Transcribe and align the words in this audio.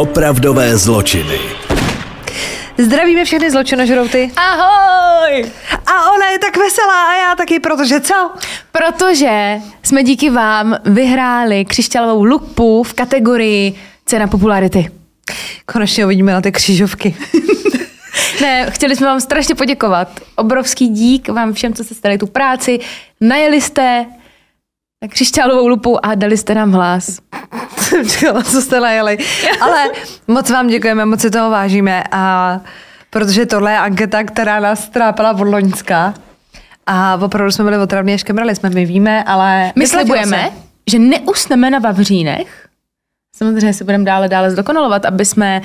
Opravdové 0.00 0.76
zločiny. 0.76 1.38
Zdravíme 2.78 3.24
všechny 3.24 3.50
zločinožrouty. 3.50 4.30
Ahoj! 4.36 5.44
A 5.86 6.12
ona 6.12 6.30
je 6.30 6.38
tak 6.38 6.56
veselá 6.56 7.06
a 7.08 7.16
já 7.16 7.36
taky, 7.36 7.60
protože 7.60 8.00
co? 8.00 8.30
Protože 8.72 9.60
jsme 9.82 10.02
díky 10.02 10.30
vám 10.30 10.76
vyhráli 10.84 11.64
křišťálovou 11.64 12.24
lupu 12.24 12.82
v 12.82 12.94
kategorii 12.94 13.74
cena 14.06 14.26
popularity. 14.26 14.90
Konečně 15.66 16.04
uvidíme 16.04 16.32
na 16.32 16.40
ty 16.40 16.52
křížovky. 16.52 17.16
Ne, 18.40 18.70
chtěli 18.70 18.96
jsme 18.96 19.06
vám 19.06 19.20
strašně 19.20 19.54
poděkovat. 19.54 20.20
Obrovský 20.36 20.88
dík 20.88 21.28
vám 21.28 21.52
všem, 21.52 21.74
co 21.74 21.84
jste 21.84 21.94
stali 21.94 22.18
tu 22.18 22.26
práci. 22.26 22.78
Najeli 23.20 23.60
jste 23.60 24.06
na 25.02 25.08
křišťálovou 25.08 25.68
lupu 25.68 26.06
a 26.06 26.14
dali 26.14 26.36
jste 26.36 26.54
nám 26.54 26.72
hlas. 26.72 27.18
Čekala, 28.10 28.42
co 28.42 28.62
jste 28.62 28.80
najeli. 28.80 29.18
Ale 29.60 29.90
moc 30.28 30.50
vám 30.50 30.66
děkujeme, 30.66 31.04
moc 31.04 31.20
si 31.20 31.30
toho 31.30 31.50
vážíme. 31.50 32.04
A 32.12 32.60
protože 33.10 33.46
tohle 33.46 33.72
je 33.72 33.78
anketa, 33.78 34.24
která 34.24 34.60
nás 34.60 34.88
trápila 34.88 35.30
od 35.32 35.40
Loňska. 35.40 36.14
A 36.86 37.18
opravdu 37.22 37.52
jsme 37.52 37.64
byli 37.64 37.78
otravní, 37.78 38.14
až 38.14 38.22
kemrali 38.22 38.56
jsme, 38.56 38.70
my 38.70 38.84
víme, 38.84 39.24
ale... 39.24 39.72
My 39.76 39.86
slibujeme, 39.86 40.50
se. 40.54 40.56
že 40.90 40.98
neusneme 40.98 41.70
na 41.70 41.78
Vavřínech. 41.78 42.68
Samozřejmě 43.36 43.74
se 43.74 43.84
budeme 43.84 44.04
dále, 44.04 44.28
dále 44.28 44.50
zdokonalovat, 44.50 45.04
aby 45.04 45.24
jsme 45.24 45.62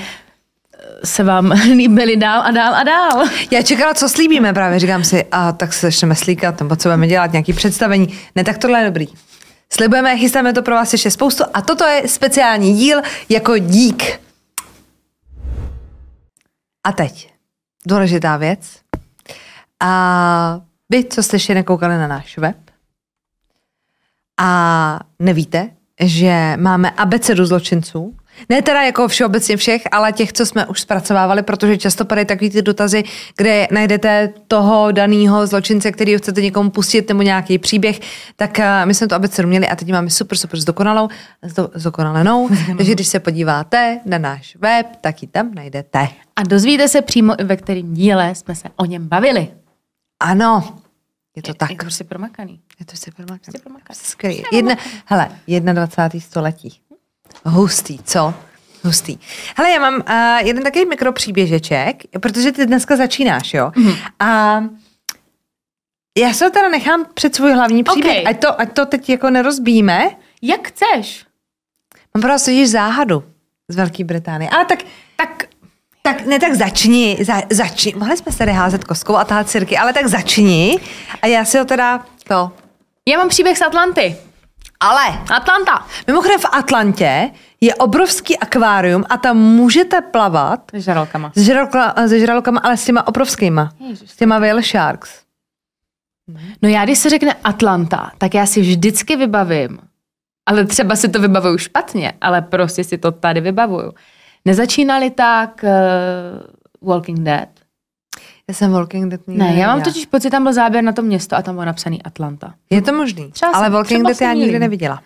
se 1.03 1.23
vám 1.23 1.51
líbili 1.75 2.17
dál 2.17 2.41
a 2.41 2.51
dál 2.51 2.75
a 2.75 2.83
dál. 2.83 3.27
Já 3.51 3.61
čekala, 3.61 3.93
co 3.93 4.09
slíbíme 4.09 4.53
právě, 4.53 4.79
říkám 4.79 5.03
si, 5.03 5.25
a 5.31 5.51
tak 5.51 5.73
se 5.73 5.87
začneme 5.87 6.15
slíkat, 6.15 6.59
nebo 6.59 6.75
co 6.75 6.89
budeme 6.89 7.07
dělat, 7.07 7.31
nějaký 7.31 7.53
představení. 7.53 8.19
Ne, 8.35 8.43
tak 8.43 8.57
tohle 8.57 8.79
je 8.79 8.85
dobrý. 8.85 9.07
Slibujeme, 9.73 10.17
chystáme 10.17 10.53
to 10.53 10.61
pro 10.61 10.75
vás 10.75 10.93
ještě 10.93 11.11
spoustu 11.11 11.43
a 11.53 11.61
toto 11.61 11.85
je 11.85 12.07
speciální 12.07 12.73
díl 12.73 13.01
jako 13.29 13.57
dík. 13.57 14.19
A 16.83 16.91
teď, 16.91 17.33
důležitá 17.87 18.37
věc. 18.37 18.59
A 19.79 20.61
vy, 20.89 21.03
co 21.03 21.23
jste 21.23 21.35
ještě 21.35 21.53
nekoukali 21.53 21.97
na 21.97 22.07
náš 22.07 22.37
web 22.37 22.57
a 24.39 24.99
nevíte, 25.19 25.69
že 26.01 26.53
máme 26.57 26.91
abecedu 26.91 27.45
zločinců, 27.45 28.15
ne 28.49 28.61
teda 28.61 28.81
jako 28.81 29.07
všeobecně 29.07 29.57
všech, 29.57 29.81
ale 29.91 30.11
těch, 30.11 30.33
co 30.33 30.45
jsme 30.45 30.65
už 30.65 30.81
zpracovávali, 30.81 31.43
protože 31.43 31.77
často 31.77 32.05
padají 32.05 32.25
takový 32.27 32.49
ty 32.49 32.61
dotazy, 32.61 33.03
kde 33.37 33.67
najdete 33.71 34.33
toho 34.47 34.91
daného 34.91 35.47
zločince, 35.47 35.91
který 35.91 36.17
chcete 36.17 36.41
někomu 36.41 36.69
pustit 36.69 37.09
nebo 37.09 37.21
nějaký 37.21 37.57
příběh, 37.57 37.99
tak 38.35 38.59
eh, 38.59 38.85
my 38.85 38.93
jsme 38.93 39.07
to 39.07 39.15
abecedu 39.15 39.47
měli 39.47 39.67
a 39.67 39.75
teď 39.75 39.91
máme 39.91 40.09
super, 40.09 40.37
super 40.37 40.59
zdokonalou, 40.59 41.07
zdo, 41.43 41.69
zdokonalenou. 41.73 42.49
Takže 42.77 42.91
když 42.91 43.07
se 43.07 43.19
podíváte 43.19 43.99
na 44.05 44.17
náš 44.17 44.55
web, 44.55 44.87
tak 45.01 45.21
ji 45.21 45.27
tam 45.27 45.53
najdete. 45.53 46.07
A 46.35 46.43
dozvíte 46.43 46.87
se 46.87 47.01
přímo, 47.01 47.39
i 47.39 47.43
ve 47.43 47.57
kterém 47.57 47.93
díle 47.93 48.35
jsme 48.35 48.55
se 48.55 48.67
o 48.75 48.85
něm 48.85 49.07
bavili. 49.07 49.47
Ano, 50.19 50.77
je 51.35 51.41
to 51.41 51.53
tak. 51.53 51.69
Je 51.69 51.75
to 51.75 51.83
prostě 51.83 52.03
promakaný. 52.03 52.61
Je 52.79 52.85
to 52.85 52.97
super 52.97 53.25
Prostě 53.25 53.59
promakaný. 53.63 53.99
Skvělý. 54.03 54.43
Jedna, 54.51 54.75
hele, 55.05 55.29
21. 55.47 56.19
století. 56.19 56.81
Hustý, 57.45 57.99
co? 58.03 58.33
Hustý. 58.83 59.17
Hele, 59.57 59.71
já 59.71 59.79
mám 59.79 59.93
uh, 59.95 60.47
jeden 60.47 60.63
takový 60.63 60.85
mikropříběžeček, 60.85 62.03
protože 62.19 62.51
ty 62.51 62.65
dneska 62.65 62.95
začínáš, 62.95 63.53
jo? 63.53 63.71
Mm-hmm. 63.75 63.97
A 64.19 64.59
já 66.17 66.33
se 66.33 66.45
ho 66.45 66.51
teda 66.51 66.69
nechám 66.69 67.05
před 67.13 67.35
svůj 67.35 67.51
hlavní 67.53 67.83
příběh, 67.83 68.17
Ok. 68.21 68.27
ať, 68.27 68.39
to, 68.39 68.61
ať 68.61 68.73
to 68.73 68.85
teď 68.85 69.09
jako 69.09 69.29
nerozbíme. 69.29 70.09
Jak 70.41 70.67
chceš? 70.67 71.25
Mám 72.13 72.21
pro 72.21 72.29
vás 72.31 72.49
záhadu 72.65 73.23
z 73.67 73.75
Velké 73.75 74.03
Británie. 74.03 74.49
Ale 74.49 74.65
tak, 74.65 74.79
Tak 75.17 75.45
tak 76.01 76.25
ne, 76.25 76.39
tak 76.39 76.53
začni, 76.53 77.17
za, 77.21 77.41
začni. 77.51 77.93
Mohli 77.97 78.17
jsme 78.17 78.31
se 78.31 78.37
tady 78.37 78.51
házet 78.51 78.83
kostkou 78.83 79.15
a 79.15 79.23
tahat 79.25 79.49
cirky, 79.49 79.77
ale 79.77 79.93
tak 79.93 80.07
začni 80.07 80.79
a 81.21 81.27
já 81.27 81.45
si 81.45 81.57
ho 81.57 81.65
teda, 81.65 82.05
to. 82.27 82.51
já 83.09 83.17
mám 83.17 83.29
příběh 83.29 83.57
z 83.57 83.61
Atlanty. 83.61 84.15
Ale 84.79 85.19
Atlanta. 85.35 85.85
Mimochodem 86.07 86.39
v 86.39 86.45
Atlantě 86.51 87.31
je 87.61 87.75
obrovský 87.75 88.39
akvárium 88.39 89.03
a 89.09 89.17
tam 89.17 89.37
můžete 89.37 90.01
plavat 90.01 90.59
S 90.73 90.83
žralokama. 90.83 91.31
s 91.35 91.41
žralokla, 91.41 91.95
se 92.07 92.19
žralokama, 92.19 92.59
ale 92.59 92.77
s 92.77 92.85
těma 92.85 93.07
obrovskýma. 93.07 93.69
Ježiš. 93.79 94.11
S 94.11 94.15
těma 94.15 94.39
whale 94.39 94.61
sharks. 94.61 95.21
No 96.61 96.69
já, 96.69 96.85
když 96.85 96.99
se 96.99 97.09
řekne 97.09 97.33
Atlanta, 97.43 98.11
tak 98.17 98.33
já 98.33 98.45
si 98.45 98.61
vždycky 98.61 99.15
vybavím, 99.15 99.79
ale 100.45 100.65
třeba 100.65 100.95
si 100.95 101.09
to 101.09 101.19
vybavuju 101.19 101.57
špatně, 101.57 102.13
ale 102.21 102.41
prostě 102.41 102.83
si 102.83 102.97
to 102.97 103.11
tady 103.11 103.41
vybavuju. 103.41 103.93
Nezačínali 104.45 105.09
tak 105.09 105.63
uh, 105.63 106.89
Walking 106.89 107.19
Dead? 107.19 107.49
Já 108.49 108.53
jsem 108.55 108.71
Walking 108.71 109.11
Dead 109.11 109.27
nikdy 109.27 109.43
Ne, 109.43 109.55
já 109.55 109.67
mám 109.67 109.81
totiž 109.81 110.05
pocit, 110.05 110.29
tam 110.29 110.43
byl 110.43 110.53
záběr 110.53 110.83
na 110.83 110.91
to 110.91 111.01
město 111.01 111.35
a 111.35 111.41
tam 111.41 111.55
bylo 111.55 111.65
napsaný 111.65 112.03
Atlanta. 112.03 112.53
Je 112.69 112.81
to 112.81 112.93
možný, 112.93 113.31
Třeba 113.31 113.51
ale 113.51 113.69
Walking 113.69 113.99
třeba 113.99 114.09
Dead 114.09 114.21
já 114.21 114.33
nikdy 114.33 114.59
neviděla. 114.59 115.01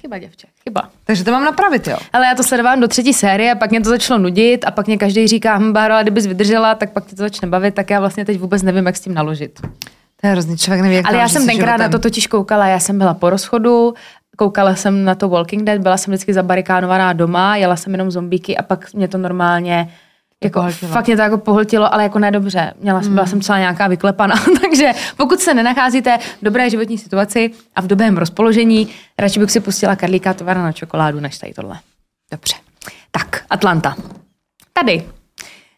Chyba, 0.00 0.18
děvče, 0.18 0.46
chyba. 0.64 0.88
Takže 1.04 1.24
to 1.24 1.30
mám 1.30 1.44
napravit, 1.44 1.86
jo. 1.88 1.96
Ale 2.12 2.26
já 2.26 2.34
to 2.34 2.42
sledovám 2.42 2.80
do 2.80 2.88
třetí 2.88 3.12
série 3.12 3.52
a 3.52 3.54
pak 3.54 3.70
mě 3.70 3.80
to 3.80 3.88
začalo 3.88 4.20
nudit 4.20 4.64
a 4.64 4.70
pak 4.70 4.86
mě 4.86 4.96
každý 4.98 5.26
říká, 5.28 5.56
hm, 5.58 5.72
Báro, 5.72 5.94
ale 5.94 6.02
kdybys 6.02 6.26
vydržela, 6.26 6.74
tak 6.74 6.92
pak 6.92 7.04
tě 7.06 7.16
to 7.16 7.22
začne 7.22 7.48
bavit, 7.48 7.74
tak 7.74 7.90
já 7.90 8.00
vlastně 8.00 8.24
teď 8.24 8.40
vůbec 8.40 8.62
nevím, 8.62 8.86
jak 8.86 8.96
s 8.96 9.00
tím 9.00 9.14
naložit. 9.14 9.60
To 10.20 10.26
je 10.26 10.30
hrozný, 10.30 10.56
člověk 10.58 10.82
neví, 10.82 10.94
jak 10.94 11.06
Ale 11.06 11.18
já 11.18 11.28
jsem 11.28 11.42
se 11.42 11.48
tenkrát 11.48 11.66
na 11.76 11.76
životem. 11.76 11.90
to 11.90 11.98
totiž 11.98 12.26
koukala, 12.26 12.66
já 12.66 12.80
jsem 12.80 12.98
byla 12.98 13.14
po 13.14 13.30
rozchodu, 13.30 13.94
koukala 14.36 14.74
jsem 14.74 15.04
na 15.04 15.14
to 15.14 15.28
Walking 15.28 15.64
Dead, 15.64 15.80
byla 15.80 15.96
jsem 15.96 16.12
vždycky 16.12 16.34
zabarikánovaná 16.34 17.12
doma, 17.12 17.56
jela 17.56 17.76
jsem 17.76 17.92
jenom 17.92 18.10
zombíky 18.10 18.56
a 18.56 18.62
pak 18.62 18.94
mě 18.94 19.08
to 19.08 19.18
normálně 19.18 19.88
jako, 20.44 20.60
pohltilo. 20.60 20.92
fakt 20.92 21.06
mě 21.06 21.16
to 21.16 21.22
jako 21.22 21.38
pohltilo, 21.38 21.94
ale 21.94 22.02
jako 22.02 22.18
nedobře. 22.18 22.74
Měla 22.80 23.02
jsem, 23.02 23.14
byla 23.14 23.26
jsem 23.26 23.40
celá 23.40 23.58
nějaká 23.58 23.88
vyklepaná, 23.88 24.34
takže 24.60 24.92
pokud 25.16 25.40
se 25.40 25.54
nenacházíte 25.54 26.18
v 26.18 26.44
dobré 26.44 26.70
životní 26.70 26.98
situaci 26.98 27.50
a 27.76 27.80
v 27.80 27.86
dobrém 27.86 28.16
rozpoložení, 28.16 28.88
radši 29.18 29.40
bych 29.40 29.50
si 29.50 29.60
pustila 29.60 29.96
Karlíka 29.96 30.34
tovara 30.34 30.62
na 30.62 30.72
čokoládu, 30.72 31.20
než 31.20 31.38
tady 31.38 31.54
tohle. 31.54 31.78
Dobře. 32.30 32.54
Tak, 33.10 33.44
Atlanta. 33.50 33.96
Tady 34.72 35.04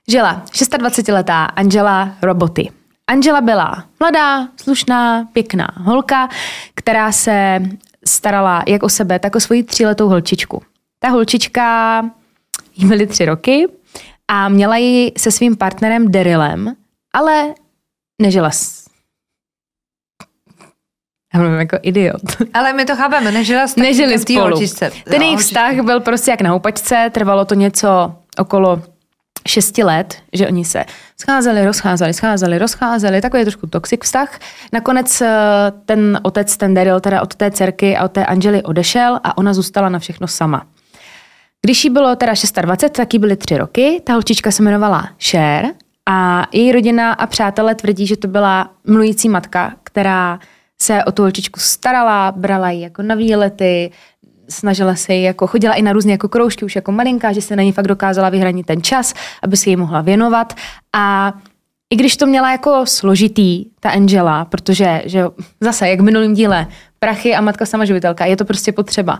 žila 0.08 0.42
26-letá 0.52 1.44
Angela 1.44 2.10
Roboty. 2.22 2.70
Angela 3.06 3.40
byla 3.40 3.84
mladá, 4.00 4.48
slušná, 4.56 5.28
pěkná 5.32 5.68
holka, 5.76 6.28
která 6.74 7.12
se 7.12 7.60
starala 8.06 8.62
jak 8.66 8.82
o 8.82 8.88
sebe, 8.88 9.18
tak 9.18 9.36
o 9.36 9.40
svoji 9.40 9.62
tříletou 9.62 10.08
holčičku. 10.08 10.62
Ta 10.98 11.08
holčička, 11.08 12.02
jí 12.76 12.88
byly 12.88 13.06
tři 13.06 13.24
roky 13.24 13.66
a 14.30 14.48
měla 14.48 14.76
ji 14.76 15.12
se 15.18 15.30
svým 15.30 15.56
partnerem 15.56 16.12
Darylem, 16.12 16.76
ale 17.14 17.54
nežila 18.22 18.50
s... 18.50 18.86
Já 21.34 21.40
mluvím 21.40 21.58
jako 21.58 21.78
idiot. 21.82 22.22
Ale 22.54 22.72
my 22.72 22.84
to 22.84 22.96
chápeme, 22.96 23.32
nežila 23.32 23.66
jste 23.66 23.80
Nežili 23.80 24.18
spolu. 24.18 24.40
holčičce. 24.40 24.92
Ten 25.04 25.22
jejich 25.22 25.38
vztah 25.38 25.74
byl 25.80 26.00
prostě 26.00 26.30
jak 26.30 26.40
na 26.40 26.50
houpačce, 26.50 27.10
trvalo 27.12 27.44
to 27.44 27.54
něco 27.54 28.14
okolo 28.38 28.82
šesti 29.48 29.84
let, 29.84 30.16
že 30.32 30.48
oni 30.48 30.64
se 30.64 30.84
scházeli, 31.20 31.64
rozcházeli, 31.64 32.14
scházeli, 32.14 32.58
rozcházeli, 32.58 33.20
takový 33.20 33.42
trošku 33.42 33.66
toxic 33.66 34.04
vztah. 34.04 34.38
Nakonec 34.72 35.20
eh, 35.20 35.28
ten 35.84 36.20
otec, 36.22 36.56
ten 36.56 36.74
Daryl, 36.74 37.00
teda 37.00 37.22
od 37.22 37.34
té 37.34 37.50
dcerky 37.50 37.96
a 37.96 38.04
od 38.04 38.12
té 38.12 38.26
Angely 38.26 38.62
odešel 38.62 39.20
a 39.24 39.38
ona 39.38 39.54
zůstala 39.54 39.88
na 39.88 39.98
všechno 39.98 40.28
sama. 40.28 40.66
Když 41.66 41.84
jí 41.84 41.90
bylo 41.90 42.16
teda 42.16 42.32
26, 42.62 42.90
tak 42.90 43.14
jí 43.14 43.18
byly 43.18 43.36
tři 43.36 43.58
roky, 43.58 44.02
ta 44.04 44.12
holčička 44.12 44.50
se 44.50 44.62
jmenovala 44.62 45.08
Cher 45.30 45.66
a 46.08 46.46
její 46.52 46.72
rodina 46.72 47.12
a 47.12 47.26
přátelé 47.26 47.74
tvrdí, 47.74 48.06
že 48.06 48.16
to 48.16 48.28
byla 48.28 48.70
mluvící 48.86 49.28
matka, 49.28 49.74
která 49.82 50.38
se 50.82 51.04
o 51.04 51.12
tu 51.12 51.22
holčičku 51.22 51.60
starala, 51.60 52.32
brala 52.32 52.70
ji 52.70 52.80
jako 52.80 53.02
na 53.02 53.14
výlety, 53.14 53.90
snažila 54.48 54.94
se 54.94 55.14
jí, 55.14 55.22
jako 55.22 55.46
chodila 55.46 55.74
i 55.74 55.82
na 55.82 55.92
různé 55.92 56.12
jako 56.12 56.28
kroužky 56.28 56.64
už 56.64 56.76
jako 56.76 56.92
malinká, 56.92 57.32
že 57.32 57.42
se 57.42 57.56
na 57.56 57.62
ní 57.62 57.72
fakt 57.72 57.88
dokázala 57.88 58.28
vyhranit 58.28 58.66
ten 58.66 58.82
čas, 58.82 59.14
aby 59.42 59.56
se 59.56 59.70
jí 59.70 59.76
mohla 59.76 60.00
věnovat. 60.00 60.52
A 60.92 61.34
i 61.90 61.96
když 61.96 62.16
to 62.16 62.26
měla 62.26 62.52
jako 62.52 62.86
složitý, 62.86 63.64
ta 63.80 63.90
Angela, 63.90 64.44
protože 64.44 65.02
že 65.04 65.24
zase, 65.60 65.88
jak 65.88 66.00
v 66.00 66.04
minulém 66.04 66.34
díle, 66.34 66.66
prachy 67.06 67.34
a 67.34 67.40
matka 67.40 67.66
samoživitelka, 67.66 68.24
je 68.24 68.36
to 68.36 68.44
prostě 68.44 68.72
potřeba, 68.72 69.18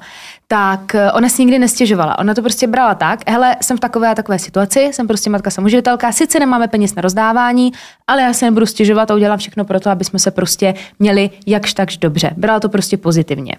tak 0.49 0.94
eh, 0.94 1.12
ona 1.12 1.29
si 1.29 1.43
nikdy 1.43 1.59
nestěžovala. 1.59 2.19
Ona 2.19 2.35
to 2.35 2.43
prostě 2.43 2.67
brala 2.67 2.94
tak, 2.94 3.31
hele, 3.31 3.56
jsem 3.62 3.77
v 3.77 3.81
takové 3.81 4.09
a 4.09 4.15
takové 4.15 4.38
situaci, 4.38 4.81
jsem 4.81 5.06
prostě 5.06 5.31
matka 5.31 5.50
samoživitelka, 5.50 6.12
sice 6.12 6.41
nemáme 6.41 6.69
peněz 6.69 6.94
na 6.94 7.03
rozdávání, 7.03 7.73
ale 8.06 8.23
já 8.23 8.33
se 8.33 8.44
nebudu 8.44 8.67
stěžovat 8.67 9.11
a 9.11 9.15
udělám 9.15 9.38
všechno 9.38 9.65
pro 9.65 9.81
to, 9.81 9.91
aby 9.91 10.05
jsme 10.05 10.19
se 10.19 10.31
prostě 10.31 10.75
měli 10.99 11.31
jakž 11.47 11.75
takž 11.75 11.97
dobře. 11.97 12.31
Brala 12.37 12.61
to 12.61 12.69
prostě 12.69 12.97
pozitivně. 12.97 13.53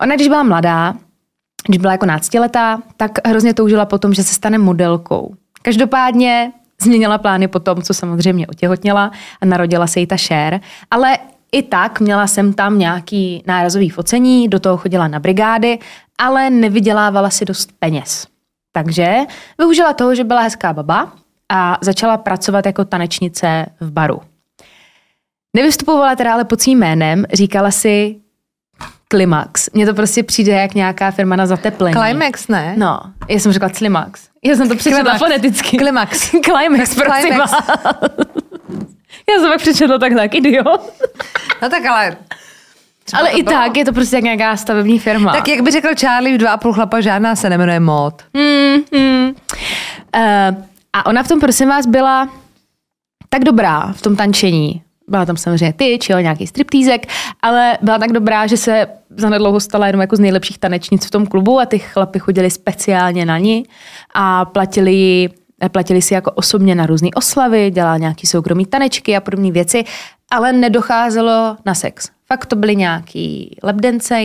Ona, 0.00 0.14
když 0.14 0.28
byla 0.28 0.42
mladá, 0.42 0.94
když 1.66 1.78
byla 1.78 1.92
jako 1.92 2.06
náctiletá, 2.06 2.82
tak 2.96 3.10
hrozně 3.26 3.54
toužila 3.54 3.86
po 3.86 3.98
tom, 3.98 4.14
že 4.14 4.22
se 4.22 4.34
stane 4.34 4.58
modelkou. 4.58 5.34
Každopádně 5.62 6.52
změnila 6.82 7.18
plány 7.18 7.48
po 7.48 7.58
tom, 7.58 7.82
co 7.82 7.94
samozřejmě 7.94 8.46
otěhotněla 8.46 9.10
a 9.40 9.46
narodila 9.46 9.86
se 9.86 10.00
jí 10.00 10.06
ta 10.06 10.16
Cher, 10.16 10.60
ale 10.90 11.18
i 11.56 11.62
tak 11.62 12.00
měla 12.00 12.26
jsem 12.26 12.52
tam 12.52 12.78
nějaký 12.78 13.42
nárazový 13.46 13.90
focení, 13.90 14.48
do 14.48 14.60
toho 14.60 14.76
chodila 14.76 15.08
na 15.08 15.18
brigády, 15.18 15.78
ale 16.18 16.50
nevydělávala 16.50 17.30
si 17.30 17.44
dost 17.44 17.70
peněz. 17.78 18.26
Takže 18.72 19.16
využila 19.58 19.92
toho, 19.92 20.14
že 20.14 20.24
byla 20.24 20.40
hezká 20.40 20.72
baba 20.72 21.12
a 21.48 21.78
začala 21.80 22.16
pracovat 22.16 22.66
jako 22.66 22.84
tanečnice 22.84 23.66
v 23.80 23.90
baru. 23.90 24.20
Nevystupovala 25.56 26.16
teda 26.16 26.32
ale 26.32 26.44
pod 26.44 26.60
svým 26.60 26.78
jménem, 26.78 27.24
říkala 27.32 27.70
si 27.70 28.16
Klimax. 29.08 29.70
Mně 29.72 29.86
to 29.86 29.94
prostě 29.94 30.22
přijde 30.22 30.52
jak 30.52 30.74
nějaká 30.74 31.10
firma 31.10 31.36
na 31.36 31.46
zateplení. 31.46 31.94
Climax, 31.94 32.48
ne? 32.48 32.74
No, 32.76 33.00
já 33.28 33.38
jsem 33.38 33.52
řekla 33.52 33.68
Slimax. 33.68 34.28
Já 34.44 34.56
jsem 34.56 34.68
to 34.68 34.76
přečetla 34.76 35.18
foneticky. 35.18 35.78
Klimax. 35.78 36.30
Climax, 36.44 36.94
prosím 36.94 37.28
Climax. 37.28 37.52
Já 39.30 39.40
jsem 39.40 39.50
pak 39.50 39.60
přečetla 39.60 39.98
tak 39.98 40.14
tak, 40.14 40.34
idiot. 40.34 40.92
No 41.62 41.70
tak 41.70 41.86
ale... 41.86 42.16
Ale 43.14 43.30
i 43.30 43.42
bylo. 43.42 43.56
tak 43.56 43.76
je 43.76 43.84
to 43.84 43.92
prostě 43.92 44.16
jak 44.16 44.24
nějaká 44.24 44.56
stavební 44.56 44.98
firma. 44.98 45.32
Tak 45.32 45.48
jak 45.48 45.60
by 45.60 45.70
řekl 45.70 45.88
Charlie 46.00 46.34
v 46.34 46.38
dva 46.38 46.50
a 46.50 46.56
půl 46.56 46.72
chlapa, 46.72 47.00
žádná 47.00 47.36
se 47.36 47.50
nemenuje 47.50 47.80
mod. 47.80 48.22
Mm, 48.34 49.00
mm. 49.00 49.26
Uh, 49.26 50.64
a 50.92 51.06
ona 51.06 51.22
v 51.22 51.28
tom, 51.28 51.40
prosím 51.40 51.68
vás, 51.68 51.86
byla 51.86 52.28
tak 53.28 53.44
dobrá 53.44 53.92
v 53.92 54.02
tom 54.02 54.16
tančení. 54.16 54.82
Byla 55.08 55.26
tam 55.26 55.36
samozřejmě 55.36 55.72
tyč, 55.72 56.08
jo, 56.08 56.18
nějaký 56.18 56.46
striptýzek, 56.46 57.06
ale 57.42 57.78
byla 57.82 57.98
tak 57.98 58.12
dobrá, 58.12 58.46
že 58.46 58.56
se 58.56 58.86
zanedlouho 59.10 59.60
stala 59.60 59.86
jenom 59.86 60.00
jako 60.00 60.16
z 60.16 60.20
nejlepších 60.20 60.58
tanečnic 60.58 61.06
v 61.06 61.10
tom 61.10 61.26
klubu 61.26 61.60
a 61.60 61.66
ty 61.66 61.78
chlapy 61.78 62.18
chodili 62.18 62.50
speciálně 62.50 63.24
na 63.26 63.38
ní 63.38 63.64
a 64.14 64.44
platili 64.44 64.92
ji 64.92 65.28
platili 65.72 66.02
si 66.02 66.14
jako 66.14 66.30
osobně 66.30 66.74
na 66.74 66.86
různé 66.86 67.08
oslavy, 67.14 67.70
dělala 67.70 67.98
nějaký 67.98 68.26
soukromý 68.26 68.66
tanečky 68.66 69.16
a 69.16 69.20
podobné 69.20 69.50
věci, 69.50 69.84
ale 70.30 70.52
nedocházelo 70.52 71.56
na 71.66 71.74
sex. 71.74 72.08
Fakt 72.26 72.46
to 72.46 72.56
byly 72.56 72.76
nějaký 72.76 73.56
lepdence, 73.62 74.22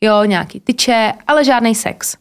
jo, 0.00 0.24
nějaký 0.24 0.60
tyče, 0.60 1.12
ale 1.26 1.44
žádný 1.44 1.74
sex. 1.74 2.16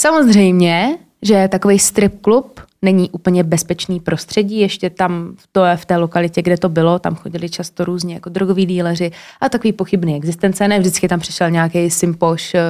Samozřejmě, 0.00 0.98
že 1.22 1.48
takový 1.48 1.78
strip 1.78 2.20
klub 2.20 2.60
není 2.82 3.10
úplně 3.10 3.44
bezpečný 3.44 4.00
prostředí, 4.00 4.60
ještě 4.60 4.90
tam 4.90 5.34
v, 5.38 5.48
to, 5.52 5.62
v 5.76 5.84
té 5.84 5.96
lokalitě, 5.96 6.42
kde 6.42 6.56
to 6.56 6.68
bylo, 6.68 6.98
tam 6.98 7.14
chodili 7.14 7.48
často 7.48 7.84
různě 7.84 8.14
jako 8.14 8.28
drogoví 8.28 8.66
díleři 8.66 9.10
a 9.40 9.48
takový 9.48 9.72
pochybný 9.72 10.16
existence. 10.16 10.68
Ne 10.68 10.78
vždycky 10.78 11.08
tam 11.08 11.20
přišel 11.20 11.50
nějaký 11.50 11.90
simpoš 11.90 12.54
eh, 12.54 12.60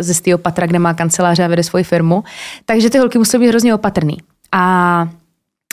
ze, 0.00 0.14
stého 0.14 0.38
patra, 0.38 0.66
kde 0.66 0.78
má 0.78 0.94
kanceláře 0.94 1.44
a 1.44 1.48
vede 1.48 1.62
svoji 1.62 1.84
firmu. 1.84 2.24
Takže 2.64 2.90
ty 2.90 2.98
holky 2.98 3.18
musely 3.18 3.44
být 3.44 3.48
hrozně 3.48 3.74
opatrný. 3.74 4.16
A 4.52 5.08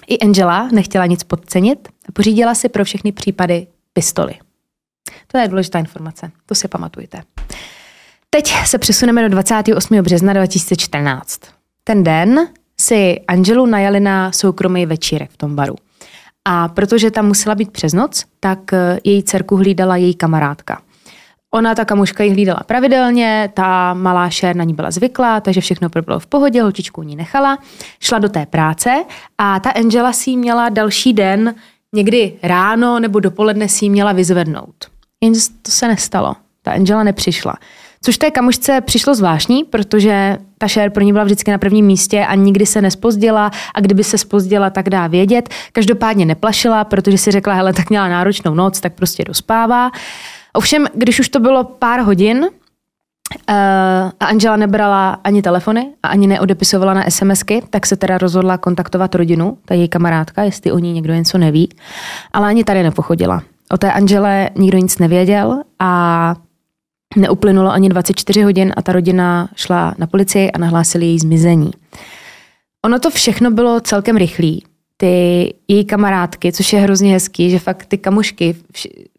i 0.07 0.19
Angela 0.19 0.69
nechtěla 0.71 1.05
nic 1.05 1.23
podcenit 1.23 1.87
a 2.09 2.11
pořídila 2.11 2.55
si 2.55 2.69
pro 2.69 2.85
všechny 2.85 3.11
případy 3.11 3.67
pistoli. 3.93 4.33
To 5.27 5.37
je 5.37 5.47
důležitá 5.47 5.79
informace, 5.79 6.31
to 6.45 6.55
si 6.55 6.67
pamatujte. 6.67 7.21
Teď 8.29 8.53
se 8.65 8.77
přesuneme 8.77 9.21
do 9.21 9.29
28. 9.29 10.01
března 10.01 10.33
2014. 10.33 11.41
Ten 11.83 12.03
den 12.03 12.47
si 12.81 13.19
Angelu 13.27 13.65
najali 13.65 13.99
na 13.99 14.31
soukromý 14.31 14.85
večírek 14.85 15.31
v 15.31 15.37
tom 15.37 15.55
baru. 15.55 15.75
A 16.45 16.67
protože 16.67 17.11
tam 17.11 17.27
musela 17.27 17.55
být 17.55 17.71
přes 17.71 17.93
noc, 17.93 18.25
tak 18.39 18.73
eh, 18.73 18.99
její 19.03 19.23
dcerku 19.23 19.55
hlídala 19.55 19.97
její 19.97 20.15
kamarádka. 20.15 20.81
Ona, 21.55 21.75
ta 21.75 21.85
kamuška, 21.85 22.23
ji 22.23 22.31
hlídala 22.31 22.59
pravidelně, 22.65 23.49
ta 23.53 23.93
malá 23.93 24.29
šér 24.29 24.55
na 24.55 24.63
ní 24.63 24.73
byla 24.73 24.91
zvyklá, 24.91 25.39
takže 25.39 25.61
všechno 25.61 25.89
bylo 26.05 26.19
v 26.19 26.27
pohodě, 26.27 26.61
holčičku 26.61 27.03
ní 27.03 27.15
nechala, 27.15 27.57
šla 27.99 28.19
do 28.19 28.29
té 28.29 28.45
práce 28.45 29.03
a 29.37 29.59
ta 29.59 29.69
Angela 29.69 30.13
si 30.13 30.35
měla 30.35 30.69
další 30.69 31.13
den, 31.13 31.55
někdy 31.93 32.33
ráno 32.43 32.99
nebo 32.99 33.19
dopoledne 33.19 33.69
si 33.69 33.85
ji 33.85 33.89
měla 33.89 34.11
vyzvednout. 34.11 34.75
Jenže 35.23 35.41
to 35.61 35.71
se 35.71 35.87
nestalo. 35.87 36.35
Ta 36.61 36.71
Angela 36.71 37.03
nepřišla. 37.03 37.53
Což 38.01 38.17
té 38.17 38.31
kamušce 38.31 38.81
přišlo 38.81 39.15
zvláštní, 39.15 39.63
protože 39.63 40.37
ta 40.57 40.67
šér 40.67 40.89
pro 40.89 41.03
ní 41.03 41.11
byla 41.11 41.23
vždycky 41.23 41.51
na 41.51 41.57
prvním 41.57 41.85
místě 41.85 42.25
a 42.25 42.35
nikdy 42.35 42.65
se 42.65 42.81
nespozdila 42.81 43.51
a 43.75 43.81
kdyby 43.81 44.03
se 44.03 44.17
spozdila, 44.17 44.69
tak 44.69 44.89
dá 44.89 45.07
vědět. 45.07 45.49
Každopádně 45.71 46.25
neplašila, 46.25 46.83
protože 46.83 47.17
si 47.17 47.31
řekla, 47.31 47.53
hele, 47.53 47.73
tak 47.73 47.89
měla 47.89 48.07
náročnou 48.07 48.53
noc, 48.53 48.79
tak 48.79 48.93
prostě 48.93 49.23
dospává. 49.23 49.91
Ovšem, 50.53 50.87
když 50.93 51.19
už 51.19 51.29
to 51.29 51.39
bylo 51.39 51.63
pár 51.63 51.99
hodin, 51.99 52.45
Uh, 53.49 53.55
a 54.19 54.25
Angela 54.25 54.55
nebrala 54.55 55.09
ani 55.23 55.41
telefony 55.41 55.89
a 56.03 56.07
ani 56.07 56.27
neodepisovala 56.27 56.93
na 56.93 57.09
SMSky, 57.09 57.61
tak 57.69 57.85
se 57.85 57.95
teda 57.95 58.17
rozhodla 58.17 58.57
kontaktovat 58.57 59.15
rodinu, 59.15 59.57
ta 59.65 59.73
její 59.73 59.87
kamarádka, 59.87 60.43
jestli 60.43 60.71
o 60.71 60.79
ní 60.79 60.93
někdo 60.93 61.13
něco 61.13 61.37
neví, 61.37 61.69
ale 62.33 62.47
ani 62.47 62.63
tady 62.63 62.83
nepochodila. 62.83 63.43
O 63.71 63.77
té 63.77 63.91
Angele 63.91 64.49
nikdo 64.55 64.77
nic 64.77 64.97
nevěděl 64.99 65.61
a 65.79 66.35
neuplynulo 67.15 67.71
ani 67.71 67.89
24 67.89 68.41
hodin 68.41 68.73
a 68.77 68.81
ta 68.81 68.91
rodina 68.91 69.49
šla 69.55 69.95
na 69.97 70.07
policii 70.07 70.51
a 70.51 70.57
nahlásili 70.57 71.05
její 71.05 71.19
zmizení. 71.19 71.71
Ono 72.85 72.99
to 72.99 73.09
všechno 73.09 73.51
bylo 73.51 73.79
celkem 73.79 74.17
rychlý. 74.17 74.63
Ty 74.97 75.53
její 75.67 75.85
kamarádky, 75.85 76.51
což 76.51 76.73
je 76.73 76.79
hrozně 76.79 77.13
hezký, 77.13 77.49
že 77.49 77.59
fakt 77.59 77.85
ty 77.85 77.97
kamušky 77.97 78.55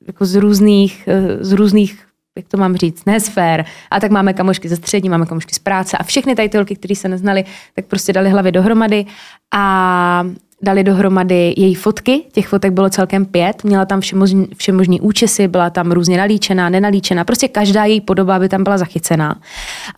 jako 0.06 0.26
z 0.26 0.34
různých, 0.34 1.08
eh, 1.08 1.44
z 1.44 1.52
různých 1.52 2.06
jak 2.36 2.48
to 2.48 2.56
mám 2.56 2.76
říct, 2.76 3.04
ne 3.04 3.20
sfér. 3.20 3.64
A 3.90 4.00
tak 4.00 4.10
máme 4.10 4.32
kamošky 4.32 4.68
ze 4.68 4.76
střední, 4.76 5.08
máme 5.08 5.26
kamošky 5.26 5.54
z 5.54 5.58
práce 5.58 5.96
a 5.98 6.02
všechny 6.02 6.34
tady 6.34 6.48
ty 6.48 6.56
holky, 6.56 6.76
které 6.76 6.94
se 6.94 7.08
neznali, 7.08 7.44
tak 7.74 7.84
prostě 7.84 8.12
dali 8.12 8.30
hlavy 8.30 8.52
dohromady 8.52 9.06
a 9.54 10.24
dali 10.62 10.84
dohromady 10.84 11.54
její 11.56 11.74
fotky. 11.74 12.24
Těch 12.32 12.48
fotek 12.48 12.72
bylo 12.72 12.90
celkem 12.90 13.26
pět. 13.26 13.64
Měla 13.64 13.84
tam 13.84 14.00
všemožný, 14.00 14.48
všemožný 14.56 15.00
účesy, 15.00 15.48
byla 15.48 15.70
tam 15.70 15.92
různě 15.92 16.18
nalíčená, 16.18 16.68
nenalíčená. 16.68 17.24
Prostě 17.24 17.48
každá 17.48 17.84
její 17.84 18.00
podoba 18.00 18.38
by 18.38 18.48
tam 18.48 18.64
byla 18.64 18.78
zachycená. 18.78 19.40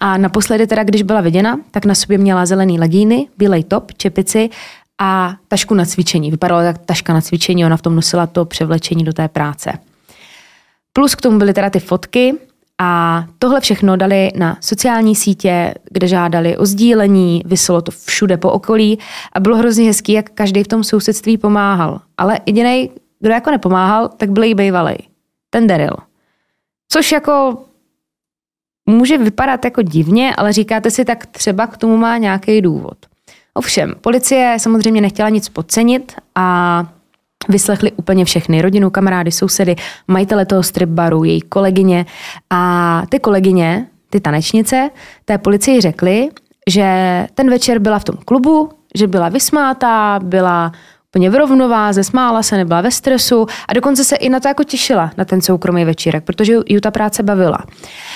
A 0.01 0.17
naposledy 0.17 0.67
teda, 0.67 0.85
když 0.85 1.03
byla 1.03 1.21
viděna, 1.21 1.61
tak 1.71 1.85
na 1.85 1.95
sobě 1.95 2.19
měla 2.19 2.47
zelený 2.47 2.79
legíny, 2.79 3.29
bílej 3.39 3.65
top, 3.65 3.93
čepici 3.93 4.51
a 5.01 5.35
tašku 5.49 5.75
na 5.75 5.85
cvičení. 5.85 6.31
Vypadala 6.31 6.63
tak 6.63 6.79
taška 6.79 7.13
na 7.13 7.21
cvičení, 7.21 7.67
ona 7.67 7.77
v 7.77 7.83
tom 7.83 7.97
nosila 7.97 8.27
to 8.27 8.45
převlečení 8.45 9.05
do 9.05 9.13
té 9.13 9.29
práce. 9.29 9.73
Plus 10.97 11.15
k 11.15 11.21
tomu 11.21 11.39
byly 11.39 11.55
teda 11.55 11.71
ty 11.71 11.81
fotky 11.81 12.35
a 12.79 13.25
tohle 13.39 13.61
všechno 13.61 13.97
dali 13.97 14.31
na 14.37 14.57
sociální 14.61 15.15
sítě, 15.15 15.75
kde 15.91 16.09
žádali 16.09 16.57
o 16.57 16.67
sdílení, 16.67 17.43
vyselo 17.45 17.83
to 17.83 17.91
všude 17.91 18.37
po 18.37 18.51
okolí 18.51 18.99
a 19.33 19.41
bylo 19.41 19.57
hrozně 19.57 19.87
hezký, 19.87 20.13
jak 20.13 20.31
každý 20.31 20.63
v 20.63 20.69
tom 20.69 20.85
sousedství 20.85 21.39
pomáhal. 21.39 22.01
Ale 22.17 22.41
jediný, 22.47 22.91
kdo 23.21 23.31
jako 23.33 23.51
nepomáhal, 23.51 24.09
tak 24.09 24.31
byl 24.31 24.43
jí 24.43 24.55
bývalej. 24.55 24.99
Ten 25.51 25.67
Daryl. 25.67 25.97
Což 26.89 27.13
jako 27.13 27.65
může 28.87 29.19
vypadat 29.19 29.65
jako 29.65 29.83
divně, 29.83 30.35
ale 30.37 30.53
říkáte 30.53 30.91
si, 30.91 31.05
tak 31.05 31.27
třeba 31.27 31.67
k 31.67 31.77
tomu 31.77 31.97
má 31.97 32.19
nějaký 32.19 32.61
důvod. 32.61 32.97
Ovšem, 33.55 33.95
policie 34.01 34.57
samozřejmě 34.61 35.01
nechtěla 35.01 35.29
nic 35.29 35.49
podcenit 35.49 36.13
a 36.35 36.89
Vyslechli 37.49 37.93
úplně 37.93 38.25
všechny, 38.25 38.63
rodinu, 38.63 38.91
kamarády, 38.91 39.33
sousedy, 39.33 39.77
majitele 40.09 40.47
toho 40.47 40.63
strip 40.63 40.89
baru, 40.89 41.25
její 41.25 41.41
kolegyně 41.41 42.07
a 42.51 43.03
ty 43.09 43.19
kolegyně, 43.19 43.87
ty 44.11 44.21
tanečnice, 44.21 44.91
té 45.25 45.39
policii 45.39 45.81
řekli, 45.81 46.29
že 46.71 46.87
ten 47.35 47.51
večer 47.51 47.79
byla 47.79 47.99
v 47.99 48.05
tom 48.05 48.17
klubu, 48.25 48.71
že 48.95 49.07
byla 49.07 49.29
vysmátá, 49.29 50.21
byla 50.23 50.73
úplně 51.11 51.31
v 51.31 51.35
rovnováze, 51.35 52.05
smála 52.05 52.43
se, 52.43 52.57
nebyla 52.57 52.81
ve 52.81 52.91
stresu 52.91 53.47
a 53.69 53.73
dokonce 53.73 54.05
se 54.05 54.17
i 54.17 54.29
na 54.29 54.41
to 54.41 54.49
jako 54.49 54.65
těšila, 54.65 55.11
na 55.17 55.25
ten 55.25 55.41
soukromý 55.41 55.85
večírek, 55.85 56.25
protože 56.25 56.53
ju 56.67 56.81
ta 56.81 56.91
práce 56.91 57.23
bavila. 57.23 57.59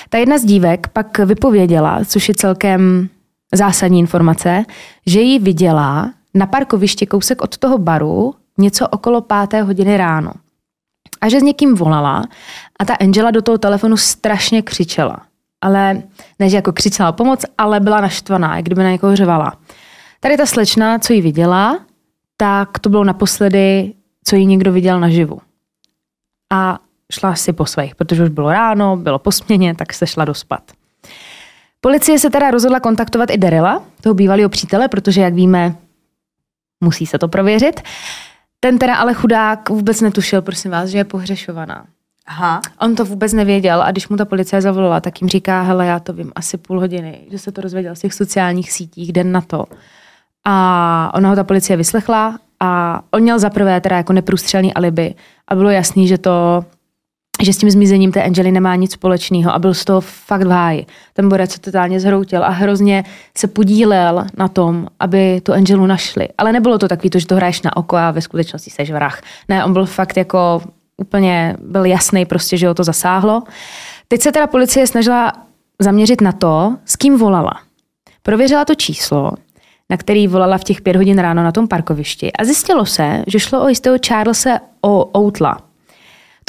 Ta 0.08 0.18
jedna 0.18 0.38
z 0.38 0.44
dívek 0.44 0.88
pak 0.88 1.18
vypověděla, 1.18 2.00
což 2.04 2.28
je 2.28 2.34
celkem 2.34 3.08
zásadní 3.54 3.98
informace, 3.98 4.64
že 5.06 5.20
ji 5.20 5.38
viděla 5.38 6.10
na 6.34 6.46
parkovišti 6.46 7.06
kousek 7.06 7.42
od 7.42 7.58
toho 7.58 7.78
baru 7.78 8.34
něco 8.60 8.88
okolo 8.88 9.20
páté 9.20 9.62
hodiny 9.62 9.96
ráno. 9.96 10.32
A 11.20 11.28
že 11.28 11.40
s 11.40 11.42
někým 11.42 11.74
volala 11.74 12.24
a 12.78 12.84
ta 12.84 12.94
Angela 12.94 13.30
do 13.30 13.42
toho 13.42 13.58
telefonu 13.58 13.96
strašně 13.96 14.62
křičela. 14.62 15.20
Ale 15.60 16.02
ne, 16.38 16.48
že 16.48 16.56
jako 16.56 16.72
křičela 16.72 17.12
pomoc, 17.12 17.44
ale 17.58 17.80
byla 17.80 18.00
naštvaná, 18.00 18.56
jak 18.56 18.64
kdyby 18.64 18.82
na 18.82 18.90
někoho 18.90 19.16
řvala. 19.16 19.52
Tady 20.20 20.36
ta 20.36 20.46
slečna, 20.46 20.98
co 20.98 21.12
ji 21.12 21.20
viděla, 21.20 21.80
tak 22.36 22.78
to 22.78 22.90
bylo 22.90 23.04
naposledy, 23.04 23.94
co 24.24 24.36
ji 24.36 24.46
někdo 24.46 24.72
viděl 24.72 25.00
naživu. 25.00 25.40
A 26.52 26.78
šla 27.12 27.34
si 27.34 27.52
po 27.52 27.66
svých, 27.66 27.94
protože 27.94 28.22
už 28.22 28.28
bylo 28.28 28.52
ráno, 28.52 28.96
bylo 28.96 29.18
po 29.18 29.32
směně, 29.32 29.74
tak 29.74 29.92
se 29.92 30.06
šla 30.06 30.24
dospat. 30.24 30.72
Policie 31.80 32.18
se 32.18 32.30
teda 32.30 32.50
rozhodla 32.50 32.80
kontaktovat 32.80 33.30
i 33.30 33.38
Daryla, 33.38 33.82
toho 34.00 34.14
bývalého 34.14 34.48
přítele, 34.48 34.88
protože, 34.88 35.20
jak 35.20 35.34
víme, 35.34 35.76
musí 36.84 37.06
se 37.06 37.18
to 37.18 37.28
prověřit. 37.28 37.80
Ten 38.60 38.78
teda 38.78 38.96
ale 38.96 39.14
chudák 39.14 39.68
vůbec 39.68 40.00
netušil, 40.00 40.42
prosím 40.42 40.70
vás, 40.70 40.88
že 40.88 40.98
je 40.98 41.04
pohřešovaná. 41.04 41.86
Aha. 42.26 42.60
On 42.80 42.94
to 42.94 43.04
vůbec 43.04 43.32
nevěděl 43.32 43.82
a 43.82 43.90
když 43.90 44.08
mu 44.08 44.16
ta 44.16 44.24
policie 44.24 44.62
zavolala, 44.62 45.00
tak 45.00 45.20
jim 45.20 45.28
říká, 45.28 45.62
hele, 45.62 45.86
já 45.86 46.00
to 46.00 46.12
vím 46.12 46.32
asi 46.34 46.58
půl 46.58 46.80
hodiny, 46.80 47.20
že 47.30 47.38
se 47.38 47.52
to 47.52 47.60
rozvěděl 47.60 47.96
z 47.96 48.00
těch 48.00 48.14
sociálních 48.14 48.72
sítích 48.72 49.12
den 49.12 49.32
na 49.32 49.40
to. 49.40 49.64
A 50.44 51.10
ona 51.14 51.28
ho 51.28 51.36
ta 51.36 51.44
policie 51.44 51.76
vyslechla 51.76 52.38
a 52.60 53.00
on 53.10 53.22
měl 53.22 53.38
zaprvé 53.38 53.80
teda 53.80 53.96
jako 53.96 54.12
neprůstřelný 54.12 54.74
alibi 54.74 55.14
a 55.48 55.54
bylo 55.54 55.70
jasný, 55.70 56.08
že 56.08 56.18
to 56.18 56.64
že 57.40 57.52
s 57.52 57.58
tím 57.58 57.70
zmizením 57.70 58.12
té 58.12 58.22
Angely 58.22 58.52
nemá 58.52 58.76
nic 58.76 58.92
společného 58.92 59.54
a 59.54 59.58
byl 59.58 59.74
z 59.74 59.84
toho 59.84 60.00
fakt 60.00 60.42
v 60.42 60.50
háji. 60.50 60.86
Ten 61.12 61.28
borec 61.28 61.52
se 61.52 61.60
totálně 61.60 62.00
zhroutil 62.00 62.44
a 62.44 62.48
hrozně 62.48 63.04
se 63.38 63.46
podílel 63.46 64.26
na 64.36 64.48
tom, 64.48 64.86
aby 65.00 65.40
tu 65.40 65.52
Angelu 65.52 65.86
našli. 65.86 66.28
Ale 66.38 66.52
nebylo 66.52 66.78
to 66.78 66.88
takový 66.88 67.10
to, 67.10 67.18
že 67.18 67.26
to 67.26 67.36
hraješ 67.36 67.62
na 67.62 67.76
oko 67.76 67.96
a 67.96 68.10
ve 68.10 68.20
skutečnosti 68.20 68.70
seš 68.70 68.90
vrah. 68.90 69.20
Ne, 69.48 69.64
on 69.64 69.72
byl 69.72 69.86
fakt 69.86 70.16
jako 70.16 70.62
úplně, 70.96 71.56
byl 71.62 71.84
jasný 71.84 72.24
prostě, 72.24 72.56
že 72.56 72.68
ho 72.68 72.74
to 72.74 72.84
zasáhlo. 72.84 73.42
Teď 74.08 74.20
se 74.20 74.32
teda 74.32 74.46
policie 74.46 74.86
snažila 74.86 75.32
zaměřit 75.78 76.20
na 76.20 76.32
to, 76.32 76.76
s 76.84 76.96
kým 76.96 77.18
volala. 77.18 77.52
Prověřila 78.22 78.64
to 78.64 78.74
číslo, 78.74 79.32
na 79.90 79.96
který 79.96 80.28
volala 80.28 80.58
v 80.58 80.64
těch 80.64 80.80
pět 80.80 80.96
hodin 80.96 81.18
ráno 81.18 81.44
na 81.44 81.52
tom 81.52 81.68
parkovišti 81.68 82.32
a 82.32 82.44
zjistilo 82.44 82.86
se, 82.86 83.24
že 83.26 83.40
šlo 83.40 83.64
o 83.64 83.68
jistého 83.68 83.96
Charlesa 84.06 84.60
o 84.80 85.18
Outla. 85.20 85.69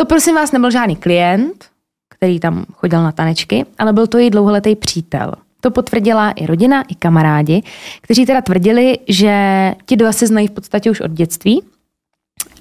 To 0.02 0.06
prosím 0.06 0.36
vás 0.36 0.52
nebyl 0.52 0.72
žádný 0.72 0.96
klient, 0.96 1.66
který 2.10 2.40
tam 2.40 2.66
chodil 2.74 3.04
na 3.04 3.12
tanečky, 3.12 3.66
ale 3.80 3.94
byl 3.94 4.08
to 4.08 4.18
její 4.18 4.30
dlouholetý 4.30 4.76
přítel. 4.76 5.34
To 5.60 5.72
potvrdila 5.72 6.32
i 6.32 6.46
rodina, 6.46 6.82
i 6.82 6.96
kamarádi, 6.96 7.64
kteří 8.02 8.26
teda 8.26 8.42
tvrdili, 8.42 9.00
že 9.08 9.36
ti 9.86 9.96
dva 9.96 10.12
se 10.12 10.28
znají 10.28 10.48
v 10.48 10.52
podstatě 10.52 10.92
už 10.92 11.02
od 11.02 11.12
dětství 11.12 11.64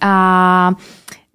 a 0.00 0.72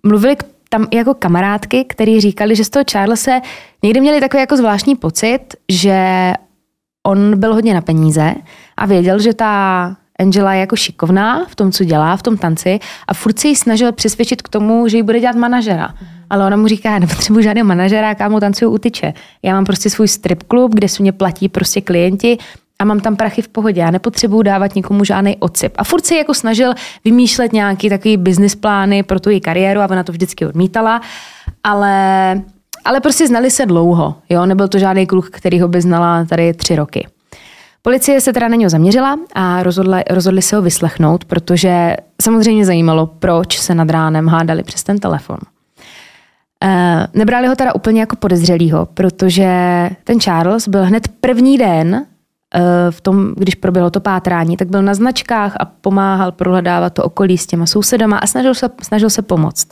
mluvili 0.03 0.35
tam 0.69 0.88
jako 0.93 1.13
kamarádky, 1.13 1.85
který 1.85 2.21
říkali, 2.21 2.55
že 2.55 2.63
z 2.65 2.69
toho 2.69 2.85
Charlesa 2.91 3.41
někdy 3.83 4.01
měli 4.01 4.19
takový 4.19 4.41
jako 4.41 4.57
zvláštní 4.57 4.95
pocit, 4.95 5.39
že 5.69 6.33
on 7.07 7.39
byl 7.39 7.53
hodně 7.53 7.74
na 7.74 7.81
peníze 7.81 8.35
a 8.77 8.85
věděl, 8.85 9.19
že 9.19 9.33
ta 9.33 9.95
Angela 10.19 10.53
je 10.53 10.60
jako 10.60 10.75
šikovná 10.75 11.45
v 11.45 11.55
tom, 11.55 11.72
co 11.72 11.84
dělá, 11.84 12.17
v 12.17 12.24
tom 12.24 12.38
tanci 12.38 12.79
a 13.07 13.13
furt 13.13 13.39
se 13.39 13.48
jí 13.48 13.55
snažil 13.55 13.91
přesvědčit 13.91 14.41
k 14.41 14.50
tomu, 14.50 14.88
že 14.88 14.98
jí 14.98 15.03
bude 15.03 15.19
dělat 15.19 15.36
manažera. 15.36 15.93
Ale 16.29 16.45
ona 16.45 16.57
mu 16.57 16.67
říká, 16.67 16.91
já 16.91 17.00
nepotřebuji 17.00 17.43
žádného 17.43 17.67
manažera, 17.67 18.15
kámo 18.15 18.39
tancuju 18.39 18.72
u 18.72 18.77
tyče. 18.77 19.13
Já 19.43 19.53
mám 19.53 19.65
prostě 19.65 19.89
svůj 19.89 20.07
strip 20.07 20.43
klub, 20.43 20.74
kde 20.74 20.89
se 20.89 21.03
mě 21.03 21.12
platí 21.12 21.50
prostě 21.50 21.81
klienti 21.81 22.38
a 22.79 22.86
mám 22.86 23.00
tam 23.00 23.15
prachy 23.15 23.41
v 23.41 23.48
pohodě. 23.48 23.81
Já 23.81 23.91
nepotřebuju 23.91 24.41
dávat 24.41 24.75
nikomu 24.75 25.03
žádný 25.03 25.38
ocip. 25.38 25.74
A 25.77 25.84
furt 25.84 26.05
se 26.05 26.15
jako 26.15 26.34
snažil 26.34 26.74
vymýšlet 27.05 27.53
nějaký 27.53 27.89
takový 27.89 28.17
business 28.17 28.55
plány 28.55 29.03
pro 29.03 29.19
tu 29.19 29.29
její 29.29 29.41
kariéru 29.41 29.81
a 29.81 29.89
ona 29.89 30.03
to 30.03 30.12
vždycky 30.12 30.45
odmítala. 30.45 31.01
Ale, 31.63 32.41
ale 32.86 33.00
prostě 33.00 33.27
znali 33.27 33.51
se 33.51 33.65
dlouho. 33.65 34.15
Jo? 34.29 34.45
Nebyl 34.45 34.67
to 34.67 34.79
žádný 34.79 35.07
kluk, 35.07 35.29
který 35.29 35.62
ho 35.62 35.67
by 35.67 35.81
znala 35.81 36.25
tady 36.25 36.53
tři 36.53 36.75
roky. 36.75 37.07
Policie 37.86 38.22
se 38.22 38.34
teda 38.34 38.48
na 38.48 38.56
něho 38.56 38.70
zaměřila 38.70 39.20
a 39.36 39.63
rozhodli, 39.63 40.04
rozhodli 40.10 40.42
se 40.42 40.56
ho 40.56 40.62
vyslechnout, 40.62 41.25
protože 41.25 41.96
samozřejmě 42.22 42.65
zajímalo, 42.65 43.08
proč 43.08 43.60
se 43.60 43.75
nad 43.75 43.89
ránem 43.89 44.27
hádali 44.27 44.63
přes 44.63 44.84
ten 44.84 45.00
telefon. 45.00 45.38
E, 46.63 47.08
nebrali 47.13 47.48
ho 47.48 47.56
teda 47.56 47.75
úplně 47.75 48.00
jako 48.00 48.15
podezřelýho, 48.15 48.86
protože 48.86 49.50
ten 50.04 50.20
Charles 50.20 50.68
byl 50.68 50.86
hned 50.86 51.08
první 51.08 51.58
den 51.58 52.06
Eh, 52.56 52.92
v 52.92 53.01
tom, 53.01 53.34
když 53.38 53.56
proběhlo 53.56 53.89
to 53.89 54.00
pátrání, 54.00 54.58
tak 54.58 54.68
byl 54.68 54.82
na 54.82 54.94
značkách 54.94 55.56
a 55.60 55.65
pomáhal 55.65 56.32
prohledávat 56.32 56.94
to 56.94 57.04
okolí 57.04 57.38
s 57.38 57.48
těma 57.48 57.65
sousedama 57.65 58.18
a 58.18 58.27
snažil 58.27 58.54
se, 58.54 58.70
snažil 58.82 59.10
se 59.10 59.22
pomoct. 59.22 59.68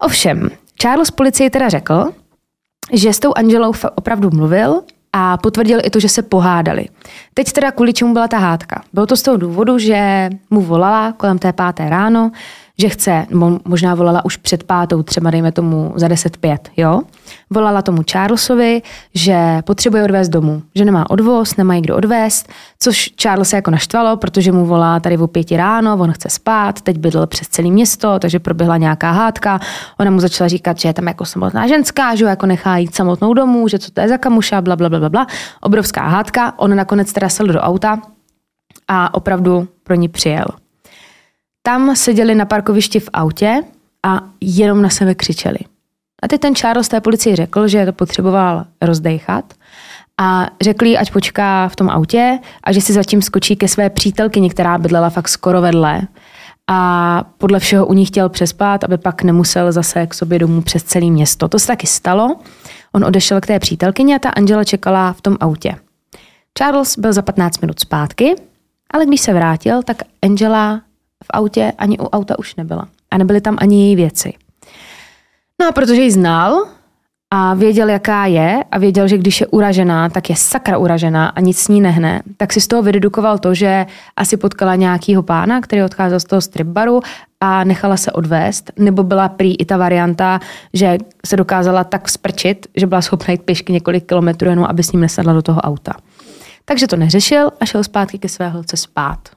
Ovšem, 0.00 0.50
Charles 0.82 1.10
policii 1.10 1.50
teda 1.50 1.68
řekl, 1.68 2.12
že 2.92 3.12
s 3.12 3.20
tou 3.20 3.32
Angelou 3.36 3.72
opravdu 3.94 4.30
mluvil 4.30 4.82
a 5.18 5.36
potvrdil 5.36 5.80
i 5.82 5.90
to, 5.90 6.00
že 6.00 6.08
se 6.08 6.22
pohádali. 6.22 6.86
Teď 7.34 7.52
teda 7.52 7.70
kvůli 7.70 7.92
čemu 7.92 8.12
byla 8.12 8.28
ta 8.28 8.38
hádka. 8.38 8.82
Bylo 8.92 9.06
to 9.06 9.16
z 9.16 9.22
toho 9.22 9.36
důvodu, 9.36 9.78
že 9.78 10.30
mu 10.50 10.60
volala 10.60 11.12
kolem 11.12 11.38
té 11.38 11.52
páté 11.52 11.88
ráno, 11.88 12.30
že 12.78 12.88
chce, 12.88 13.26
možná 13.64 13.94
volala 13.94 14.24
už 14.24 14.36
před 14.36 14.64
pátou, 14.64 15.02
třeba 15.02 15.30
dejme 15.30 15.52
tomu 15.52 15.92
za 15.96 16.08
10.5, 16.08 16.58
jo. 16.76 17.00
Volala 17.50 17.82
tomu 17.82 18.02
Charlesovi, 18.12 18.82
že 19.14 19.62
potřebuje 19.64 20.04
odvést 20.04 20.28
domů, 20.28 20.62
že 20.74 20.84
nemá 20.84 21.10
odvoz, 21.10 21.56
nemá 21.56 21.80
kdo 21.80 21.96
odvést, 21.96 22.48
což 22.78 23.10
Charles 23.22 23.48
se 23.48 23.56
jako 23.56 23.70
naštvalo, 23.70 24.16
protože 24.16 24.52
mu 24.52 24.66
volá 24.66 25.00
tady 25.00 25.18
o 25.18 25.26
pěti 25.26 25.56
ráno, 25.56 25.96
on 26.00 26.12
chce 26.12 26.30
spát, 26.30 26.80
teď 26.80 26.98
bydl 26.98 27.26
přes 27.26 27.48
celé 27.48 27.70
město, 27.70 28.18
takže 28.18 28.38
proběhla 28.38 28.76
nějaká 28.76 29.10
hádka. 29.10 29.60
Ona 30.00 30.10
mu 30.10 30.20
začala 30.20 30.48
říkat, 30.48 30.78
že 30.78 30.88
je 30.88 30.94
tam 30.94 31.06
jako 31.06 31.24
samotná 31.24 31.66
ženská, 31.66 32.14
že 32.14 32.24
jako 32.24 32.46
nechá 32.46 32.76
jít 32.76 32.94
samotnou 32.94 33.34
domů, 33.34 33.68
že 33.68 33.78
co 33.78 33.90
to 33.90 34.00
je 34.00 34.08
za 34.08 34.18
kamuša, 34.18 34.60
bla, 34.60 34.76
bla, 34.76 34.88
bla, 34.88 34.98
bla, 34.98 35.08
bla. 35.08 35.26
Obrovská 35.60 36.08
hádka. 36.08 36.58
On 36.58 36.76
nakonec 36.76 37.12
teda 37.12 37.28
sel 37.28 37.46
do 37.46 37.60
auta 37.60 38.02
a 38.88 39.14
opravdu 39.14 39.68
pro 39.82 39.94
ní 39.94 40.08
přijel. 40.08 40.46
Tam 41.66 41.96
seděli 41.96 42.34
na 42.34 42.44
parkovišti 42.44 43.00
v 43.00 43.08
autě 43.12 43.62
a 44.02 44.20
jenom 44.40 44.82
na 44.82 44.90
sebe 44.90 45.14
křičeli. 45.14 45.58
A 46.22 46.28
teď 46.28 46.40
ten 46.40 46.54
Charles 46.54 46.88
té 46.88 47.00
policii 47.00 47.36
řekl, 47.36 47.68
že 47.68 47.86
to 47.86 47.92
potřeboval 47.92 48.64
rozdejchat 48.82 49.54
a 50.20 50.46
řekl 50.60 50.84
jí, 50.84 50.98
ať 50.98 51.12
počká 51.12 51.68
v 51.68 51.76
tom 51.76 51.90
autě 51.90 52.38
a 52.64 52.72
že 52.72 52.80
si 52.80 52.92
zatím 52.92 53.22
skočí 53.22 53.56
ke 53.56 53.68
své 53.68 53.90
přítelkyni, 53.90 54.50
která 54.50 54.78
bydlela 54.78 55.10
fakt 55.10 55.28
skoro 55.28 55.60
vedle. 55.60 56.02
A 56.70 57.24
podle 57.38 57.58
všeho 57.58 57.86
u 57.86 57.92
ní 57.92 58.06
chtěl 58.06 58.28
přespat, 58.28 58.84
aby 58.84 58.98
pak 58.98 59.22
nemusel 59.22 59.72
zase 59.72 60.06
k 60.06 60.14
sobě 60.14 60.38
domů 60.38 60.62
přes 60.62 60.82
celé 60.82 61.06
město. 61.06 61.48
To 61.48 61.58
se 61.58 61.66
taky 61.66 61.86
stalo. 61.86 62.36
On 62.92 63.04
odešel 63.04 63.40
k 63.40 63.46
té 63.46 63.58
přítelkyni 63.58 64.14
a 64.14 64.18
ta 64.18 64.30
Angela 64.30 64.64
čekala 64.64 65.12
v 65.12 65.20
tom 65.20 65.36
autě. 65.40 65.76
Charles 66.58 66.98
byl 66.98 67.12
za 67.12 67.22
15 67.22 67.60
minut 67.60 67.80
zpátky, 67.80 68.34
ale 68.90 69.06
když 69.06 69.20
se 69.20 69.34
vrátil, 69.34 69.82
tak 69.82 70.02
Angela 70.22 70.85
v 71.26 71.30
autě 71.30 71.72
ani 71.78 71.98
u 71.98 72.06
auta 72.06 72.38
už 72.38 72.56
nebyla. 72.56 72.88
A 73.10 73.18
nebyly 73.18 73.40
tam 73.40 73.56
ani 73.60 73.86
její 73.86 73.96
věci. 73.96 74.34
No 75.60 75.68
a 75.68 75.72
protože 75.72 76.02
ji 76.02 76.10
znal 76.10 76.66
a 77.30 77.54
věděl, 77.54 77.88
jaká 77.88 78.26
je 78.26 78.64
a 78.70 78.78
věděl, 78.78 79.08
že 79.08 79.18
když 79.18 79.40
je 79.40 79.46
uražená, 79.46 80.08
tak 80.08 80.30
je 80.30 80.36
sakra 80.36 80.78
uražená 80.78 81.28
a 81.28 81.40
nic 81.40 81.58
s 81.58 81.68
ní 81.68 81.80
nehne, 81.80 82.22
tak 82.36 82.52
si 82.52 82.60
z 82.60 82.66
toho 82.66 82.82
vydedukoval 82.82 83.38
to, 83.38 83.54
že 83.54 83.86
asi 84.16 84.36
potkala 84.36 84.74
nějakýho 84.74 85.22
pána, 85.22 85.60
který 85.60 85.82
odcházel 85.82 86.20
z 86.20 86.24
toho 86.24 86.40
strip 86.40 86.66
baru 86.66 87.00
a 87.40 87.64
nechala 87.64 87.96
se 87.96 88.12
odvést, 88.12 88.72
nebo 88.78 89.02
byla 89.02 89.28
prý 89.28 89.54
i 89.60 89.64
ta 89.64 89.76
varianta, 89.76 90.40
že 90.74 90.98
se 91.26 91.36
dokázala 91.36 91.84
tak 91.84 92.08
sprčit, 92.08 92.66
že 92.76 92.86
byla 92.86 93.02
schopna 93.02 93.32
jít 93.32 93.42
pěšky 93.42 93.72
několik 93.72 94.06
kilometrů 94.06 94.50
jenom, 94.50 94.64
aby 94.64 94.82
s 94.82 94.92
ním 94.92 95.00
nesedla 95.00 95.32
do 95.32 95.42
toho 95.42 95.60
auta. 95.60 95.92
Takže 96.64 96.86
to 96.86 96.96
neřešil 96.96 97.50
a 97.60 97.64
šel 97.64 97.84
zpátky 97.84 98.18
ke 98.18 98.28
své 98.28 98.48
holce 98.48 98.76
spát. 98.76 99.35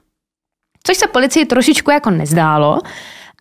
Což 0.86 0.96
se 0.96 1.06
policii 1.06 1.44
trošičku 1.44 1.90
jako 1.90 2.10
nezdálo, 2.10 2.78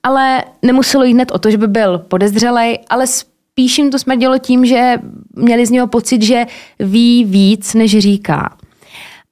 ale 0.04 0.44
nemuselo 0.62 1.04
jít 1.04 1.14
hned 1.14 1.32
o 1.32 1.40
to, 1.40 1.52
že 1.52 1.58
by 1.58 1.68
byl 1.68 1.98
podezřelej, 1.98 2.80
ale 2.90 3.08
spíš 3.08 3.78
jim 3.78 3.92
to 3.92 4.00
smrdělo 4.00 4.38
tím, 4.38 4.66
že 4.66 4.94
měli 5.36 5.66
z 5.66 5.72
něho 5.72 5.88
pocit, 5.88 6.22
že 6.22 6.46
ví 6.80 7.26
víc, 7.26 7.74
než 7.74 8.00
říká. 8.00 8.58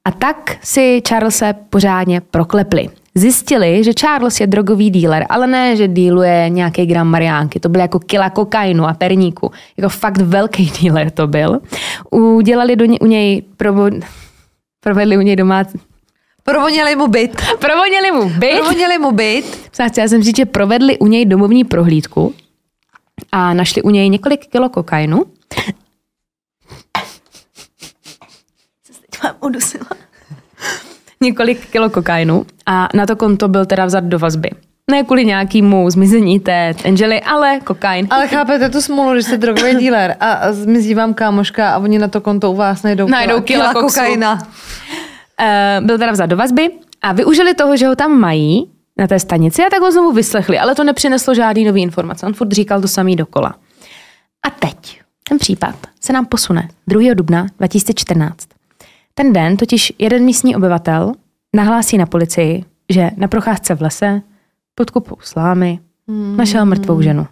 A 0.05 0.11
tak 0.11 0.57
si 0.61 1.01
Charlesa 1.07 1.53
pořádně 1.69 2.21
proklepli. 2.21 2.89
Zjistili, 3.15 3.83
že 3.83 3.93
Charles 3.93 4.39
je 4.39 4.47
drogový 4.47 4.89
díler, 4.89 5.25
ale 5.29 5.47
ne, 5.47 5.75
že 5.75 5.87
díluje 5.87 6.49
nějaký 6.49 6.85
gram 6.85 7.07
mariánky. 7.07 7.59
To 7.59 7.69
byl 7.69 7.81
jako 7.81 7.99
kila 7.99 8.29
kokainu 8.29 8.85
a 8.85 8.93
perníku. 8.93 9.51
Jako 9.77 9.89
fakt 9.89 10.17
velký 10.17 10.65
díler 10.65 11.11
to 11.11 11.27
byl. 11.27 11.59
Udělali 12.11 12.75
do 12.75 12.85
ně, 12.85 12.99
u 12.99 13.05
něj 13.05 13.43
provo, 13.57 13.85
provedli 14.83 15.17
u 15.17 15.21
něj 15.21 15.35
domácí, 15.35 15.79
Provoněli 16.51 16.95
mu 16.95 17.07
byt. 17.07 17.41
Provoněli 17.59 18.11
mu 18.11 18.29
byt. 18.29 18.55
Provoněli 18.55 18.97
mu 18.97 19.11
byt. 19.11 19.71
Já 19.97 20.07
jsem 20.07 20.23
říct, 20.23 20.37
že 20.37 20.45
provedli 20.45 20.97
u 20.97 21.07
něj 21.07 21.25
domovní 21.25 21.63
prohlídku 21.63 22.33
a 23.31 23.53
našli 23.53 23.81
u 23.81 23.89
něj 23.89 24.09
několik 24.09 24.47
kilo 24.47 24.69
kokainu. 24.69 25.25
Co 28.83 28.93
se 28.93 28.99
teď 29.01 29.23
mám 29.23 29.35
udusila? 29.41 29.85
několik 31.21 31.69
kilo 31.69 31.89
kokainu 31.89 32.45
a 32.65 32.87
na 32.93 33.05
to 33.05 33.15
konto 33.15 33.47
byl 33.47 33.65
teda 33.65 33.85
vzat 33.85 34.03
do 34.03 34.19
vazby. 34.19 34.49
Ne 34.91 35.03
kvůli 35.03 35.25
nějakému 35.25 35.89
zmizení 35.89 36.39
té 36.39 36.73
Angely, 36.85 37.21
ale 37.21 37.59
kokain. 37.59 38.07
Ale 38.09 38.27
chápete 38.27 38.69
tu 38.69 38.81
smolu, 38.81 39.15
že 39.15 39.23
jste 39.23 39.37
drogový 39.37 39.75
dealer 39.75 40.15
a 40.19 40.53
zmizí 40.53 40.95
vám 40.95 41.13
kámoška 41.13 41.69
a 41.69 41.77
oni 41.77 41.99
na 41.99 42.07
to 42.07 42.21
konto 42.21 42.51
u 42.51 42.55
vás 42.55 42.83
najdou, 42.83 43.07
najdou 43.07 43.41
kila, 43.41 43.71
kila 43.71 43.81
kokaina. 43.83 44.47
Uh, 45.41 45.85
byl 45.85 45.97
teda 45.97 46.11
vzat 46.11 46.25
do 46.25 46.37
vazby 46.37 46.71
a 47.01 47.13
využili 47.13 47.53
toho, 47.53 47.77
že 47.77 47.87
ho 47.87 47.95
tam 47.95 48.19
mají 48.19 48.69
na 48.97 49.07
té 49.07 49.19
stanici 49.19 49.63
a 49.63 49.69
tak 49.69 49.81
ho 49.81 49.91
znovu 49.91 50.11
vyslechli, 50.11 50.59
ale 50.59 50.75
to 50.75 50.83
nepřineslo 50.83 51.35
žádný 51.35 51.65
nový 51.65 51.81
informace. 51.81 52.25
On 52.25 52.33
furt 52.33 52.51
říkal 52.51 52.81
to 52.81 52.87
samý 52.87 53.15
dokola. 53.15 53.55
A 54.45 54.49
teď 54.49 55.01
ten 55.29 55.37
případ 55.37 55.75
se 56.01 56.13
nám 56.13 56.25
posune 56.25 56.69
2. 56.87 57.13
dubna 57.13 57.47
2014. 57.57 58.47
Ten 59.13 59.33
den 59.33 59.57
totiž 59.57 59.93
jeden 59.99 60.23
místní 60.23 60.55
obyvatel 60.55 61.11
nahlásí 61.55 61.97
na 61.97 62.05
policii, 62.05 62.65
že 62.89 63.09
na 63.17 63.27
procházce 63.27 63.75
v 63.75 63.81
lese 63.81 64.21
pod 64.75 64.89
kupou 64.89 65.15
slámy 65.19 65.79
našel 66.35 66.65
mrtvou 66.65 67.01
ženu. 67.01 67.27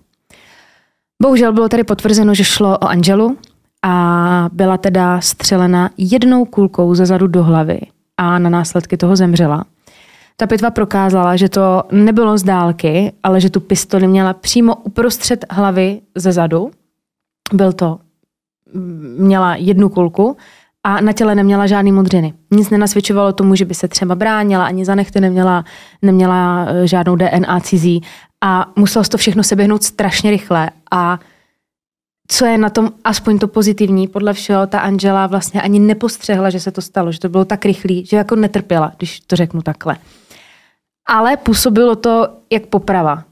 Bohužel 1.21 1.53
bylo 1.53 1.69
tedy 1.69 1.83
potvrzeno, 1.83 2.33
že 2.33 2.43
šlo 2.43 2.77
o 2.77 2.87
Angelu 2.87 3.37
a 3.83 4.49
byla 4.53 4.77
teda 4.77 5.21
střelena 5.21 5.89
jednou 5.97 6.45
kulkou 6.45 6.95
ze 6.95 7.05
zadu 7.05 7.27
do 7.27 7.43
hlavy 7.43 7.79
a 8.17 8.39
na 8.39 8.49
následky 8.49 8.97
toho 8.97 9.15
zemřela. 9.15 9.65
Ta 10.37 10.47
pitva 10.47 10.71
prokázala, 10.71 11.35
že 11.35 11.49
to 11.49 11.83
nebylo 11.91 12.37
z 12.37 12.43
dálky, 12.43 13.13
ale 13.23 13.41
že 13.41 13.49
tu 13.49 13.59
pistoli 13.59 14.07
měla 14.07 14.33
přímo 14.33 14.75
uprostřed 14.75 15.45
hlavy 15.49 16.01
ze 16.15 16.31
zadu 16.31 16.71
Byl 17.53 17.73
to, 17.73 17.99
měla 19.17 19.55
jednu 19.55 19.89
kulku 19.89 20.37
a 20.83 21.01
na 21.01 21.13
těle 21.13 21.35
neměla 21.35 21.67
žádný 21.67 21.91
modřiny. 21.91 22.33
Nic 22.51 22.69
nenasvědčovalo 22.69 23.33
tomu, 23.33 23.55
že 23.55 23.65
by 23.65 23.73
se 23.73 23.87
třeba 23.87 24.15
bránila, 24.15 24.65
ani 24.65 24.85
za 24.85 24.95
nechty 24.95 25.21
neměla, 25.21 25.65
neměla 26.01 26.65
eh, 26.69 26.87
žádnou 26.87 27.15
DNA 27.15 27.59
cizí 27.59 28.01
a 28.41 28.71
muselo 28.75 29.03
se 29.03 29.09
to 29.09 29.17
všechno 29.17 29.43
seběhnout 29.43 29.83
strašně 29.83 30.31
rychle 30.31 30.69
a 30.91 31.19
co 32.27 32.45
je 32.45 32.57
na 32.57 32.69
tom 32.69 32.91
aspoň 33.03 33.39
to 33.39 33.47
pozitivní, 33.47 34.07
podle 34.07 34.33
všeho 34.33 34.67
ta 34.67 34.79
Angela 34.79 35.27
vlastně 35.27 35.61
ani 35.61 35.79
nepostřehla, 35.79 36.49
že 36.49 36.59
se 36.59 36.71
to 36.71 36.81
stalo, 36.81 37.11
že 37.11 37.19
to 37.19 37.29
bylo 37.29 37.45
tak 37.45 37.65
rychlý, 37.65 38.05
že 38.05 38.17
jako 38.17 38.35
netrpěla, 38.35 38.93
když 38.97 39.19
to 39.19 39.35
řeknu 39.35 39.61
takhle. 39.61 39.97
Ale 41.07 41.37
působilo 41.37 41.95
to 41.95 42.27
jak 42.51 42.65
poprava. 42.65 43.23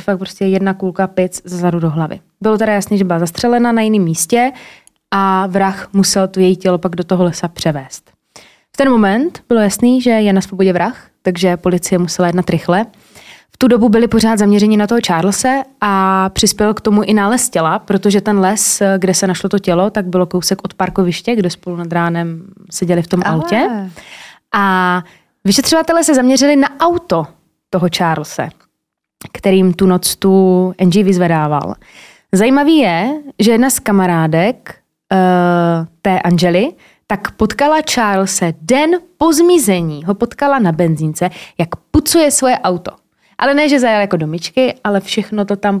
Fakt 0.00 0.18
prostě 0.18 0.44
jedna 0.44 0.74
kulka 0.74 1.06
pic 1.06 1.42
zezadu 1.44 1.80
do 1.80 1.90
hlavy. 1.90 2.20
Bylo 2.40 2.58
teda 2.58 2.72
jasné, 2.72 2.96
že 2.96 3.04
byla 3.04 3.18
zastřelena 3.18 3.72
na 3.72 3.82
jiném 3.82 4.02
místě 4.02 4.52
a 5.10 5.46
vrah 5.46 5.88
musel 5.92 6.28
tu 6.28 6.40
její 6.40 6.56
tělo 6.56 6.78
pak 6.78 6.96
do 6.96 7.04
toho 7.04 7.24
lesa 7.24 7.48
převést. 7.48 8.10
V 8.74 8.76
ten 8.76 8.90
moment 8.90 9.42
bylo 9.48 9.60
jasný, 9.60 10.00
že 10.00 10.10
je 10.10 10.32
na 10.32 10.40
svobodě 10.40 10.72
vrah, 10.72 11.06
takže 11.22 11.56
policie 11.56 11.98
musela 11.98 12.26
jednat 12.26 12.50
rychle. 12.50 12.86
V 13.54 13.56
tu 13.56 13.68
dobu 13.68 13.88
byli 13.88 14.08
pořád 14.08 14.38
zaměřeni 14.38 14.76
na 14.76 14.86
toho 14.86 15.00
Charlese 15.06 15.62
a 15.80 16.28
přispěl 16.28 16.74
k 16.74 16.80
tomu 16.80 17.02
i 17.02 17.14
nález 17.14 17.50
těla, 17.50 17.78
protože 17.78 18.20
ten 18.20 18.38
les, 18.38 18.82
kde 18.98 19.14
se 19.14 19.26
našlo 19.26 19.48
to 19.48 19.58
tělo, 19.58 19.90
tak 19.90 20.06
bylo 20.06 20.26
kousek 20.26 20.58
od 20.64 20.74
parkoviště, 20.74 21.36
kde 21.36 21.50
spolu 21.50 21.76
nad 21.76 21.92
ránem 21.92 22.42
seděli 22.70 23.02
v 23.02 23.06
tom 23.06 23.22
Ale. 23.24 23.34
autě. 23.34 23.68
A 24.54 25.02
vyšetřovatelé 25.44 26.04
se 26.04 26.14
zaměřili 26.14 26.56
na 26.56 26.68
auto 26.80 27.26
toho 27.70 27.88
Charlese, 27.96 28.48
kterým 29.32 29.74
tu 29.74 29.86
noc 29.86 30.16
tu 30.16 30.74
Angie 30.80 31.04
vyzvedával. 31.04 31.74
Zajímavý 32.32 32.76
je, 32.76 33.20
že 33.38 33.52
jedna 33.52 33.70
z 33.70 33.78
kamarádek 33.78 34.74
uh, 35.12 35.86
té 36.02 36.20
Angely 36.20 36.72
tak 37.06 37.30
potkala 37.30 37.76
Charlese 37.94 38.54
den 38.60 38.90
po 39.18 39.32
zmizení. 39.32 40.04
Ho 40.04 40.14
potkala 40.14 40.58
na 40.58 40.72
benzínce, 40.72 41.30
jak 41.58 41.68
pucuje 41.90 42.30
svoje 42.30 42.58
auto. 42.58 42.90
Ale 43.38 43.54
ne, 43.54 43.68
že 43.68 43.80
zajel 43.80 44.00
jako 44.00 44.16
domičky, 44.16 44.74
ale 44.84 45.00
všechno 45.00 45.44
to 45.44 45.56
tam, 45.56 45.80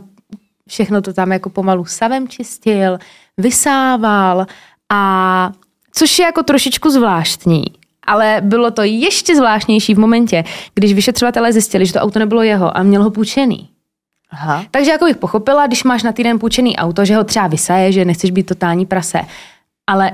všechno 0.68 1.02
to 1.02 1.12
tam 1.12 1.32
jako 1.32 1.50
pomalu 1.50 1.84
savem 1.84 2.28
čistil, 2.28 2.98
vysával 3.38 4.46
a 4.92 5.52
což 5.94 6.18
je 6.18 6.24
jako 6.24 6.42
trošičku 6.42 6.90
zvláštní. 6.90 7.64
Ale 8.06 8.36
bylo 8.40 8.70
to 8.70 8.82
ještě 8.82 9.36
zvláštnější 9.36 9.94
v 9.94 9.98
momentě, 9.98 10.44
když 10.74 10.94
vyšetřovatelé 10.94 11.52
zjistili, 11.52 11.86
že 11.86 11.92
to 11.92 11.98
auto 11.98 12.18
nebylo 12.18 12.42
jeho 12.42 12.76
a 12.76 12.82
měl 12.82 13.02
ho 13.02 13.10
půjčený. 13.10 13.68
Aha. 14.30 14.64
Takže 14.70 14.90
jako 14.90 15.04
bych 15.04 15.16
pochopila, 15.16 15.66
když 15.66 15.84
máš 15.84 16.02
na 16.02 16.12
týden 16.12 16.38
půjčený 16.38 16.76
auto, 16.76 17.04
že 17.04 17.16
ho 17.16 17.24
třeba 17.24 17.46
vysaje, 17.46 17.92
že 17.92 18.04
nechceš 18.04 18.30
být 18.30 18.46
totální 18.46 18.86
prase. 18.86 19.20
Ale 19.86 20.12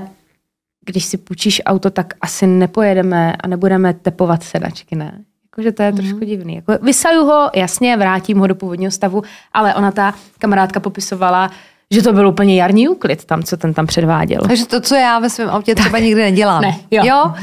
když 0.85 1.05
si 1.05 1.17
půjčíš 1.17 1.61
auto, 1.65 1.89
tak 1.89 2.13
asi 2.21 2.47
nepojedeme 2.47 3.35
a 3.43 3.47
nebudeme 3.47 3.93
tepovat 3.93 4.43
sedačky, 4.43 4.95
ne? 4.95 5.23
Jakože 5.51 5.71
to 5.71 5.83
je 5.83 5.91
mm. 5.91 5.97
trošku 5.97 6.19
divný. 6.19 6.55
Jako, 6.55 6.85
vysaju 6.85 7.25
ho, 7.25 7.49
jasně, 7.55 7.97
vrátím 7.97 8.39
ho 8.39 8.47
do 8.47 8.55
původního 8.55 8.91
stavu, 8.91 9.23
ale 9.53 9.75
ona 9.75 9.91
ta 9.91 10.13
kamarádka 10.39 10.79
popisovala, 10.79 11.51
že 11.91 12.01
to 12.01 12.13
byl 12.13 12.27
úplně 12.27 12.55
jarní 12.55 12.87
úklid 12.87 13.25
tam, 13.25 13.43
co 13.43 13.57
ten 13.57 13.73
tam 13.73 13.87
předváděl. 13.87 14.41
Takže 14.47 14.65
to, 14.65 14.81
co 14.81 14.95
já 14.95 15.19
ve 15.19 15.29
svém 15.29 15.49
autě 15.49 15.75
třeba 15.75 15.91
tak. 15.91 16.03
nikdy 16.03 16.21
nedělám. 16.21 16.61
Ne, 16.61 16.79
jo. 16.91 17.03
jo? 17.05 17.33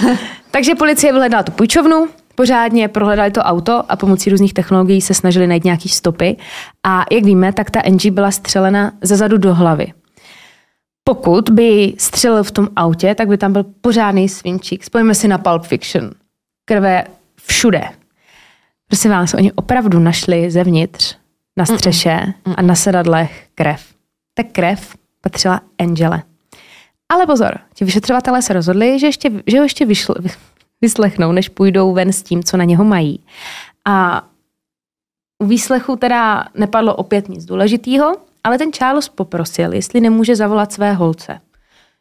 Takže 0.50 0.74
policie 0.74 1.12
vyhledala 1.12 1.42
tu 1.42 1.52
půjčovnu, 1.52 2.08
pořádně 2.34 2.88
prohledali 2.88 3.30
to 3.30 3.40
auto 3.40 3.82
a 3.88 3.96
pomocí 3.96 4.30
různých 4.30 4.54
technologií 4.54 5.00
se 5.00 5.14
snažili 5.14 5.46
najít 5.46 5.64
nějaký 5.64 5.88
stopy. 5.88 6.36
A 6.86 7.04
jak 7.12 7.24
víme, 7.24 7.52
tak 7.52 7.70
ta 7.70 7.82
NG 7.88 8.06
byla 8.06 8.30
střelena 8.30 8.92
ze 9.02 9.16
zadu 9.16 9.38
do 9.38 9.54
hlavy. 9.54 9.92
Pokud 11.04 11.50
by 11.50 11.94
střelil 11.98 12.42
v 12.42 12.50
tom 12.50 12.68
autě, 12.76 13.14
tak 13.14 13.28
by 13.28 13.38
tam 13.38 13.52
byl 13.52 13.64
pořádný 13.80 14.28
svinčík. 14.28 14.84
Spojíme 14.84 15.14
si 15.14 15.28
na 15.28 15.38
Pulp 15.38 15.62
Fiction. 15.62 16.10
Krve 16.64 17.04
všude. 17.46 17.82
Prosím 18.88 19.10
vás, 19.10 19.34
oni 19.34 19.52
opravdu 19.52 19.98
našli 19.98 20.50
zevnitř 20.50 21.16
na 21.56 21.66
střeše 21.66 22.16
Mm-mm. 22.16 22.54
a 22.56 22.62
na 22.62 22.74
sedadlech 22.74 23.46
krev. 23.54 23.94
Ta 24.34 24.42
krev 24.52 24.96
patřila 25.20 25.60
Angele. 25.78 26.22
Ale 27.08 27.26
pozor, 27.26 27.58
ti 27.74 27.84
vyšetřovatelé 27.84 28.42
se 28.42 28.52
rozhodli, 28.52 28.98
že, 28.98 29.06
ještě, 29.06 29.30
že 29.46 29.58
ho 29.58 29.62
ještě 29.62 29.86
vyšlo, 29.86 30.14
vyslechnou, 30.80 31.32
než 31.32 31.48
půjdou 31.48 31.92
ven 31.92 32.12
s 32.12 32.22
tím, 32.22 32.44
co 32.44 32.56
na 32.56 32.64
něho 32.64 32.84
mají. 32.84 33.20
A 33.84 34.26
u 35.38 35.46
výslechu 35.46 35.96
teda 35.96 36.44
nepadlo 36.54 36.94
opět 36.94 37.28
nic 37.28 37.44
důležitého, 37.44 38.16
ale 38.44 38.58
ten 38.58 38.72
Charles 38.72 39.08
poprosil, 39.08 39.72
jestli 39.72 40.00
nemůže 40.00 40.36
zavolat 40.36 40.72
své 40.72 40.92
holce. 40.92 41.40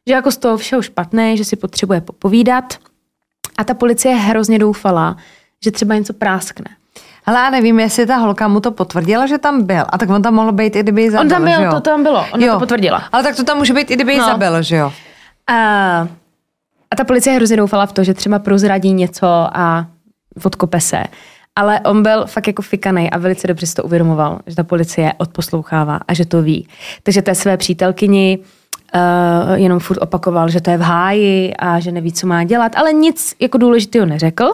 Že 0.07 0.13
jako 0.13 0.31
z 0.31 0.37
toho 0.37 0.57
všeho 0.57 0.81
špatné, 0.81 1.37
že 1.37 1.45
si 1.45 1.55
potřebuje 1.55 2.01
popovídat. 2.01 2.73
A 3.57 3.63
ta 3.63 3.73
policie 3.73 4.15
hrozně 4.15 4.59
doufala, 4.59 5.17
že 5.63 5.71
třeba 5.71 5.95
něco 5.95 6.13
práskne. 6.13 6.65
Ale 7.25 7.39
já 7.39 7.49
nevím, 7.49 7.79
jestli 7.79 8.05
ta 8.05 8.17
holka 8.17 8.47
mu 8.47 8.59
to 8.59 8.71
potvrdila, 8.71 9.27
že 9.27 9.37
tam 9.37 9.63
byl. 9.63 9.85
A 9.89 9.97
tak 9.97 10.09
on 10.09 10.21
tam 10.21 10.33
mohl 10.33 10.51
být, 10.51 10.75
i 10.75 10.79
kdyby 10.79 11.01
ji 11.01 11.11
zabil, 11.11 11.21
On 11.21 11.29
tam 11.29 11.43
byl, 11.43 11.57
že 11.57 11.63
jo? 11.63 11.71
to 11.71 11.81
tam 11.81 12.03
bylo, 12.03 12.25
on 12.31 12.41
to 12.41 12.59
potvrdila. 12.59 13.03
Ale 13.11 13.23
tak 13.23 13.35
to 13.35 13.43
tam 13.43 13.57
může 13.57 13.73
být, 13.73 13.91
i 13.91 13.95
kdyby 13.95 14.13
ji 14.13 14.19
no. 14.19 14.25
zabil, 14.25 14.61
že 14.61 14.75
jo? 14.75 14.93
A, 15.47 15.55
a 16.91 16.95
ta 16.97 17.03
policie 17.03 17.35
hrozně 17.35 17.57
doufala 17.57 17.85
v 17.85 17.91
to, 17.91 18.03
že 18.03 18.13
třeba 18.13 18.39
prozradí 18.39 18.93
něco 18.93 19.27
a 19.53 19.85
odkope 20.43 20.79
se. 20.79 21.03
Ale 21.55 21.79
on 21.79 22.03
byl 22.03 22.25
fakt 22.25 22.47
jako 22.47 22.61
fikanej 22.61 23.09
a 23.11 23.17
velice 23.17 23.47
dobře 23.47 23.67
si 23.67 23.75
to 23.75 23.83
uvědomoval, 23.83 24.39
že 24.47 24.55
ta 24.55 24.63
policie 24.63 25.13
odposlouchává 25.17 25.99
a 26.07 26.13
že 26.13 26.25
to 26.25 26.41
ví. 26.41 26.67
Takže 27.03 27.21
té 27.21 27.35
své 27.35 27.57
přítelkyni 27.57 28.39
uh, 28.95 29.53
jenom 29.53 29.79
furt 29.79 30.01
opakoval, 30.01 30.49
že 30.49 30.61
to 30.61 30.69
je 30.71 30.77
v 30.77 30.81
háji 30.81 31.53
a 31.59 31.79
že 31.79 31.91
neví, 31.91 32.11
co 32.11 32.27
má 32.27 32.43
dělat, 32.43 32.75
ale 32.75 32.93
nic 32.93 33.35
jako 33.39 33.57
důležitého 33.57 34.05
neřekl. 34.05 34.51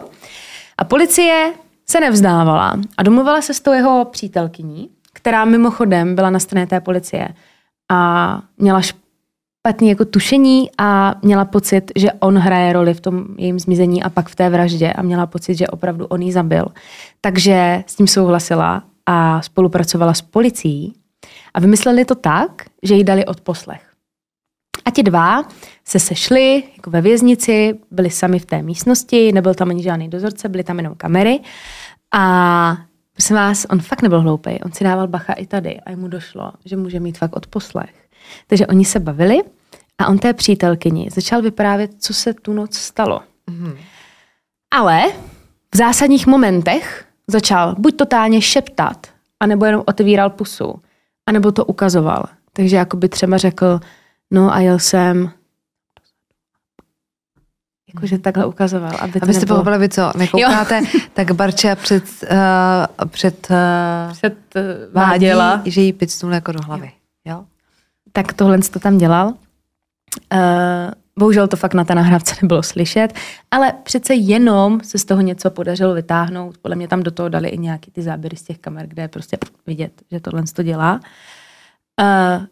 A 0.78 0.84
policie 0.84 1.52
se 1.90 2.00
nevzdávala 2.00 2.76
a 2.98 3.02
domluvila 3.02 3.42
se 3.42 3.54
s 3.54 3.60
tou 3.60 3.72
jeho 3.72 4.04
přítelkyní, 4.04 4.88
která 5.12 5.44
mimochodem 5.44 6.14
byla 6.14 6.30
na 6.30 6.38
straně 6.38 6.66
té 6.66 6.80
policie 6.80 7.28
a 7.90 8.42
měla 8.58 8.80
špatný 8.80 9.88
jako 9.88 10.04
tušení 10.04 10.70
a 10.78 11.14
měla 11.22 11.44
pocit, 11.44 11.92
že 11.96 12.12
on 12.12 12.38
hraje 12.38 12.72
roli 12.72 12.94
v 12.94 13.00
tom 13.00 13.24
jejím 13.38 13.58
zmizení 13.58 14.02
a 14.02 14.10
pak 14.10 14.28
v 14.28 14.34
té 14.34 14.50
vraždě 14.50 14.92
a 14.92 15.02
měla 15.02 15.26
pocit, 15.26 15.54
že 15.54 15.68
opravdu 15.68 16.06
on 16.06 16.22
ji 16.22 16.32
zabil. 16.32 16.66
Takže 17.20 17.84
s 17.86 17.96
tím 17.96 18.06
souhlasila 18.06 18.82
a 19.06 19.42
spolupracovala 19.42 20.14
s 20.14 20.22
policií 20.22 20.94
a 21.54 21.60
vymysleli 21.60 22.04
to 22.04 22.14
tak, 22.14 22.62
že 22.82 22.94
jí 22.94 23.04
dali 23.04 23.26
odposlech. 23.26 23.89
A 24.90 24.92
ti 24.92 25.02
dva 25.02 25.42
se 25.84 25.98
sešli 25.98 26.62
jako 26.76 26.90
ve 26.90 27.00
věznici, 27.00 27.78
byli 27.90 28.10
sami 28.10 28.38
v 28.38 28.46
té 28.46 28.62
místnosti, 28.62 29.32
nebyl 29.32 29.54
tam 29.54 29.70
ani 29.70 29.82
žádný 29.82 30.08
dozorce, 30.08 30.48
byly 30.48 30.64
tam 30.64 30.78
jenom 30.78 30.94
kamery. 30.94 31.40
A 32.14 32.76
prosím 33.12 33.36
vás, 33.36 33.66
on 33.70 33.80
fakt 33.80 34.02
nebyl 34.02 34.20
hloupý, 34.20 34.60
on 34.64 34.72
si 34.72 34.84
dával 34.84 35.08
bacha 35.08 35.32
i 35.32 35.46
tady 35.46 35.80
a 35.80 35.96
mu 35.96 36.08
došlo, 36.08 36.52
že 36.64 36.76
může 36.76 37.00
mít 37.00 37.18
fakt 37.18 37.36
odposlech. 37.36 37.94
Takže 38.46 38.66
oni 38.66 38.84
se 38.84 39.00
bavili 39.00 39.38
a 39.98 40.06
on 40.06 40.18
té 40.18 40.32
přítelkyni 40.32 41.08
začal 41.12 41.42
vyprávět, 41.42 41.90
co 41.98 42.14
se 42.14 42.34
tu 42.34 42.52
noc 42.52 42.74
stalo. 42.74 43.20
Mm-hmm. 43.50 43.76
Ale 44.70 45.02
v 45.74 45.76
zásadních 45.76 46.26
momentech 46.26 47.04
začal 47.26 47.74
buď 47.78 47.96
totálně 47.96 48.42
šeptat, 48.42 49.06
anebo 49.40 49.64
jenom 49.64 49.82
otevíral 49.86 50.30
pusu, 50.30 50.74
anebo 51.26 51.52
to 51.52 51.64
ukazoval. 51.64 52.24
Takže 52.52 52.76
jako 52.76 52.96
by 52.96 53.08
třeba 53.08 53.36
řekl, 53.36 53.80
no 54.30 54.54
a 54.54 54.58
jel 54.60 54.78
jsem 54.78 55.30
Jakože 57.94 58.18
takhle 58.18 58.46
ukazoval. 58.46 58.92
Aby 59.00 59.12
to 59.12 59.24
Abyste 59.24 59.40
nebylo... 59.40 59.58
pochopili, 59.58 59.78
vy 59.78 59.88
co 59.88 60.12
nekoukáte, 60.16 60.78
jo. 60.78 61.00
tak 61.12 61.32
Barča 61.32 61.74
před, 61.74 62.04
uh, 62.04 63.06
před, 63.06 63.48
uh, 63.50 64.12
před 64.12 64.36
uh, 64.56 64.94
váděla. 64.94 65.56
Vádí, 65.56 65.70
že 65.70 65.80
jí 65.80 65.92
picnul 65.92 66.32
jako 66.32 66.52
do 66.52 66.58
hlavy. 66.62 66.92
Jo. 67.24 67.34
jo? 67.34 67.44
Tak 68.12 68.32
tohle 68.32 68.58
to 68.58 68.78
tam 68.78 68.98
dělal. 68.98 69.26
Uh, 69.26 69.34
bohužel 71.18 71.48
to 71.48 71.56
fakt 71.56 71.74
na 71.74 71.84
té 71.84 71.94
nahrávce 71.94 72.34
nebylo 72.42 72.62
slyšet, 72.62 73.08
ale 73.50 73.72
přece 73.82 74.14
jenom 74.14 74.80
se 74.80 74.98
z 74.98 75.04
toho 75.04 75.20
něco 75.20 75.50
podařilo 75.50 75.94
vytáhnout. 75.94 76.58
Podle 76.58 76.76
mě 76.76 76.88
tam 76.88 77.02
do 77.02 77.10
toho 77.10 77.28
dali 77.28 77.48
i 77.48 77.58
nějaký 77.58 77.90
ty 77.90 78.02
záběry 78.02 78.36
z 78.36 78.42
těch 78.42 78.58
kamer, 78.58 78.86
kde 78.86 79.02
je 79.02 79.08
prostě 79.08 79.38
vidět, 79.66 80.02
že 80.10 80.20
tohle 80.20 80.42
to 80.54 80.62
dělá. 80.62 81.00
Uh, 82.00 82.46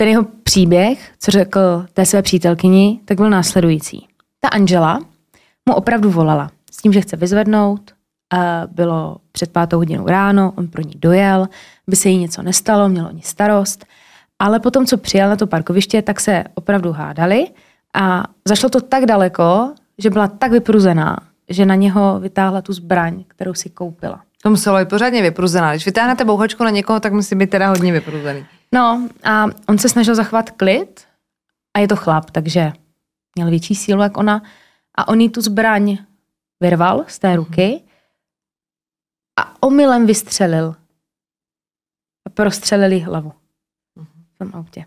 ten 0.00 0.08
jeho 0.08 0.24
příběh, 0.42 1.12
co 1.18 1.30
řekl 1.30 1.86
té 1.92 2.06
své 2.06 2.22
přítelkyni, 2.22 3.00
tak 3.04 3.16
byl 3.16 3.30
následující. 3.30 4.06
Ta 4.40 4.48
Angela 4.48 4.98
mu 5.68 5.74
opravdu 5.74 6.10
volala 6.10 6.50
s 6.72 6.76
tím, 6.76 6.92
že 6.92 7.00
chce 7.00 7.16
vyzvednout. 7.16 7.90
Bylo 8.66 9.16
před 9.32 9.52
pátou 9.52 9.76
hodinou 9.76 10.06
ráno, 10.06 10.52
on 10.56 10.68
pro 10.68 10.82
ní 10.82 10.92
dojel, 10.96 11.48
by 11.86 11.96
se 11.96 12.08
jí 12.08 12.18
něco 12.18 12.42
nestalo, 12.42 12.88
měl 12.88 13.06
o 13.06 13.10
ní 13.10 13.22
starost. 13.22 13.86
Ale 14.38 14.60
potom, 14.60 14.86
co 14.86 14.96
přijel 14.96 15.28
na 15.28 15.36
to 15.36 15.46
parkoviště, 15.46 16.02
tak 16.02 16.20
se 16.20 16.44
opravdu 16.54 16.92
hádali 16.92 17.46
a 17.94 18.24
zašlo 18.48 18.68
to 18.68 18.80
tak 18.80 19.06
daleko, 19.06 19.72
že 19.98 20.10
byla 20.10 20.28
tak 20.28 20.52
vypruzená, 20.52 21.16
že 21.48 21.66
na 21.66 21.74
něho 21.74 22.20
vytáhla 22.20 22.62
tu 22.62 22.72
zbraň, 22.72 23.24
kterou 23.28 23.54
si 23.54 23.70
koupila. 23.70 24.20
To 24.42 24.50
muselo 24.50 24.78
být 24.78 24.88
pořádně 24.88 25.22
vypruzená. 25.22 25.72
Když 25.72 25.86
vytáhnete 25.86 26.24
bouchačku 26.24 26.64
na 26.64 26.70
někoho, 26.70 27.00
tak 27.00 27.12
musí 27.12 27.34
být 27.34 27.50
teda 27.50 27.68
hodně 27.68 27.92
vypruzený. 27.92 28.46
No 28.74 29.08
a 29.24 29.46
on 29.68 29.78
se 29.78 29.88
snažil 29.88 30.14
zachovat 30.14 30.50
klid 30.50 31.06
a 31.74 31.78
je 31.78 31.88
to 31.88 31.96
chlap, 31.96 32.30
takže 32.30 32.72
měl 33.34 33.50
větší 33.50 33.74
sílu 33.74 34.02
jak 34.02 34.16
ona 34.16 34.42
a 34.94 35.08
on 35.08 35.20
jí 35.20 35.28
tu 35.28 35.40
zbraň 35.40 35.98
vyrval 36.60 37.04
z 37.08 37.18
té 37.18 37.36
ruky 37.36 37.82
a 39.40 39.62
omylem 39.62 40.06
vystřelil. 40.06 40.76
A 42.26 42.30
prostřelil 42.30 42.92
jí 42.92 43.00
hlavu 43.00 43.32
v 44.34 44.38
tom 44.38 44.50
autě. 44.54 44.84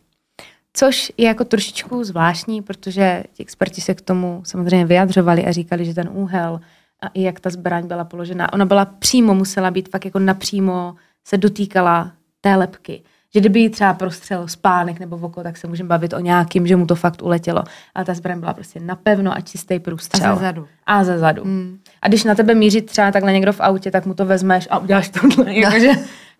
Což 0.74 1.12
je 1.18 1.28
jako 1.28 1.46
trošičku 1.46 2.04
zvláštní, 2.04 2.62
protože 2.62 3.24
ti 3.34 3.44
experti 3.44 3.82
se 3.82 3.94
k 3.94 4.02
tomu 4.02 4.42
samozřejmě 4.46 4.86
vyjadřovali 4.86 5.46
a 5.46 5.52
říkali, 5.52 5.86
že 5.86 5.94
ten 5.94 6.10
úhel 6.14 6.60
a 7.02 7.08
i 7.08 7.22
jak 7.22 7.40
ta 7.40 7.50
zbraň 7.50 7.88
byla 7.88 8.04
položená, 8.04 8.54
ona 8.54 8.66
byla 8.66 8.86
přímo, 8.86 9.36
musela 9.36 9.72
být 9.72 9.90
fakt 9.90 10.06
jako 10.06 10.20
napřímo, 10.20 10.96
se 11.24 11.38
dotýkala 11.38 12.12
té 12.42 12.56
lepky. 12.56 13.04
Že 13.34 13.40
kdyby 13.40 13.60
jí 13.60 13.70
třeba 13.70 13.94
prostřel 13.94 14.48
spánek 14.48 15.00
nebo 15.00 15.18
v 15.18 15.26
oko, 15.26 15.44
tak 15.44 15.58
se 15.58 15.68
můžeme 15.68 15.88
bavit 15.88 16.14
o 16.14 16.20
nějakým, 16.20 16.68
že 16.68 16.76
mu 16.76 16.86
to 16.86 16.96
fakt 16.96 17.22
uletělo. 17.22 17.64
Ale 17.96 18.06
ta 18.06 18.14
zbraň 18.14 18.40
byla 18.40 18.54
prostě 18.54 18.80
napevno 18.80 19.34
a 19.38 19.42
čistý 19.42 19.80
průstřel. 19.80 20.32
A 20.32 20.36
zezadu. 20.36 20.68
A 20.86 21.04
ze 21.04 21.20
zadu. 21.20 21.44
Hmm. 21.44 21.80
A 22.02 22.08
když 22.08 22.24
na 22.24 22.36
tebe 22.36 22.56
míří 22.56 22.82
třeba 22.82 23.12
takhle 23.12 23.34
někdo 23.34 23.54
v 23.54 23.62
autě, 23.62 23.92
tak 23.92 24.06
mu 24.06 24.14
to 24.14 24.26
vezmeš 24.26 24.68
a 24.72 24.78
uděláš 24.78 25.10
tohle. 25.10 25.46
No. 25.46 25.52
Jakože, 25.52 25.92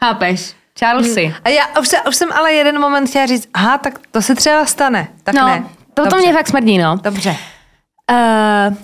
chápeš? 0.04 0.54
Charlesy. 0.80 1.36
A 1.44 1.50
já 1.50 1.80
už, 1.82 1.90
už 2.08 2.16
jsem 2.16 2.30
ale 2.32 2.54
jeden 2.54 2.80
moment 2.80 3.08
chtěla 3.10 3.26
říct, 3.26 3.50
aha, 3.54 3.78
tak 3.78 4.00
to 4.12 4.22
se 4.22 4.36
třeba 4.36 4.66
stane. 4.66 5.08
Tak 5.24 5.36
No, 5.36 5.48
ne. 5.48 5.64
to, 5.94 6.08
to 6.08 6.18
mě 6.18 6.34
fakt 6.34 6.48
smrdí, 6.48 6.78
no. 6.78 6.98
Dobře. 7.04 7.36
Uh, 8.12 8.76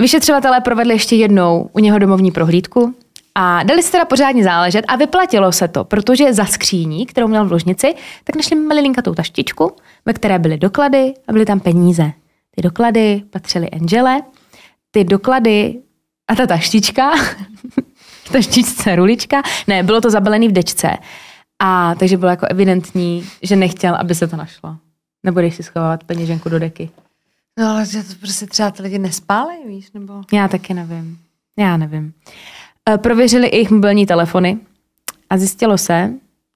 vyšetřovatelé 0.00 0.60
provedli 0.60 0.94
ještě 0.94 1.16
jednou 1.16 1.70
u 1.72 1.78
něho 1.78 1.98
domovní 1.98 2.30
prohlídku 2.30 2.94
a 3.34 3.62
dali 3.62 3.82
se 3.82 3.92
teda 3.92 4.04
pořádně 4.04 4.44
záležet 4.44 4.84
a 4.88 4.96
vyplatilo 4.96 5.52
se 5.52 5.68
to, 5.68 5.84
protože 5.84 6.34
za 6.34 6.44
skříní, 6.44 7.06
kterou 7.06 7.28
měl 7.28 7.44
v 7.44 7.52
ložnici, 7.52 7.94
tak 8.24 8.36
našli 8.36 8.56
malinkatou 8.56 9.14
taštičku, 9.14 9.76
ve 10.06 10.12
které 10.12 10.38
byly 10.38 10.58
doklady 10.58 11.14
a 11.28 11.32
byly 11.32 11.44
tam 11.44 11.60
peníze. 11.60 12.12
Ty 12.56 12.62
doklady 12.62 13.22
patřily 13.30 13.70
Angele, 13.70 14.22
ty 14.90 15.04
doklady 15.04 15.80
a 16.28 16.34
ta 16.34 16.46
taštička, 16.46 17.10
taštičce 18.32 18.96
rulička, 18.96 19.42
ne, 19.66 19.82
bylo 19.82 20.00
to 20.00 20.10
zabalený 20.10 20.48
v 20.48 20.52
dečce. 20.52 20.90
A 21.62 21.94
takže 21.94 22.16
bylo 22.16 22.30
jako 22.30 22.46
evidentní, 22.50 23.24
že 23.42 23.56
nechtěl, 23.56 23.94
aby 23.94 24.14
se 24.14 24.26
to 24.26 24.36
našlo. 24.36 24.76
Nebudeš 25.22 25.54
si 25.54 25.62
schovávat 25.62 26.04
peněženku 26.04 26.48
do 26.48 26.58
deky. 26.58 26.90
No 27.58 27.70
ale 27.70 27.86
že 27.86 28.02
to 28.02 28.14
prostě 28.20 28.46
třeba 28.46 28.70
ty 28.70 28.82
lidi 28.82 28.98
nespálejí, 28.98 29.66
víš, 29.66 29.92
nebo... 29.92 30.22
Já 30.32 30.48
taky 30.48 30.74
nevím. 30.74 31.18
Já 31.58 31.76
nevím. 31.76 32.12
E, 32.28 32.32
Prověřili 32.96 33.46
i 33.46 33.56
jejich 33.56 33.70
mobilní 33.70 34.06
telefony 34.06 34.58
a 35.30 35.38
zjistilo 35.38 35.78
se, 35.78 36.10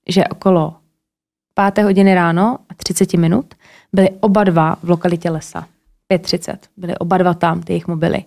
že 0.09 0.25
okolo 0.25 0.75
páté 1.55 1.83
hodiny 1.83 2.15
ráno 2.15 2.59
a 2.69 2.75
30 2.75 3.15
minut 3.15 3.55
byli 3.93 4.11
oba 4.21 4.45
dva 4.45 4.77
v 4.83 4.91
lokalitě 4.91 5.31
lesa. 5.31 5.67
5.30. 6.13 6.57
Byli 6.77 6.99
oba 6.99 7.19
dva 7.19 7.35
tam, 7.35 7.63
ty 7.63 7.73
jejich 7.73 7.87
mobily. 7.87 8.25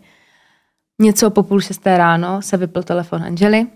Něco 1.01 1.29
po 1.29 1.43
půl 1.43 1.61
šesté 1.61 1.97
ráno 1.97 2.41
se 2.41 2.57
vypl 2.57 2.83
telefon 2.83 3.23
Angely, 3.23 3.67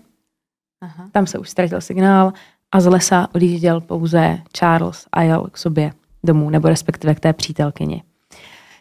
Aha. 0.80 1.08
tam 1.12 1.26
se 1.26 1.38
už 1.38 1.50
ztratil 1.50 1.80
signál 1.80 2.32
a 2.72 2.80
z 2.80 2.86
lesa 2.86 3.28
odjížděl 3.34 3.80
pouze 3.80 4.38
Charles 4.56 5.06
a 5.12 5.22
jel 5.22 5.48
k 5.52 5.58
sobě 5.58 5.92
domů, 6.24 6.50
nebo 6.50 6.68
respektive 6.68 7.14
k 7.14 7.20
té 7.20 7.32
přítelkyni. 7.32 8.02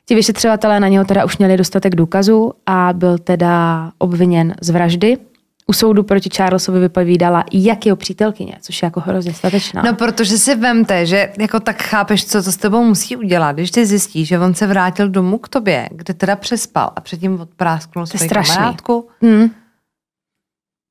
Ti 0.05 0.15
vyšetřovatelé 0.15 0.79
na 0.79 0.87
něho 0.87 1.05
teda 1.05 1.25
už 1.25 1.37
měli 1.37 1.57
dostatek 1.57 1.95
důkazů 1.95 2.53
a 2.65 2.93
byl 2.93 3.17
teda 3.17 3.91
obviněn 3.97 4.55
z 4.61 4.69
vraždy. 4.69 5.17
U 5.69 5.73
soudu 5.73 6.03
proti 6.03 6.29
Charlesovi 6.35 6.79
vypovídala 6.79 7.43
jak 7.53 7.85
jeho 7.85 7.95
přítelkyně, 7.95 8.57
což 8.61 8.81
je 8.81 8.85
jako 8.85 8.99
hrozně 8.99 9.33
statečná. 9.33 9.81
No, 9.85 9.93
protože 9.95 10.37
si 10.37 10.55
vemte, 10.55 11.05
že 11.05 11.31
jako 11.39 11.59
tak 11.59 11.81
chápeš, 11.83 12.25
co 12.25 12.43
to 12.43 12.51
s 12.51 12.57
tebou 12.57 12.83
musí 12.83 13.15
udělat, 13.15 13.51
když 13.51 13.71
ty 13.71 13.85
zjistíš, 13.85 14.27
že 14.27 14.39
on 14.39 14.53
se 14.53 14.67
vrátil 14.67 15.09
domů 15.09 15.37
k 15.37 15.49
tobě, 15.49 15.89
kde 15.91 16.13
teda 16.13 16.35
přespal 16.35 16.91
a 16.95 17.01
předtím 17.01 17.41
odprásknul 17.41 18.07
To 18.07 18.11
je 18.13 18.29
svoji 18.29 18.29
kamarádku. 18.29 19.09
Hmm. 19.21 19.49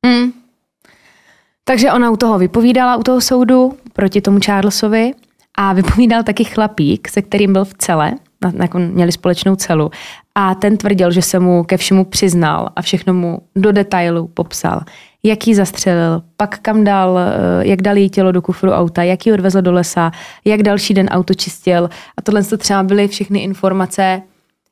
Hmm. 0.06 0.32
Takže 1.64 1.92
ona 1.92 2.10
u 2.10 2.16
toho 2.16 2.38
vypovídala, 2.38 2.96
u 2.96 3.02
toho 3.02 3.20
soudu, 3.20 3.78
proti 3.92 4.20
tomu 4.20 4.38
Charlesovi 4.44 5.12
a 5.54 5.72
vypovídal 5.72 6.22
taky 6.22 6.44
chlapík, 6.44 7.08
se 7.08 7.22
kterým 7.22 7.52
byl 7.52 7.64
v 7.64 7.74
cele, 7.74 8.10
na- 8.10 8.16
jako 8.62 8.78
měli 8.78 9.12
společnou 9.12 9.56
celu. 9.56 9.90
A 10.34 10.54
ten 10.54 10.76
tvrdil, 10.76 11.10
že 11.10 11.22
se 11.22 11.38
mu 11.38 11.64
ke 11.64 11.76
všemu 11.76 12.04
přiznal 12.04 12.68
a 12.76 12.82
všechno 12.82 13.14
mu 13.14 13.38
do 13.56 13.72
detailu 13.72 14.26
popsal. 14.26 14.80
Jak 15.22 15.46
ji 15.46 15.54
zastřelil, 15.54 16.22
pak 16.36 16.58
kam 16.58 16.84
dal, 16.84 17.18
eh, 17.18 17.66
jak 17.66 17.82
dal 17.82 17.96
její 17.96 18.10
tělo 18.10 18.32
do 18.32 18.42
kufru 18.42 18.70
auta, 18.70 19.02
jak 19.02 19.26
ji 19.26 19.32
odvezl 19.32 19.62
do 19.62 19.72
lesa, 19.72 20.10
jak 20.44 20.62
další 20.62 20.94
den 20.94 21.08
auto 21.08 21.34
čistil. 21.34 21.90
A 22.16 22.22
tohle 22.22 22.44
to 22.44 22.56
třeba 22.56 22.82
byly 22.82 23.08
všechny 23.08 23.38
informace, 23.38 24.22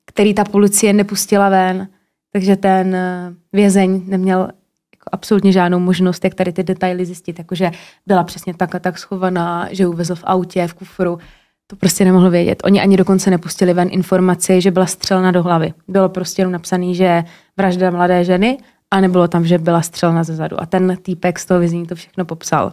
které 0.06 0.34
ta 0.34 0.44
policie 0.44 0.92
nepustila 0.92 1.48
ven. 1.48 1.88
Takže 2.32 2.56
ten 2.56 2.94
eh, 2.94 3.34
vězeň 3.52 4.02
neměl 4.06 4.40
jako 4.40 5.10
absolutně 5.12 5.52
žádnou 5.52 5.78
možnost, 5.78 6.24
jak 6.24 6.34
tady 6.34 6.52
ty 6.52 6.62
detaily 6.62 7.06
zjistit. 7.06 7.38
Jakože 7.38 7.70
byla 8.06 8.24
přesně 8.24 8.54
tak 8.54 8.74
a 8.74 8.78
tak 8.78 8.98
schovaná, 8.98 9.68
že 9.70 9.86
uvezl 9.86 10.14
v 10.14 10.24
autě, 10.24 10.66
v 10.66 10.74
kufru. 10.74 11.18
To 11.66 11.76
prostě 11.76 12.04
nemohl 12.04 12.30
vědět. 12.30 12.62
Oni 12.64 12.80
ani 12.80 12.96
dokonce 12.96 13.30
nepustili 13.30 13.74
ven 13.74 13.88
informaci, 13.90 14.60
že 14.60 14.70
byla 14.70 14.86
střelna 14.86 15.30
do 15.30 15.42
hlavy. 15.42 15.72
Bylo 15.88 16.08
prostě 16.08 16.42
jenom 16.42 16.52
napsané, 16.52 16.94
že 16.94 17.24
vražda 17.56 17.90
mladé 17.90 18.24
ženy 18.24 18.58
a 18.90 19.00
nebylo 19.00 19.28
tam, 19.28 19.46
že 19.46 19.58
byla 19.58 19.82
střelna 19.82 20.24
ze 20.24 20.36
zadu. 20.36 20.60
A 20.60 20.66
ten 20.66 20.98
týpek 21.02 21.38
z 21.38 21.46
toho 21.46 21.60
vězení 21.60 21.86
to 21.86 21.94
všechno 21.94 22.24
popsal. 22.24 22.72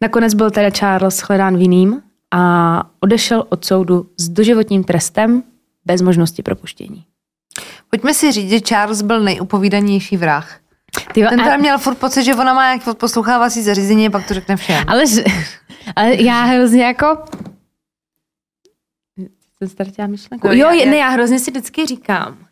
Nakonec 0.00 0.34
byl 0.34 0.50
teda 0.50 0.70
Charles 0.70 1.16
shledán 1.16 1.56
vinným 1.56 2.02
a 2.30 2.82
odešel 3.00 3.44
od 3.48 3.64
soudu 3.64 4.06
s 4.16 4.28
doživotním 4.28 4.84
trestem 4.84 5.42
bez 5.84 6.02
možnosti 6.02 6.42
propuštění. 6.42 7.04
Pojďme 7.90 8.14
si 8.14 8.32
říct, 8.32 8.50
že 8.50 8.60
Charles 8.60 9.02
byl 9.02 9.20
nejupovídanější 9.20 10.16
vrah. 10.16 10.58
Ty, 11.12 11.22
Ten 11.28 11.40
a, 11.40 11.44
teda 11.44 11.56
měl 11.56 11.78
furt 11.78 11.94
pocit, 11.94 12.24
že 12.24 12.34
ona 12.34 12.54
má 12.54 12.74
nějaké 12.74 12.94
poslouchávací 12.94 13.62
zařízení 13.62 14.06
a 14.06 14.10
pak 14.10 14.28
to 14.28 14.34
řekne 14.34 14.56
všem. 14.56 14.84
ale, 14.86 15.04
ale 15.96 16.22
já 16.22 16.44
hrozně 16.44 16.84
jako... 16.84 17.18
Jsem 19.58 19.68
ztratila 19.68 20.06
myšlenku. 20.06 20.46
No, 20.46 20.52
jo, 20.52 20.70
já- 20.70 20.90
ne, 20.90 20.96
já 20.96 21.08
hrozně 21.08 21.38
si 21.38 21.50
vždycky 21.50 21.86
říkám, 21.86 22.46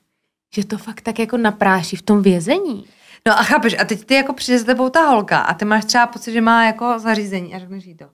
že 0.55 0.65
to 0.67 0.79
fakt 0.79 1.01
tak 1.01 1.19
jako 1.19 1.37
napráší 1.37 1.97
v 1.97 2.03
tom 2.03 2.23
vězení. 2.23 2.85
No 3.27 3.39
a 3.39 3.43
chápeš, 3.43 3.79
a 3.79 3.85
teď 3.85 4.05
ty 4.05 4.15
jako 4.15 4.33
přijde 4.33 4.59
za 4.59 4.65
tebou 4.65 4.89
ta 4.89 5.01
holka 5.09 5.39
a 5.41 5.55
ty 5.55 5.65
máš 5.65 5.85
třeba 5.85 6.07
pocit, 6.07 6.33
že 6.33 6.41
má 6.41 6.65
jako 6.65 6.99
zařízení 6.99 7.55
a 7.55 7.59
řekneš 7.59 7.85
jí 7.85 7.95
to. 7.97 8.05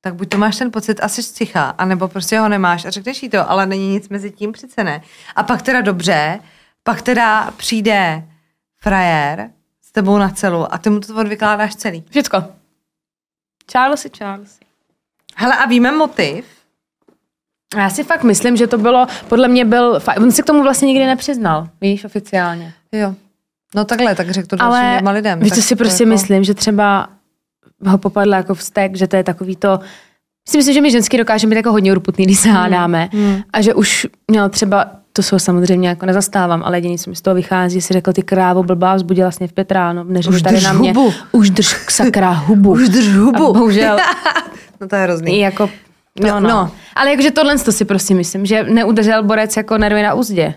Tak 0.00 0.14
buď 0.14 0.28
to 0.28 0.38
máš 0.38 0.56
ten 0.58 0.70
pocit 0.70 1.00
asi 1.02 1.22
sticha, 1.22 1.74
anebo 1.78 2.08
prostě 2.08 2.38
ho 2.38 2.48
nemáš 2.48 2.84
a 2.84 2.90
řekneš 2.90 3.22
jí 3.22 3.28
to, 3.28 3.50
ale 3.50 3.66
není 3.66 3.88
nic 3.88 4.08
mezi 4.08 4.30
tím 4.30 4.52
přece 4.52 4.84
ne. 4.84 5.02
A 5.36 5.42
pak 5.42 5.62
teda 5.62 5.80
dobře, 5.80 6.40
pak 6.82 7.02
teda 7.02 7.50
přijde 7.50 8.28
frajer 8.82 9.50
s 9.82 9.92
tebou 9.92 10.18
na 10.18 10.28
celu 10.28 10.74
a 10.74 10.78
ty 10.78 10.90
mu 10.90 11.00
to 11.00 11.16
odvykládáš 11.16 11.74
celý. 11.76 12.04
Všecko. 12.10 12.44
Charlesy, 13.72 14.10
Charlesy. 14.18 14.60
Hele 15.36 15.56
a 15.56 15.66
víme 15.66 15.92
motiv? 15.92 16.59
Já 17.76 17.90
si 17.90 18.04
fakt 18.04 18.22
myslím, 18.24 18.56
že 18.56 18.66
to 18.66 18.78
bylo, 18.78 19.06
podle 19.28 19.48
mě 19.48 19.64
byl, 19.64 20.00
on 20.16 20.32
se 20.32 20.42
k 20.42 20.46
tomu 20.46 20.62
vlastně 20.62 20.86
nikdy 20.86 21.06
nepřiznal, 21.06 21.68
víš, 21.80 22.04
oficiálně. 22.04 22.72
Jo. 22.92 23.14
No 23.74 23.84
takhle, 23.84 24.14
tak 24.14 24.30
řekl 24.30 24.46
to 24.48 24.56
dalším 24.56 24.72
Ale 24.74 24.90
dvěma 24.90 25.10
lidem. 25.10 25.40
víš, 25.40 25.52
co 25.52 25.62
si 25.62 25.76
prostě 25.76 26.02
jako... 26.02 26.08
myslím, 26.12 26.44
že 26.44 26.54
třeba 26.54 27.08
ho 27.86 27.98
popadla 27.98 28.36
jako 28.36 28.54
vztek, 28.54 28.96
že 28.96 29.06
to 29.06 29.16
je 29.16 29.24
takový 29.24 29.56
to, 29.56 29.80
si 30.48 30.56
myslím, 30.56 30.74
že 30.74 30.80
my 30.80 30.90
ženský 30.90 31.16
dokážeme 31.18 31.50
být 31.50 31.56
jako 31.56 31.72
hodně 31.72 31.92
urputný, 31.92 32.24
když 32.24 32.38
se 32.38 32.48
hádáme. 32.48 33.08
hmm. 33.12 33.40
A 33.52 33.60
že 33.60 33.74
už 33.74 34.06
měl 34.30 34.48
třeba, 34.48 34.90
to 35.12 35.22
ho 35.32 35.38
samozřejmě 35.38 35.88
jako 35.88 36.06
nezastávám, 36.06 36.62
ale 36.64 36.76
jediný, 36.76 36.98
co 36.98 37.10
mi 37.10 37.16
z 37.16 37.20
toho 37.22 37.34
vychází, 37.34 37.80
si 37.80 37.92
řekl, 37.92 38.12
ty 38.12 38.22
krávo 38.22 38.62
blbá, 38.62 38.94
vzbudila 38.94 39.24
vlastně 39.26 39.48
v 39.48 39.52
pět 39.52 39.72
ráno, 39.72 40.04
neřeš 40.04 40.34
Už 40.34 40.42
tady 40.42 40.56
drž 40.56 40.64
na 40.64 40.72
mě. 40.72 40.92
hubu. 40.92 41.12
Už 41.32 41.50
drž 41.50 41.76
sakra 41.88 42.30
hubu. 42.30 42.70
Už 42.72 42.88
drž 42.88 43.08
A 43.08 43.12
hubu. 43.18 43.52
bohužel, 43.52 43.96
no 44.80 44.88
to 44.88 44.96
je 44.96 45.02
hrozný. 45.02 45.36
i 45.36 45.38
jako, 45.40 45.70
No, 46.18 46.28
no, 46.28 46.40
no. 46.40 46.48
no. 46.48 46.72
Ale 46.94 47.10
jakože 47.10 47.30
tohle 47.30 47.58
to 47.58 47.72
si 47.72 47.84
prostě 47.84 48.14
myslím, 48.14 48.46
že 48.46 48.62
neudržel 48.62 49.22
borec 49.22 49.56
jako 49.56 49.78
nervy 49.78 50.02
na 50.02 50.14
úzdě. 50.14 50.54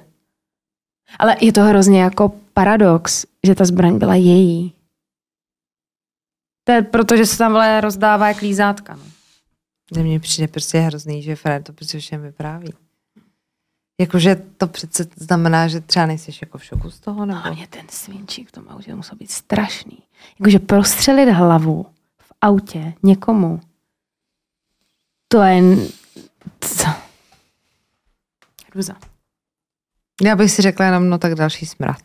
Ale 1.20 1.36
je 1.42 1.54
to 1.54 1.62
hrozně 1.62 2.02
jako 2.02 2.32
paradox, 2.54 3.26
že 3.44 3.56
ta 3.56 3.66
zbraň 3.66 3.98
byla 3.98 4.16
její. 4.16 4.74
To 6.63 6.72
je 6.72 6.82
proto, 6.82 7.18
že 7.18 7.26
se 7.26 7.38
tam 7.38 7.52
vole 7.52 7.82
rozdává 7.82 8.28
jak 8.28 8.42
lízátka. 8.42 8.96
No. 8.96 9.04
Ne, 9.96 10.04
mně 10.04 10.20
přijde 10.20 10.48
prostě 10.48 10.80
hrozný, 10.80 11.22
že 11.24 11.36
Fred 11.36 11.63
to 11.63 11.74
prostě 11.74 12.00
všem 12.00 12.22
vypráví. 12.22 12.74
Jakože 14.02 14.36
to 14.36 14.68
přece 14.68 15.08
znamená, 15.16 15.68
že 15.68 15.82
třeba 15.82 16.06
nejsi 16.06 16.32
jako 16.42 16.58
v 16.58 16.63
šoku 16.63 16.92
z 16.92 17.00
toho, 17.00 17.26
nebo... 17.26 17.39
Hlavně 17.39 17.68
ten 17.68 17.86
svinčík 17.89 18.50
v 18.50 18.52
tom 18.52 18.70
autě 18.70 18.96
musel 18.96 19.18
být 19.18 19.32
strašný. 19.32 19.98
Jakože 20.39 20.60
prostřelit 20.60 21.30
hlavu 21.30 21.86
v 22.22 22.34
autě 22.42 22.94
někomu, 23.04 23.60
to 25.34 25.41
je... 25.41 25.62
Co? 26.62 26.88
Hruza. 28.72 28.93
Já 30.22 30.36
bych 30.36 30.52
si 30.52 30.62
řekla 30.62 30.86
jenom, 30.86 31.10
no 31.10 31.17
tak 31.17 31.36
další 31.36 31.65
smrad. 31.65 31.98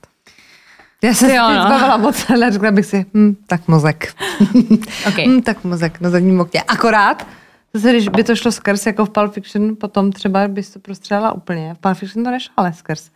Já 1.03 1.14
jsem 1.14 1.31
jo, 1.31 1.49
no. 1.49 1.62
zbavila 1.62 1.97
moc, 1.97 2.31
ale 2.31 2.53
řekla 2.53 2.71
bych 2.71 2.87
si, 2.87 3.07
hm, 3.14 3.37
tak 3.47 3.69
mozek. 3.69 4.14
Okay. 5.09 5.27
hm, 5.27 5.43
tak 5.43 5.64
mozek 5.64 6.01
na 6.01 6.11
zadním 6.11 6.41
oktě. 6.41 6.62
Akorát, 6.62 7.27
zase, 7.75 7.91
když 7.93 8.09
by 8.09 8.25
to 8.25 8.37
šlo 8.37 8.53
skrz 8.53 8.87
jako 8.87 9.05
v 9.05 9.11
Pulp 9.11 9.33
Fiction, 9.33 9.77
potom 9.77 10.12
třeba 10.12 10.49
bys 10.49 10.71
to 10.71 10.79
prostřelila 10.81 11.33
úplně. 11.33 11.75
V 11.75 11.79
Pulp 11.79 11.97
Fiction 11.97 12.25
to 12.25 12.31
nešlo 12.31 12.53
ale 12.57 12.73
skrz. 12.73 13.11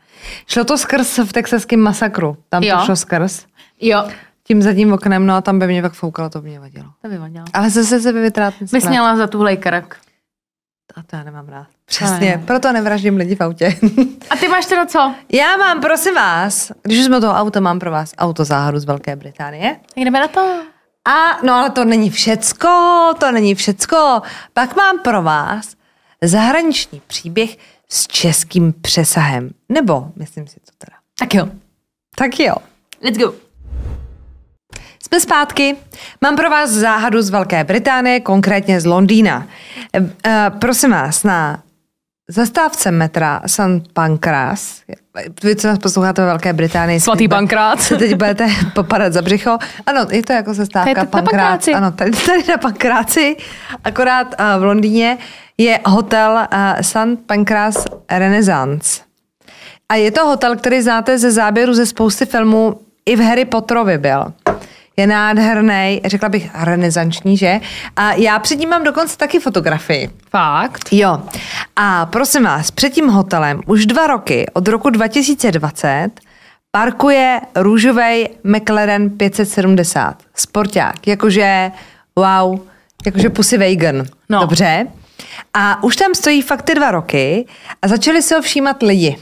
Šlo 0.46 0.64
to 0.64 0.79
skrz 0.79 1.18
v 1.18 1.33
texaském 1.33 1.81
masakru. 1.81 2.37
Tam 2.48 2.62
Jo. 2.62 2.79
to 2.79 2.85
šlo 2.85 2.96
skrz. 2.96 3.46
Jo, 3.81 4.09
Tím 4.52 4.62
zadním 4.62 4.92
oknem, 4.92 5.26
no 5.26 5.34
a 5.34 5.40
tam 5.40 5.58
by 5.58 5.66
mě 5.66 5.82
pak 5.82 5.92
foukalo, 5.92 6.30
to 6.30 6.40
by 6.40 6.48
mě 6.48 6.60
vadilo. 6.60 6.86
to 7.02 7.08
by 7.08 7.18
vadilo. 7.18 7.44
Ale 7.52 7.70
zase 7.70 8.00
se 8.00 8.12
by 8.12 8.20
vytrát 8.20 8.54
ten 8.58 8.68
Bys 8.72 8.88
měla 8.88 9.16
za 9.16 9.26
tuhle 9.26 9.56
karak. 9.56 9.96
A 10.94 11.02
to 11.02 11.16
já 11.16 11.22
nemám 11.22 11.48
rád. 11.48 11.66
Přesně, 11.84 12.36
ne. 12.36 12.42
proto 12.46 12.72
nevraždím 12.72 13.16
lidi 13.16 13.34
v 13.34 13.40
autě. 13.40 13.78
A 14.30 14.36
ty 14.36 14.48
máš 14.48 14.66
teda 14.66 14.86
co? 14.86 15.14
já 15.32 15.56
mám, 15.56 15.80
prosím 15.80 16.14
vás, 16.14 16.72
když 16.82 16.98
už 16.98 17.04
jsme 17.04 17.20
toho 17.20 17.34
auto, 17.34 17.60
mám 17.60 17.78
pro 17.78 17.90
vás 17.90 18.14
auto 18.18 18.44
záhadu 18.44 18.78
z 18.78 18.84
Velké 18.84 19.16
Británie. 19.16 19.76
Tak 19.94 20.04
jdeme 20.04 20.20
na 20.20 20.28
to. 20.28 20.40
A 21.08 21.46
no 21.46 21.54
ale 21.54 21.70
to 21.70 21.84
není 21.84 22.10
všecko, 22.10 22.68
to 23.20 23.32
není 23.32 23.54
všecko. 23.54 24.22
Pak 24.52 24.76
mám 24.76 24.98
pro 24.98 25.22
vás 25.22 25.74
zahraniční 26.22 27.02
příběh 27.06 27.56
s 27.88 28.06
českým 28.06 28.72
přesahem. 28.72 29.50
Nebo, 29.68 30.12
myslím 30.16 30.46
si 30.46 30.60
to 30.60 30.72
teda. 30.78 30.96
Tak 31.18 31.34
jo. 31.34 31.48
Tak 32.16 32.40
jo. 32.40 32.54
Let's 33.02 33.18
go. 33.18 33.41
Jsme 35.12 35.20
zpátky. 35.20 35.77
Mám 36.20 36.37
pro 36.37 36.51
vás 36.51 36.70
záhadu 36.70 37.22
z 37.22 37.31
Velké 37.31 37.64
Británie, 37.64 38.20
konkrétně 38.20 38.81
z 38.81 38.85
Londýna. 38.85 39.46
E, 39.92 40.11
e, 40.27 40.51
prosím 40.51 40.90
vás, 40.90 41.25
na 41.25 41.62
zastávce 42.31 42.90
metra 42.90 43.42
St. 43.46 43.92
Pancras, 43.92 44.81
vy, 45.42 45.57
co 45.57 45.68
nás 45.68 45.79
posloucháte 45.79 46.22
ve 46.22 46.29
Velké 46.29 46.53
Británii, 46.53 47.01
Svatý 47.01 47.29
Pankrát. 47.29 47.81
se 47.81 47.96
teď 47.98 48.14
budete 48.14 48.48
popadat 48.75 49.12
za 49.12 49.22
břicho. 49.22 49.59
Ano, 49.87 50.07
je 50.11 50.22
to 50.22 50.33
jako 50.33 50.55
zastávka 50.55 50.94
Pankrác. 50.94 51.11
Pankráci. 51.11 51.75
Ano, 51.75 51.90
tady, 51.92 52.11
tady 52.11 52.44
na 52.48 52.57
Pankráci, 52.57 53.37
akorát 53.85 54.27
uh, 54.27 54.61
v 54.61 54.64
Londýně 54.64 55.18
je 55.59 55.81
hotel 55.87 56.33
uh, 56.53 56.81
St. 56.81 57.27
Pancras 57.27 57.85
Renaissance. 58.11 59.03
A 59.88 59.94
je 59.94 60.11
to 60.11 60.27
hotel, 60.27 60.57
který 60.57 60.83
znáte 60.83 61.18
ze 61.18 61.31
záběru 61.31 61.75
ze 61.75 61.87
spousty 61.87 62.27
filmů, 62.27 62.81
i 63.07 63.16
v 63.16 63.20
Harry 63.20 63.44
Potterovi 63.44 63.98
byl. 63.98 64.33
Je 64.96 65.07
nádherný, 65.07 66.00
řekla 66.05 66.28
bych 66.28 66.50
renesanční, 66.55 67.37
že? 67.37 67.61
A 67.96 68.12
já 68.12 68.38
před 68.38 68.59
ním 68.59 68.68
mám 68.68 68.85
dokonce 68.85 69.16
taky 69.16 69.40
fotografii. 69.40 70.11
Fakt. 70.31 70.88
Jo. 70.92 71.22
A 71.76 72.07
prosím 72.07 72.44
vás, 72.44 72.70
před 72.70 72.90
tím 72.90 73.09
hotelem 73.09 73.61
už 73.66 73.87
dva 73.87 74.07
roky, 74.07 74.46
od 74.52 74.68
roku 74.68 74.90
2020, 74.90 76.11
parkuje 76.70 77.40
růžový 77.57 78.28
McLaren 78.44 79.11
570. 79.11 80.22
Sporták. 80.35 81.07
Jakože, 81.07 81.70
wow, 82.16 82.61
jakože 83.07 83.31
Pussy 83.31 83.59
Wagon. 83.59 84.05
No. 84.28 84.40
Dobře. 84.40 84.87
A 85.55 85.83
už 85.83 85.96
tam 85.96 86.14
stojí 86.14 86.42
fakt 86.42 86.62
ty 86.62 86.74
dva 86.74 86.90
roky 86.90 87.46
a 87.83 87.88
začali 87.88 88.22
se 88.22 88.35
ho 88.35 88.42
všímat 88.42 88.83
lidi. 88.83 89.16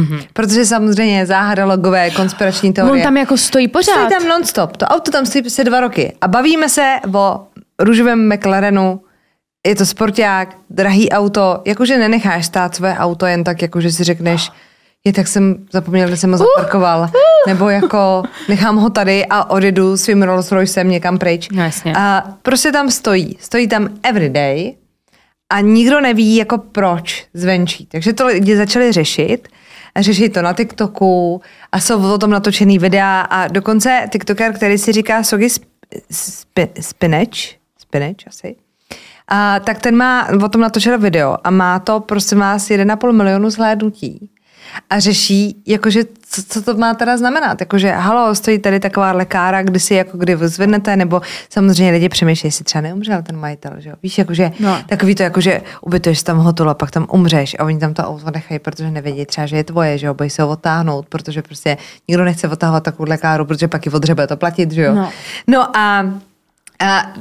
Mm-hmm. 0.00 0.26
Protože 0.32 0.66
samozřejmě 0.66 1.26
záhada 1.26 1.64
logové, 1.64 2.10
konspirační 2.10 2.72
teorie. 2.72 2.92
On 2.92 3.02
tam 3.02 3.16
jako 3.16 3.36
stojí 3.36 3.68
pořád. 3.68 3.92
Stojí 3.92 4.08
tam 4.08 4.28
nonstop. 4.28 4.76
To 4.76 4.86
auto 4.86 5.10
tam 5.10 5.26
stojí 5.26 5.42
prostě 5.42 5.64
dva 5.64 5.80
roky. 5.80 6.16
A 6.20 6.28
bavíme 6.28 6.68
se 6.68 6.96
o 7.14 7.46
růžovém 7.78 8.34
McLarenu. 8.34 9.00
Je 9.66 9.74
to 9.74 9.86
sporták, 9.86 10.56
drahý 10.70 11.10
auto. 11.10 11.62
Jakože 11.64 11.98
nenecháš 11.98 12.46
stát 12.46 12.74
své 12.74 12.98
auto 12.98 13.26
jen 13.26 13.44
tak, 13.44 13.62
jakože 13.62 13.92
si 13.92 14.04
řekneš, 14.04 14.50
je 15.04 15.12
tak 15.12 15.28
jsem 15.28 15.66
zapomněl, 15.72 16.08
kde 16.08 16.16
jsem 16.16 16.32
ho 16.32 16.38
zaparkoval. 16.38 17.10
Nebo 17.46 17.68
jako 17.68 18.22
nechám 18.48 18.76
ho 18.76 18.90
tady 18.90 19.26
a 19.26 19.50
odjedu 19.50 19.96
svým 19.96 20.22
Rolls 20.22 20.52
Roycem 20.52 20.90
někam 20.90 21.18
pryč. 21.18 21.48
No 21.52 21.62
jasně. 21.62 21.92
A 21.96 22.24
prostě 22.42 22.72
tam 22.72 22.90
stojí. 22.90 23.36
Stojí 23.40 23.68
tam 23.68 23.88
everyday 24.02 24.74
a 25.52 25.60
nikdo 25.60 26.00
neví 26.00 26.36
jako 26.36 26.58
proč 26.58 27.26
zvenčí. 27.34 27.86
Takže 27.86 28.12
to 28.12 28.26
lidi 28.26 28.56
začali 28.56 28.92
řešit 28.92 29.48
řeší 30.00 30.28
to 30.28 30.42
na 30.42 30.52
TikToku 30.52 31.40
a 31.72 31.80
jsou 31.80 32.12
o 32.12 32.18
tom 32.18 32.30
natočený 32.30 32.78
videa 32.78 33.20
a 33.20 33.48
dokonce 33.48 34.06
TikToker, 34.12 34.52
který 34.52 34.78
si 34.78 34.92
říká 34.92 35.22
Sogi 35.22 35.46
Sp- 35.46 35.72
Spi- 36.10 36.80
Spinach, 36.80 37.28
Spinach 37.78 38.16
asi, 38.26 38.56
a, 39.28 39.60
tak 39.60 39.80
ten 39.80 39.96
má 39.96 40.28
o 40.44 40.48
tom 40.48 40.60
natočil 40.60 40.98
video 40.98 41.36
a 41.44 41.50
má 41.50 41.78
to, 41.78 42.00
prosím 42.00 42.38
vás, 42.38 42.68
1,5 42.68 43.12
milionu 43.12 43.50
zhlédnutí. 43.50 44.30
A 44.90 44.98
řeší, 45.00 45.62
jakože, 45.66 46.04
co, 46.28 46.42
co 46.48 46.62
to 46.62 46.74
má 46.74 46.94
teda 46.94 47.16
znamenat. 47.16 47.60
Jakože, 47.60 47.90
halo, 47.90 48.34
stojí 48.34 48.58
tady 48.58 48.80
taková 48.80 49.12
lekára, 49.12 49.62
kdy 49.62 49.80
si 49.80 49.94
jako 49.94 50.18
kdy 50.18 50.36
vyzvednete, 50.36 50.96
nebo 50.96 51.20
samozřejmě 51.50 51.92
lidi 51.92 52.08
přemýšlejí, 52.08 52.48
jestli 52.48 52.64
třeba 52.64 52.82
neumřel 52.82 53.22
ten 53.22 53.36
majitel, 53.36 53.72
že 53.78 53.90
jo. 53.90 53.96
Víš, 54.02 54.18
jakože 54.18 54.52
No. 54.60 54.78
takový 54.88 55.14
to, 55.14 55.22
jakože 55.22 55.60
ubytuješ 55.80 56.18
se 56.18 56.24
tam 56.24 56.38
hotelu 56.38 56.70
a 56.70 56.74
pak 56.74 56.90
tam 56.90 57.06
umřeš 57.12 57.56
a 57.58 57.64
oni 57.64 57.78
tam 57.78 57.94
to 57.94 58.02
auto 58.02 58.30
nechají, 58.30 58.58
protože 58.58 58.90
nevědí 58.90 59.26
třeba, 59.26 59.46
že 59.46 59.56
je 59.56 59.64
tvoje, 59.64 59.98
že 59.98 60.06
jo, 60.06 60.14
bojí 60.14 60.30
se 60.30 60.42
ho 60.42 60.48
odtáhnout, 60.48 61.06
protože 61.08 61.42
prostě 61.42 61.76
nikdo 62.08 62.24
nechce 62.24 62.48
odtahovat 62.48 62.82
takovou 62.82 63.08
lékáru, 63.08 63.44
protože 63.44 63.68
pak 63.68 63.86
ji 63.86 63.92
odřebe 63.92 64.26
to 64.26 64.36
platit, 64.36 64.72
že 64.72 64.82
jo. 64.82 64.94
No. 64.94 65.10
no 65.46 65.76
a, 65.76 66.06
a 66.80 67.12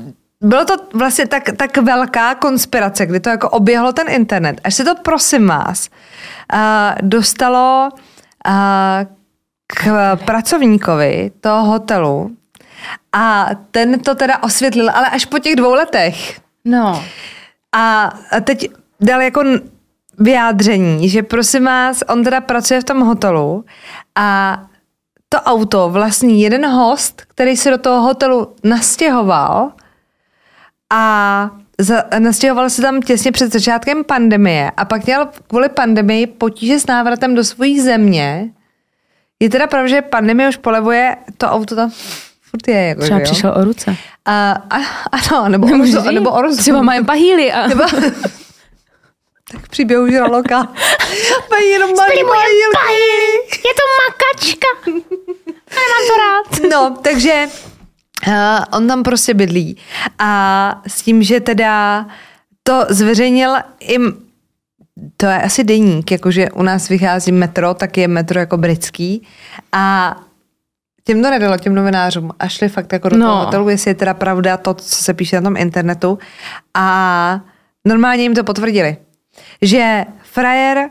bylo 0.41 0.65
to 0.65 0.73
vlastně 0.93 1.27
tak, 1.27 1.43
tak 1.58 1.77
velká 1.77 2.36
konspirace, 2.36 3.06
kdy 3.06 3.19
to 3.19 3.30
jako 3.30 3.49
oběhlo 3.49 3.93
ten 3.93 4.10
internet, 4.10 4.62
až 4.63 4.75
se 4.75 4.84
to, 4.84 4.95
prosím 4.95 5.47
vás, 5.47 5.89
a, 6.54 6.95
dostalo 7.01 7.89
a, 8.45 8.99
k 9.67 10.15
pracovníkovi 10.25 11.32
toho 11.41 11.63
hotelu 11.63 12.32
a 13.13 13.49
ten 13.71 13.99
to 13.99 14.15
teda 14.15 14.43
osvětlil, 14.43 14.89
ale 14.93 15.10
až 15.10 15.25
po 15.25 15.39
těch 15.39 15.56
dvou 15.56 15.73
letech. 15.73 16.39
No. 16.65 17.04
A 17.75 18.13
teď 18.43 18.69
dal 18.99 19.21
jako 19.21 19.43
vyjádření, 20.19 21.10
že 21.10 21.23
prosím 21.23 21.65
vás, 21.65 22.04
on 22.08 22.23
teda 22.23 22.41
pracuje 22.41 22.82
v 22.82 22.84
tom 22.84 23.01
hotelu 23.01 23.65
a 24.15 24.62
to 25.30 25.38
auto 25.38 25.89
vlastní 25.89 26.41
jeden 26.41 26.65
host, 26.65 27.21
který 27.27 27.58
se 27.58 27.69
do 27.69 27.77
toho 27.77 28.01
hotelu 28.01 28.56
nastěhoval 28.63 29.71
a 30.91 31.51
za, 31.77 32.04
nastěhoval 32.19 32.69
se 32.69 32.82
tam 32.82 33.01
těsně 33.01 33.32
před 33.32 33.54
začátkem 33.54 34.04
pandemie 34.04 34.71
a 34.77 34.86
pak 34.86 35.06
měl 35.06 35.27
kvůli 35.47 35.69
pandemii 35.69 36.27
potíže 36.27 36.80
s 36.80 36.88
návratem 36.88 37.36
do 37.36 37.43
své 37.43 37.82
země. 37.82 38.49
Je 39.39 39.49
teda 39.49 39.67
pravda, 39.67 39.88
že 39.88 40.01
pandemie 40.01 40.49
už 40.49 40.58
polevuje, 40.58 41.17
to 41.38 41.47
auto 41.47 41.75
tam 41.75 41.91
furt 42.41 42.67
je. 42.67 42.82
Jako, 42.88 43.01
Třeba 43.01 43.17
že 43.17 43.21
jo? 43.21 43.32
přišel 43.32 43.54
o 43.58 43.63
ruce. 43.63 43.95
A, 44.25 44.51
a, 44.51 44.77
ano, 45.12 45.49
nebo 45.49 45.67
o, 45.67 45.69
Nemůžu 45.69 45.91
říct. 45.91 46.12
nebo 46.12 46.32
o 46.32 46.41
rozu. 46.41 46.58
Třeba 46.58 46.82
mají 46.82 47.06
pahýly 47.06 47.51
a... 47.51 47.67
Nebo... 47.67 47.84
tak 49.51 49.67
příběhu 49.69 50.08
žraloka. 50.08 50.58
Mají 51.51 51.69
jenom 51.69 51.89
malý 51.95 52.23
mahýlky. 52.23 53.67
Je 53.67 53.73
to 53.73 53.84
makačka. 54.01 54.67
Nemám 55.75 56.04
to 56.08 56.17
rád. 56.17 56.71
No, 56.71 56.97
takže 57.01 57.47
uh, 58.28 58.34
on 58.78 58.88
tam 58.88 59.04
prostě 59.04 59.34
bydlí. 59.34 59.78
A 60.20 60.82
s 60.88 61.02
tím, 61.02 61.24
že 61.24 61.40
teda 61.40 62.06
to 62.64 62.86
zveřejnil 62.90 63.56
i 63.80 63.98
to 65.18 65.26
je 65.26 65.42
asi 65.42 65.64
deník, 65.64 66.12
jakože 66.12 66.52
u 66.52 66.64
nás 66.64 66.90
vychází 66.90 67.32
metro, 67.32 67.74
tak 67.74 67.98
je 67.98 68.08
metro 68.08 68.40
jako 68.40 68.58
britský. 68.58 69.28
A 69.72 70.16
těm 71.04 71.22
to 71.24 71.30
nedalo, 71.30 71.58
těm 71.58 71.76
novinářům. 71.76 72.32
A 72.40 72.48
šli 72.48 72.70
fakt 72.70 72.94
jako 72.94 73.10
do 73.10 73.18
No. 73.18 73.26
toho 73.28 73.46
hotelu, 73.46 73.70
jestli 73.70 73.92
je 73.92 73.96
teda 73.96 74.14
pravda 74.14 74.58
to, 74.58 74.74
co 74.74 75.04
se 75.04 75.14
píše 75.14 75.36
na 75.36 75.42
tom 75.42 75.58
internetu. 75.58 76.20
A 76.74 77.40
normálně 77.86 78.24
jim 78.24 78.36
to 78.36 78.44
potvrdili. 78.44 78.98
Že 79.62 80.06
frajer 80.24 80.90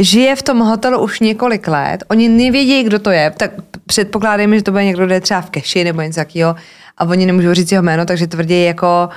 žije 0.00 0.36
v 0.36 0.42
tom 0.42 0.58
hotelu 0.58 1.02
už 1.02 1.20
několik 1.20 1.68
let, 1.68 2.04
oni 2.08 2.28
nevědí, 2.28 2.82
kdo 2.82 2.98
to 2.98 3.10
je, 3.10 3.30
tak 3.30 3.50
předpokládáme, 3.86 4.56
že 4.56 4.62
to 4.62 4.70
bude 4.70 4.84
někdo, 4.84 5.06
kdo 5.06 5.14
je 5.14 5.20
třeba 5.20 5.40
v 5.40 5.50
keši 5.50 5.84
nebo 5.84 6.00
něco 6.02 6.20
takového 6.20 6.56
a 6.98 7.04
oni 7.04 7.26
nemůžou 7.26 7.54
říct 7.54 7.72
jeho 7.72 7.82
jméno, 7.82 8.06
takže 8.06 8.26
tvrdí 8.26 8.64
jako, 8.64 9.08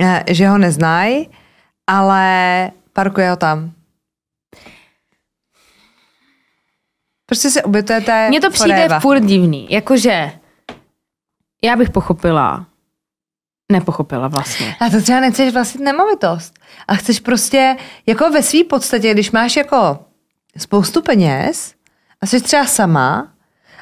eh, 0.00 0.24
že 0.28 0.48
ho 0.48 0.58
neznají, 0.58 1.28
ale 1.86 2.70
parkuje 2.92 3.30
ho 3.30 3.36
tam. 3.36 3.72
Prostě 7.26 7.50
se 7.50 7.62
ubytujete 7.62 8.28
Mně 8.28 8.40
to 8.40 8.50
přijde 8.50 8.74
forever. 8.74 9.00
furt 9.00 9.20
divný. 9.20 9.66
Jakože 9.70 10.32
já 11.64 11.76
bych 11.76 11.90
pochopila, 11.90 12.66
nepochopila 13.72 14.28
vlastně. 14.28 14.76
A 14.80 14.90
to 14.90 15.00
třeba 15.02 15.20
nechceš 15.20 15.52
vlastnit 15.52 15.84
nemovitost. 15.84 16.54
A 16.88 16.94
chceš 16.94 17.20
prostě, 17.20 17.76
jako 18.06 18.30
ve 18.30 18.42
své 18.42 18.64
podstatě, 18.64 19.12
když 19.12 19.30
máš 19.30 19.56
jako 19.56 19.98
spoustu 20.58 21.02
peněz 21.02 21.72
a 22.22 22.26
jsi 22.26 22.40
třeba 22.40 22.64
sama 22.64 23.28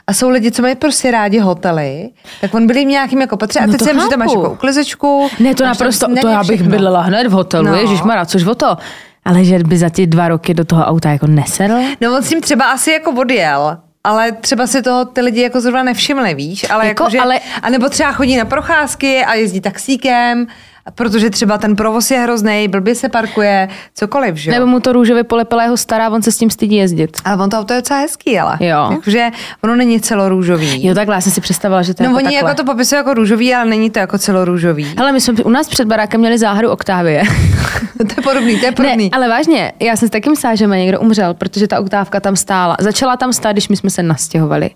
a 0.07 0.13
jsou 0.13 0.29
lidi, 0.29 0.51
co 0.53 0.63
mají 0.63 0.75
prostě 0.75 1.11
rádi 1.11 1.39
hotely, 1.39 2.11
tak 2.41 2.55
on 2.55 2.67
byli 2.67 2.85
v 2.85 2.89
nějakým 2.89 3.21
jako 3.21 3.37
patře. 3.37 3.59
A 3.61 3.67
No 3.67 3.73
teď 3.73 3.79
to 3.79 3.85
si 3.85 3.91
že 3.95 4.09
tam 4.11 4.19
máš 4.19 4.31
jako 4.35 4.51
uklizečku. 4.51 5.29
Ne, 5.41 5.55
to 5.55 5.65
naprosto, 5.65 6.07
snídaně, 6.07 6.23
to 6.23 6.29
já 6.29 6.45
bych 6.45 6.63
bydlela 6.63 7.01
hned 7.01 7.27
v 7.27 7.31
hotelu, 7.31 7.65
No. 7.65 7.71
no. 7.73 7.77
ježišmarja, 7.79 8.27
což 8.27 8.45
o 8.47 8.55
to. 8.55 8.77
Ale 9.25 9.45
že 9.45 9.59
by 9.59 9.77
za 9.79 9.91
ty 9.91 10.07
dva 10.07 10.29
roky 10.29 10.55
do 10.55 10.65
toho 10.65 10.85
auta 10.85 11.11
jako 11.11 11.27
nesedl? 11.27 11.75
No 12.01 12.17
on 12.17 12.23
s 12.23 12.29
tím 12.29 12.41
třeba 12.41 12.65
asi 12.73 12.91
jako 12.91 13.11
odjel. 13.13 13.79
ale 14.05 14.33
třeba 14.33 14.67
si 14.67 14.83
toho 14.83 15.05
ty 15.05 15.21
lidi 15.21 15.41
jako 15.43 15.61
zrovna 15.61 15.83
nevšimli, 15.83 16.35
víš, 16.35 16.71
ale 16.71 16.87
Jako, 16.87 17.03
jako, 17.03 17.11
že, 17.11 17.19
ale- 17.21 17.41
a 17.63 17.71
nebo 17.71 17.89
třeba 17.89 18.13
chodí 18.13 18.37
na 18.37 18.45
procházky 18.45 19.25
a 19.25 19.35
jezdí 19.35 19.61
taxíkem, 19.61 20.47
protože 20.95 21.31
třeba 21.31 21.59
ten 21.59 21.77
provoz 21.77 22.11
je 22.11 22.19
hrozný, 22.19 22.69
blbě 22.69 22.95
se 22.95 23.09
parkuje, 23.09 23.69
cokoliv, 23.95 24.37
že 24.37 24.51
jo? 24.51 24.55
Nebo 24.55 24.67
mu 24.67 24.81
to 24.81 24.93
růžově 24.93 25.25
polepila 25.25 25.63
jeho 25.63 25.77
stará, 25.77 26.11
on 26.11 26.23
se 26.23 26.33
s 26.33 26.39
tím 26.39 26.51
stydí 26.51 26.77
jezdit. 26.77 27.17
Ale 27.25 27.43
on 27.43 27.51
to 27.51 27.59
auto 27.59 27.75
je 27.75 27.81
docela 27.81 28.01
hezký, 28.01 28.39
ale. 28.39 28.57
Jo. 28.61 28.89
Jakože 28.91 29.31
ono 29.65 29.77
není 29.77 30.01
celorůžový. 30.01 30.87
Jo, 30.87 30.95
takhle, 30.95 31.15
já 31.15 31.21
jsem 31.21 31.33
si 31.33 31.41
představila, 31.41 31.83
že 31.83 31.95
to 31.95 32.03
je 32.03 32.09
no 32.09 32.13
jako 32.13 32.27
oni 32.27 32.37
takhle. 32.37 32.51
jako 32.51 32.63
to 32.63 32.73
popisují 32.73 32.97
jako 32.97 33.15
růžový, 33.15 33.55
ale 33.55 33.71
není 33.71 33.91
to 33.91 33.99
jako 33.99 34.19
celorůžový. 34.19 34.95
Hele, 34.99 35.13
my 35.13 35.21
jsme 35.21 35.45
u 35.45 35.51
nás 35.51 35.69
před 35.69 35.89
barákem 35.89 36.21
měli 36.21 36.39
záhadu 36.39 36.71
Octavie. 36.71 37.23
to 37.99 38.15
je 38.17 38.23
podobný, 38.23 38.61
to 38.61 38.67
je 38.67 38.73
podobný. 38.73 39.05
Ne, 39.05 39.11
ale 39.13 39.29
vážně, 39.29 39.73
já 39.81 39.97
jsem 39.97 40.09
s 40.09 40.11
takým 40.11 40.37
sážem, 40.37 40.71
někdo 40.71 41.01
umřel, 41.01 41.35
protože 41.35 41.69
ta 41.69 41.81
oktávka 41.81 42.21
tam 42.21 42.37
stála. 42.37 42.77
Začala 42.81 43.17
tam 43.17 43.33
stát, 43.33 43.53
když 43.53 43.69
my 43.69 43.77
jsme 43.77 43.91
se 43.91 44.03
nastěhovali. 44.03 44.71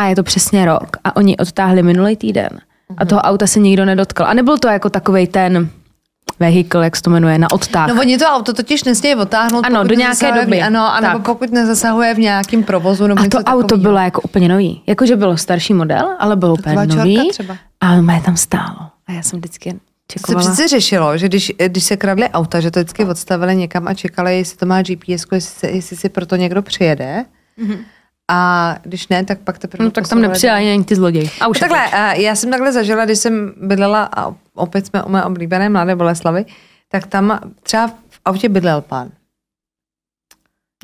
A 0.00 0.06
je 0.06 0.16
to 0.16 0.22
přesně 0.22 0.64
rok. 0.64 0.96
A 1.04 1.16
oni 1.16 1.36
odtáhli 1.36 1.82
minulý 1.82 2.16
týden. 2.16 2.48
A 2.98 3.04
toho 3.04 3.20
auta 3.20 3.46
se 3.46 3.60
nikdo 3.60 3.84
nedotkl. 3.84 4.24
A 4.24 4.34
nebyl 4.34 4.58
to 4.58 4.68
jako 4.68 4.90
takovej 4.90 5.26
ten 5.26 5.68
vehikl, 6.40 6.78
jak 6.78 6.96
se 6.96 7.02
to 7.02 7.10
jmenuje, 7.10 7.38
na 7.38 7.50
odtah. 7.52 7.88
No 7.94 8.00
oni 8.00 8.18
to 8.18 8.24
auto 8.26 8.52
totiž 8.52 8.84
nesmějí 8.84 9.14
otáhnout. 9.16 9.66
Ano, 9.66 9.84
do 9.84 9.94
nějaké 9.94 10.08
nezasahuje 10.26 10.42
v- 10.42 10.46
doby. 10.46 10.62
Ano, 10.62 10.94
anebo 10.94 11.18
Tak. 11.18 11.26
pokud 11.26 11.52
nezasahuje 11.52 12.14
v 12.14 12.18
nějakém 12.18 12.62
provozu. 12.62 13.06
Nebo 13.06 13.22
a 13.22 13.28
to 13.28 13.38
auto 13.38 13.62
takovýho. 13.62 13.82
bylo 13.82 13.98
jako 13.98 14.20
úplně 14.20 14.48
nový. 14.48 14.82
Jakože 14.86 15.16
bylo 15.16 15.36
starší 15.36 15.74
model, 15.74 16.16
ale 16.18 16.36
bylo 16.36 16.52
úplně 16.54 16.86
nový. 16.86 17.28
třeba. 17.30 17.56
A 17.80 18.00
mě 18.00 18.22
tam 18.24 18.36
stálo. 18.36 18.76
A 19.06 19.12
já 19.12 19.22
jsem 19.22 19.38
vždycky 19.38 19.80
To 20.26 20.32
se 20.32 20.36
přece 20.38 20.68
řešilo, 20.68 21.18
že 21.18 21.28
když, 21.28 21.52
když 21.66 21.84
se 21.84 21.96
kradly 21.96 22.28
auta, 22.30 22.60
že 22.60 22.70
to 22.70 22.80
vždycky 22.80 23.04
odstavili 23.04 23.56
někam 23.56 23.88
a 23.88 23.94
čekali, 23.94 24.36
jestli 24.38 24.56
to 24.56 24.66
má 24.66 24.82
GPS, 24.82 25.08
jestli, 25.08 25.40
se- 25.40 25.70
jestli 25.70 25.96
si 25.96 26.08
proto 26.08 26.36
někdo 26.36 26.62
přijede. 26.62 27.24
A 28.32 28.76
když 28.82 29.08
ne, 29.08 29.24
tak 29.24 29.38
pak 29.38 29.58
teprve 29.58 29.84
No 29.84 29.90
tak 29.90 30.08
tam 30.08 30.20
nepřijeli 30.20 30.72
ani 30.72 30.84
ty 30.84 30.94
zloději. 30.94 31.30
A 31.40 31.44
No 31.44 31.50
už 31.50 31.56
je 31.56 31.60
takhle, 31.60 31.90
a 31.90 32.12
já 32.14 32.34
jsem 32.34 32.50
takhle 32.50 32.72
zažila, 32.72 33.04
když 33.04 33.18
jsem 33.18 33.52
bydlela 33.56 34.08
a 34.16 34.34
opět 34.54 34.86
jsme 34.86 35.02
u 35.02 35.08
mé 35.08 35.24
oblíbené 35.24 35.68
Mladé 35.68 35.96
Boleslavy, 35.96 36.44
tak 36.88 37.06
tam 37.06 37.40
třeba 37.62 37.86
v 37.86 38.20
autě 38.24 38.48
bydlel 38.48 38.80
pán. 38.80 39.10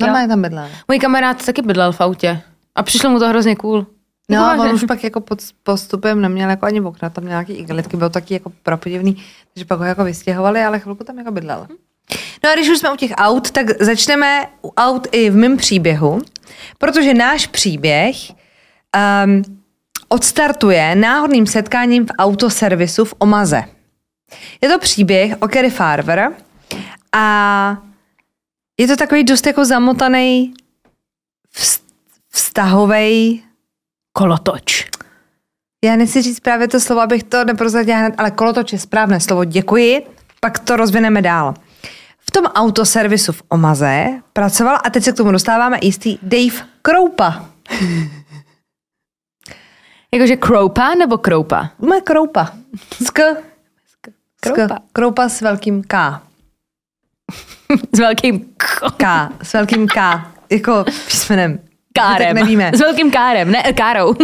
Normálně 0.01 0.27
tam 0.27 0.41
bydlel. 0.41 0.69
Můj 0.87 0.99
kamarád 0.99 1.45
taky 1.45 1.61
bydlel 1.61 1.91
v 1.91 2.01
autě. 2.01 2.41
A 2.75 2.83
přišlo 2.83 3.09
mu 3.09 3.19
to 3.19 3.29
hrozně 3.29 3.55
cool. 3.55 3.85
No 4.31 4.45
a 4.45 4.55
on 4.55 4.73
už 4.73 4.83
pak 4.83 5.03
jako 5.03 5.21
pod 5.21 5.39
postupem 5.63 6.21
neměl 6.21 6.49
jako 6.49 6.65
ani 6.65 6.81
okna, 6.81 7.09
tam 7.09 7.25
nějaký 7.25 7.53
igelitky, 7.53 7.97
byl 7.97 8.09
taky 8.09 8.33
jako 8.33 8.51
prapodivný, 8.63 9.23
takže 9.53 9.65
pak 9.65 9.79
ho 9.79 9.85
jako 9.85 10.03
vystěhovali, 10.03 10.63
ale 10.63 10.79
chvilku 10.79 11.03
tam 11.03 11.17
jako 11.17 11.31
bydlel. 11.31 11.67
No 12.43 12.49
a 12.49 12.55
když 12.55 12.69
už 12.69 12.77
jsme 12.77 12.91
u 12.91 12.95
těch 12.95 13.11
aut, 13.17 13.51
tak 13.51 13.81
začneme 13.81 14.47
u 14.63 14.73
aut 14.77 15.07
i 15.11 15.29
v 15.29 15.35
mém 15.35 15.57
příběhu, 15.57 16.21
protože 16.77 17.13
náš 17.13 17.47
příběh 17.47 18.15
um, 19.25 19.43
odstartuje 20.09 20.95
náhodným 20.95 21.47
setkáním 21.47 22.05
v 22.05 22.11
autoservisu 22.17 23.05
v 23.05 23.13
Omaze. 23.17 23.63
Je 24.61 24.69
to 24.69 24.79
příběh 24.79 25.35
o 25.39 25.47
Kerry 25.47 25.69
Farver 25.69 26.31
a 27.13 27.77
je 28.79 28.87
to 28.87 28.95
takový 28.95 29.23
dost 29.23 29.47
jako 29.47 29.65
zamotaný 29.65 30.53
vztahový 32.29 33.43
Kolotoč. 34.13 34.87
já 35.83 35.95
nechci 35.95 36.21
říct 36.21 36.39
právě 36.39 36.67
to 36.67 36.79
slovo, 36.79 37.01
abych 37.01 37.23
to 37.23 37.45
neprozradila 37.45 37.97
hned, 37.97 38.13
ale 38.17 38.31
kolotoč 38.31 38.73
je 38.73 38.79
správné 38.79 39.19
slovo. 39.19 39.43
Děkuji. 39.43 40.07
Pak 40.39 40.59
to 40.59 40.75
rozvineme 40.75 41.21
dál. 41.21 41.53
V 42.27 42.31
tom 42.31 42.45
autoservisu 42.45 43.31
v 43.31 43.41
Omaze 43.49 44.21
pracoval, 44.33 44.77
a 44.83 44.89
teď 44.89 45.03
se 45.03 45.11
k 45.11 45.15
tomu 45.17 45.31
dostáváme, 45.31 45.77
jistý 45.81 46.17
Dave 46.21 46.67
Kroupa. 46.81 47.45
Jakože 50.13 50.35
kroupa 50.35 50.95
nebo 50.95 51.17
kroupa? 51.17 51.69
Moje 51.79 52.01
Kroupa. 52.01 52.53
Sk. 53.03 53.19
Kroupa. 54.41 54.67
Sk. 54.67 54.73
Kroupa 54.93 55.29
s 55.29 55.41
velkým 55.41 55.83
K. 55.83 56.21
S 57.95 57.99
velkým 57.99 58.53
k- 58.57 58.91
K. 58.97 59.29
S 59.43 59.53
velkým 59.53 59.87
K. 59.87 60.31
Jako 60.51 60.83
písmenem. 61.07 61.59
kárem. 61.93 62.35
Tak 62.35 62.43
nevíme. 62.43 62.71
S 62.75 62.79
velkým 62.79 63.11
kárem, 63.11 63.51
ne 63.51 63.63
károu. 63.73 64.13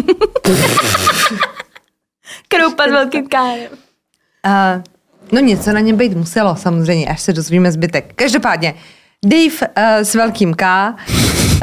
kroupa 2.48 2.84
s 2.88 2.92
velkým 2.92 3.28
kárem. 3.28 3.68
Uh, 4.46 4.84
no 5.34 5.42
něco 5.42 5.72
na 5.72 5.80
něm 5.80 5.98
být 5.98 6.14
muselo 6.14 6.56
samozřejmě, 6.56 7.08
až 7.08 7.22
se 7.22 7.34
dozvíme 7.34 7.72
zbytek. 7.72 8.14
Každopádně, 8.16 8.74
Dave 9.26 9.46
uh, 9.46 9.84
s 10.04 10.16
velkým 10.16 10.54
K 10.54 10.94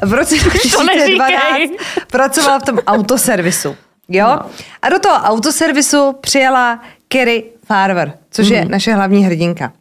v 0.04 0.12
roce 0.12 0.34
2012 0.44 0.96
neříkej. 0.96 1.76
pracoval 2.10 2.60
v 2.60 2.62
tom 2.62 2.78
autoservisu. 2.86 3.76
Jo? 4.08 4.38
A 4.82 4.88
do 4.88 4.98
toho 4.98 5.14
autoservisu 5.14 6.12
přijela 6.20 6.80
Kerry 7.08 7.44
Farver, 7.66 8.12
což 8.30 8.48
je 8.48 8.64
naše 8.64 8.94
hlavní 8.94 9.24
hrdinka. 9.24 9.72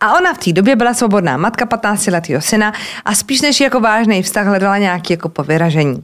A 0.00 0.16
ona 0.18 0.34
v 0.34 0.38
té 0.38 0.52
době 0.52 0.76
byla 0.76 0.94
svobodná 0.94 1.36
matka 1.36 1.66
15-letého 1.66 2.40
syna 2.40 2.72
a 3.04 3.14
spíš 3.14 3.40
než 3.40 3.60
jako 3.60 3.80
vážný 3.80 4.22
vztah 4.22 4.46
hledala 4.46 4.78
nějaký 4.78 5.12
jako 5.12 5.28
povyražení. 5.28 6.02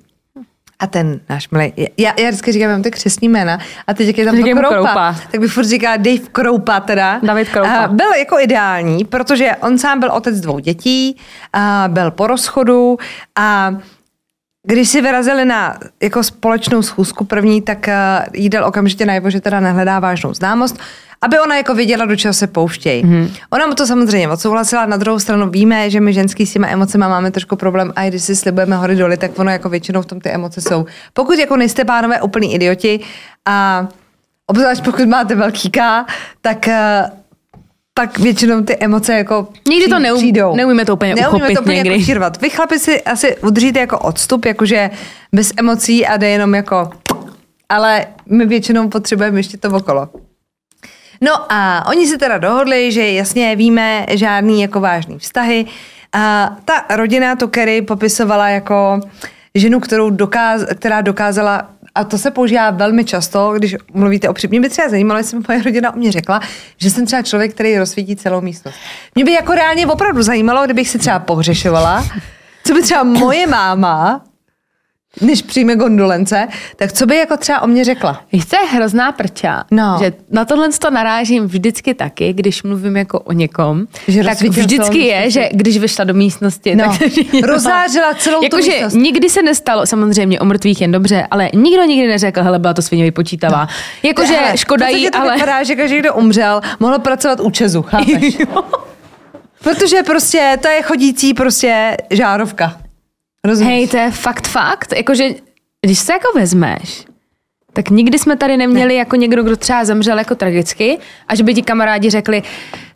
A 0.81 0.87
ten 0.87 1.21
náš 1.29 1.51
milý, 1.51 1.73
já, 1.77 2.13
já 2.19 2.29
vždycky 2.29 2.53
říkám, 2.53 2.71
mám 2.71 2.83
ty 2.83 2.91
křesní 2.91 3.29
jména 3.29 3.59
a 3.87 3.95
teď 3.95 4.07
jak 4.07 4.19
je 4.19 4.25
tam 4.25 4.37
to 4.37 4.43
Kroupa, 4.43 4.69
Kroupa. 4.69 5.17
tak 5.31 5.41
bych 5.41 5.53
furt 5.53 5.65
říkala 5.65 5.97
Dave 5.97 6.19
Kroupa 6.33 6.81
teda. 6.81 7.21
David 7.23 7.49
Kroupa. 7.49 7.71
A 7.71 7.89
byl 7.89 8.13
jako 8.19 8.39
ideální, 8.39 9.05
protože 9.05 9.51
on 9.61 9.79
sám 9.79 10.01
byl 10.01 10.13
otec 10.13 10.41
dvou 10.41 10.59
dětí, 10.59 11.17
a 11.53 11.85
byl 11.89 12.11
po 12.11 12.27
rozchodu 12.27 12.99
a 13.37 13.77
když 14.67 14.89
si 14.89 15.01
vyrazili 15.01 15.45
na 15.45 15.79
jako 16.03 16.23
společnou 16.23 16.83
schůzku 16.83 17.25
první, 17.25 17.63
tak 17.63 17.89
eh, 17.89 18.27
jí 18.35 18.49
dal 18.49 18.65
okamžitě 18.65 19.07
najevo, 19.07 19.31
že 19.31 19.41
teda 19.41 19.61
nehledá 19.61 20.01
vážnou 20.01 20.35
známost, 20.35 20.79
aby 21.21 21.41
ona 21.41 21.57
jako 21.57 21.75
věděla, 21.75 22.07
do 22.07 22.17
čeho 22.17 22.35
se 22.35 22.47
pouštějí. 22.47 23.05
Mm-hmm. 23.05 23.31
Ona 23.51 23.67
mu 23.67 23.75
to 23.75 23.87
samozřejmě 23.87 24.29
odsouhlasila, 24.29 24.87
na 24.87 24.97
druhou 24.97 25.19
stranu 25.19 25.51
víme, 25.51 25.91
že 25.91 26.01
my 26.01 26.13
ženský 26.13 26.47
s 26.47 26.53
těma 26.53 26.69
emocemi 26.69 27.05
máme 27.09 27.31
trošku 27.31 27.57
problém 27.57 27.93
a 27.97 28.05
i 28.05 28.09
když 28.09 28.23
si 28.23 28.37
slibujeme 28.37 28.77
hory 28.77 28.97
doly, 28.97 29.17
tak 29.17 29.39
ono 29.39 29.51
jako 29.51 29.69
většinou 29.69 30.03
v 30.03 30.07
tom 30.07 30.21
ty 30.21 30.31
emoce 30.31 30.61
jsou. 30.61 30.87
Pokud 31.13 31.39
jako 31.39 31.57
nejste 31.57 31.85
pánové 31.85 32.23
úplný 32.23 32.55
idioti 32.55 33.01
a 33.47 33.89
obzvlášť 34.47 34.85
pokud 34.85 35.09
máte 35.09 35.35
velký 35.35 35.71
K, 35.71 36.05
tak 36.41 36.69
eh, 36.69 37.11
tak 37.99 38.19
většinou 38.19 38.63
ty 38.63 38.77
emoce 38.81 39.15
jako 39.15 39.49
Někdy 39.69 39.89
to 39.89 39.99
neum- 39.99 40.17
přijdou. 40.19 40.57
neumíme 40.57 40.85
to 40.85 40.95
úplně 40.95 41.15
Neumíme 41.15 41.39
uchopit 41.39 41.57
to 41.57 41.63
úplně 41.63 41.77
někdy. 41.77 42.13
Jako. 42.13 42.31
Vy 42.41 42.51
chlapi 42.51 42.79
si 42.79 43.03
asi 43.03 43.37
udržíte 43.37 43.81
jako 43.81 43.99
odstup, 43.99 44.45
jakože 44.45 44.91
bez 45.35 45.53
emocí 45.57 46.07
a 46.07 46.17
jde 46.17 46.29
jenom 46.29 46.55
jako 46.55 46.91
ale 47.69 48.07
my 48.27 48.47
většinou 48.47 48.89
potřebujeme 48.89 49.39
ještě 49.39 49.59
to 49.59 49.71
okolo. 49.71 50.09
No 51.21 51.53
a 51.53 51.87
oni 51.89 52.07
si 52.07 52.19
teda 52.19 52.39
dohodli, 52.39 52.93
že 52.93 53.11
jasně 53.13 53.57
víme 53.57 54.07
žádný 54.11 54.63
jako 54.63 54.81
vážný 54.81 55.19
vztahy. 55.19 55.67
A 56.13 56.57
ta 56.65 56.97
rodina 56.97 57.37
to 57.37 57.49
Kerry 57.49 57.83
popisovala 57.83 58.49
jako 58.49 59.01
ženu, 59.55 59.81
kterou 59.81 60.11
dokáz, 60.11 60.63
která 60.75 61.01
dokázala 61.01 61.71
a 61.99 62.05
to 62.05 62.19
se 62.19 62.31
používá 62.31 62.71
velmi 62.71 63.05
často, 63.05 63.53
když 63.57 63.77
mluvíte 63.95 64.29
o 64.29 64.33
při... 64.33 64.49
Mě 64.49 64.61
by 64.61 64.69
třeba 64.69 64.89
zajímalo, 64.89 65.19
jestli 65.19 65.39
moje 65.49 65.63
rodina 65.63 65.95
o 65.95 65.97
mě 65.97 66.13
řekla, 66.13 66.41
že 66.77 66.91
jsem 66.91 67.07
třeba 67.07 67.23
člověk, 67.23 67.55
který 67.55 67.79
rozsvítí 67.79 68.17
celou 68.17 68.41
místnost. 68.41 68.75
Mě 69.15 69.25
by 69.25 69.33
jako 69.33 69.55
reálně 69.55 69.87
opravdu 69.87 70.23
zajímalo, 70.23 70.65
kdybych 70.65 70.89
si 70.89 70.99
třeba 70.99 71.19
pohřešovala, 71.19 72.05
co 72.65 72.75
by 72.75 72.83
třeba 72.83 73.03
moje 73.03 73.47
máma, 73.47 74.25
než 75.21 75.43
přijme 75.43 75.77
gondolence, 75.77 76.49
tak 76.77 76.93
co 76.93 77.07
by 77.07 77.17
jako 77.17 77.37
třeba 77.37 77.61
o 77.63 77.67
mě 77.67 77.85
řekla? 77.85 78.23
Víš, 78.33 78.47
co 78.47 78.57
je 78.57 78.69
hrozná 78.69 79.13
prča? 79.13 79.65
No. 79.71 79.97
Že 80.03 80.13
na 80.31 80.45
tohle 80.45 80.69
to 80.79 80.91
narážím 80.91 81.47
vždycky 81.47 81.95
taky, 81.95 82.33
když 82.33 82.63
mluvím 82.63 82.97
jako 82.97 83.21
o 83.21 83.33
někom. 83.33 83.87
Že 84.09 84.25
tak 84.25 84.41
vždycky 84.41 84.99
je, 84.99 85.31
že 85.31 85.49
když 85.53 85.79
vyšla 85.79 86.05
do 86.05 86.15
místnosti, 86.15 86.77
No. 86.77 86.85
tak 86.85 87.01
Rozářila 87.43 88.15
celou 88.15 88.39
tu 88.39 88.45
Jakože 88.45 88.71
místnost. 88.71 88.95
nikdy 88.95 89.29
se 89.31 89.43
nestalo, 89.43 89.87
samozřejmě 89.87 90.41
o 90.41 90.45
mrtvých 90.45 90.81
jen 90.81 90.93
dobře, 90.93 91.27
ale 91.31 91.51
nikdo 91.55 91.85
nikdy 91.85 92.09
neřekl, 92.09 92.43
hele, 92.43 92.59
byla 92.59 92.75
to 92.75 92.83
svině 92.83 93.05
vypočítavá. 93.05 93.61
No. 93.61 93.69
Jakože 94.03 94.39
škoda 94.55 94.89
jí, 94.89 95.11
ale... 95.11 95.35
vypadá, 95.35 95.63
že 95.63 95.77
každý, 95.77 95.99
kdo 95.99 96.15
umřel, 96.15 96.61
mohl 96.81 96.99
pracovat 96.99 97.41
u 97.41 97.51
Česu, 97.51 97.83
chápeš? 97.83 98.39
Protože 99.63 100.03
prostě 100.03 100.59
to 100.63 100.69
je 100.69 100.83
chodící 100.83 101.35
prostě 101.35 101.97
žárovka. 102.11 102.77
Rozumíš? 103.45 103.69
Hej, 103.73 103.89
to 103.89 103.97
je 103.97 104.11
fakt 104.11 104.47
fakt. 104.49 104.93
Jakože, 104.97 105.25
když 105.87 105.99
se 105.99 106.13
jako 106.13 106.39
vezmeš, 106.39 107.05
tak 107.73 107.91
nikdy 107.91 108.19
jsme 108.19 108.37
tady 108.37 108.57
neměli 108.57 108.89
ne. 108.89 108.95
jako 108.95 109.17
někdo, 109.17 109.43
kdo 109.43 109.57
třeba 109.57 109.85
zemřel 109.85 110.19
jako 110.19 110.35
tragicky, 110.35 110.99
a 111.29 111.35
že 111.35 111.43
by 111.43 111.55
ti 111.55 111.63
kamarádi 111.63 112.11
řekli, 112.11 112.43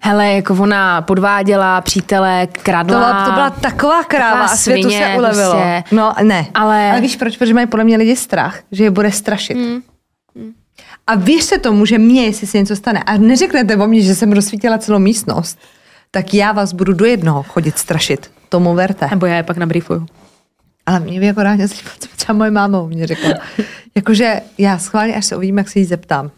hele, 0.01 0.32
jako 0.32 0.55
ona 0.55 1.03
podváděla 1.03 1.80
přítele, 1.80 2.47
to, 2.47 2.61
kradla. 2.62 2.99
byla, 2.99 3.24
to 3.26 3.32
byla 3.32 3.51
taková 3.51 4.05
kráva 4.05 4.30
Taková 4.30 4.45
a 4.53 4.57
světu 4.57 4.82
svině 4.82 5.07
se 5.07 5.18
ulevilo. 5.18 5.53
prostě. 5.53 5.84
No 5.93 6.14
ne, 6.22 6.47
Ale- 6.55 6.90
ale 6.90 7.01
víš 7.01 7.16
proč? 7.16 7.36
Protože 7.36 7.55
mají 7.55 7.66
podle 7.66 7.84
mě 7.84 7.97
lidi 7.97 8.16
strach, 8.16 8.59
že 8.72 8.84
je 8.84 8.90
bude 8.90 9.12
strašit. 9.12 9.55
Mm. 9.55 9.82
A 11.07 11.14
věřte 11.14 11.59
tomu, 11.59 11.86
že 11.86 11.99
mě, 11.99 12.24
jestli 12.24 12.47
se 12.47 12.59
něco 12.59 12.76
stane, 12.76 13.03
a 13.07 13.16
neřeknete 13.16 13.76
o 13.76 13.86
mě, 13.86 14.01
že 14.01 14.14
jsem 14.14 14.32
rozsvítila 14.32 14.78
celou 14.78 14.99
místnost, 14.99 15.59
tak 16.11 16.34
já 16.34 16.53
vás 16.53 16.72
budu 16.72 16.93
do 16.93 17.05
jednoho 17.05 17.43
chodit 17.43 17.78
strašit. 17.78 18.30
Tomu 18.49 18.74
verte. 18.74 19.09
Nebo 19.11 19.26
já 19.26 19.34
je 19.36 19.43
pak 19.43 19.57
nabriefuju. 19.57 20.07
Ale 20.86 21.00
mě 21.00 21.20
by 21.20 21.26
jako 21.26 21.42
rádi 21.42 21.66
zajímalo, 21.66 21.96
co 21.98 22.08
třeba 22.16 22.36
moje 22.38 22.50
máma 22.50 22.82
mě 22.82 23.06
řekla. 23.06 23.30
Jakože 23.94 24.40
já 24.58 24.78
schválně, 24.78 25.14
až 25.14 25.26
se 25.26 25.36
uvím, 25.36 25.58
jak 25.58 25.68
se 25.68 25.78
jí 25.78 25.84
zeptám. 25.84 26.30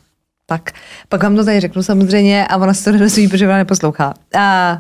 Tak, 0.46 0.72
pak 1.08 1.22
vám 1.22 1.36
to 1.36 1.44
tady 1.44 1.60
řeknu 1.60 1.82
samozřejmě 1.82 2.46
a 2.46 2.56
ona 2.56 2.74
se 2.74 2.84
to 2.84 2.92
nedozví, 2.92 3.28
protože 3.28 3.46
ona 3.46 3.56
neposlouchá. 3.56 4.14
A, 4.38 4.78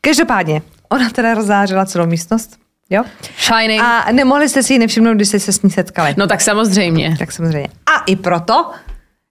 každopádně, 0.00 0.62
ona 0.88 1.10
teda 1.10 1.34
rozářila 1.34 1.86
celou 1.86 2.06
místnost, 2.06 2.56
jo? 2.90 3.04
Shining. 3.38 3.82
A 3.82 4.12
nemohli 4.12 4.48
jste 4.48 4.62
si 4.62 4.72
ji 4.72 4.78
nevšimnout, 4.78 5.16
když 5.16 5.28
jste 5.28 5.40
se 5.40 5.52
s 5.52 5.62
ní 5.62 5.70
setkali. 5.70 6.14
No 6.16 6.26
tak 6.26 6.40
samozřejmě. 6.40 7.16
Tak 7.18 7.32
samozřejmě. 7.32 7.68
A 7.86 8.04
i 8.06 8.16
proto 8.16 8.70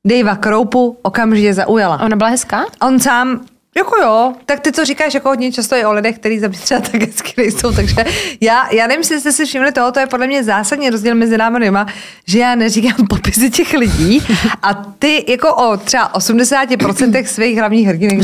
Davea 0.05 0.35
Kroupu 0.35 0.97
okamžitě 1.01 1.53
zaujala. 1.53 2.01
Ona 2.01 2.15
byla 2.15 2.29
hezká? 2.29 2.65
On 2.81 2.99
sám, 2.99 3.45
jako 3.77 3.97
jo, 3.97 4.33
tak 4.45 4.59
ty 4.59 4.71
to 4.71 4.85
říkáš 4.85 5.13
jako 5.13 5.29
hodně 5.29 5.51
často 5.51 5.75
i 5.75 5.85
o 5.85 5.93
lidech, 5.93 6.15
který 6.15 6.39
za 6.39 6.47
mě 6.47 6.57
třeba 6.57 6.81
tak 6.81 7.01
hezky 7.03 7.33
nejsou, 7.37 7.73
takže 7.73 7.95
já, 8.41 8.69
já 8.71 8.87
nevím, 8.87 8.99
jestli 8.99 9.19
jste 9.19 9.31
si 9.31 9.45
všimli 9.45 9.71
toho, 9.71 9.91
to 9.91 9.99
je 9.99 10.07
podle 10.07 10.27
mě 10.27 10.43
zásadní 10.43 10.89
rozdíl 10.89 11.15
mezi 11.15 11.37
námi 11.37 11.59
dvěma, 11.59 11.87
že 12.27 12.39
já 12.39 12.55
neříkám 12.55 13.07
popisy 13.09 13.49
těch 13.49 13.73
lidí 13.73 14.23
a 14.61 14.73
ty 14.73 15.25
jako 15.31 15.55
o 15.55 15.77
třeba 15.77 16.13
80% 16.13 17.23
svých 17.25 17.57
hlavních 17.57 17.87
hrdinek 17.87 18.17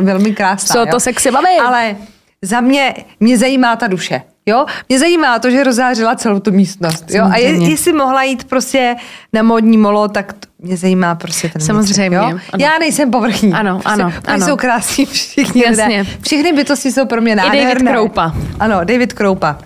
velmi, 0.00 0.34
krásná. 0.34 0.72
Co 0.72 0.78
jo? 0.78 0.86
to 0.90 1.00
sexy 1.00 1.30
baví? 1.30 1.58
Ale 1.66 1.96
za 2.42 2.60
mě, 2.60 2.94
mě 3.20 3.38
zajímá 3.38 3.76
ta 3.76 3.86
duše. 3.86 4.22
Jo? 4.48 4.66
Mě 4.88 4.98
zajímá 4.98 5.38
to, 5.38 5.50
že 5.50 5.64
rozářila 5.64 6.16
celou 6.16 6.40
tu 6.40 6.50
místnost. 6.52 7.04
Jo? 7.10 7.24
A 7.32 7.36
je, 7.36 7.70
jestli 7.70 7.92
mohla 7.92 8.22
jít 8.22 8.44
prostě 8.44 8.96
na 9.32 9.42
módní 9.42 9.78
molo, 9.78 10.08
tak 10.08 10.32
t- 10.32 10.48
mě 10.58 10.76
zajímá 10.76 11.14
prostě 11.14 11.48
ten 11.48 11.62
Samozřejmě, 11.62 12.18
vnitřek, 12.18 12.32
Jo? 12.32 12.38
ano. 12.52 12.64
Já 12.64 12.78
nejsem 12.78 13.10
povrchní. 13.10 13.52
Ano, 13.52 13.74
Prostě 13.74 13.88
ano, 14.02 14.04
Oni 14.04 14.14
ano. 14.26 14.46
jsou 14.46 14.56
krásní 14.56 15.06
všichni 15.06 15.62
lidé. 15.70 15.82
Jasně. 15.82 16.04
Všechny 16.22 16.52
bytosti 16.52 16.92
jsou 16.92 17.06
pro 17.06 17.20
mě 17.20 17.36
David 17.36 17.52
nádherné. 17.52 17.92
Kroupa. 17.92 18.32
Ano, 18.60 18.84
David 18.84 19.12
Kroupa. 19.12 19.58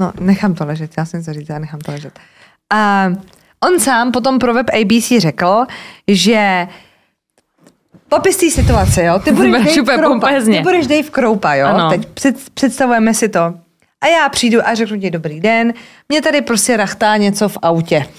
No, 0.00 0.12
nechám 0.20 0.54
to 0.54 0.66
ležet, 0.66 0.90
já 0.98 1.04
jsem 1.04 1.20
něco 1.20 1.32
říct, 1.32 1.48
já 1.48 1.58
nechám 1.58 1.80
to 1.80 1.92
ležet. 1.92 2.18
A 2.72 3.06
on 3.66 3.80
sám 3.80 4.12
potom 4.12 4.38
pro 4.38 4.54
web 4.54 4.66
ABC 4.82 5.12
řekl, 5.18 5.64
že 6.08 6.68
popis 8.10 8.36
té 8.36 8.50
situace, 8.50 9.04
jo? 9.04 9.18
Ty 9.18 9.32
budeš 9.32 9.52
Dave 9.64 9.80
úplně 9.82 9.98
Kroupa, 9.98 10.08
pompézně. 10.08 10.56
ty 10.56 10.62
budeš 10.62 10.86
Dave 10.86 11.02
Kroupa, 11.10 11.54
jo? 11.54 11.66
Ano. 11.66 11.90
Teď 11.90 12.06
před, 12.06 12.36
představujeme 12.54 13.14
si 13.14 13.28
to. 13.28 13.40
A 14.02 14.06
já 14.06 14.28
přijdu 14.28 14.68
a 14.68 14.74
řeknu 14.74 15.00
ti 15.00 15.10
dobrý 15.10 15.40
den, 15.40 15.72
mě 16.08 16.22
tady 16.22 16.40
prostě 16.40 16.76
rachtá 16.76 17.16
něco 17.16 17.48
v 17.48 17.58
autě. 17.62 18.06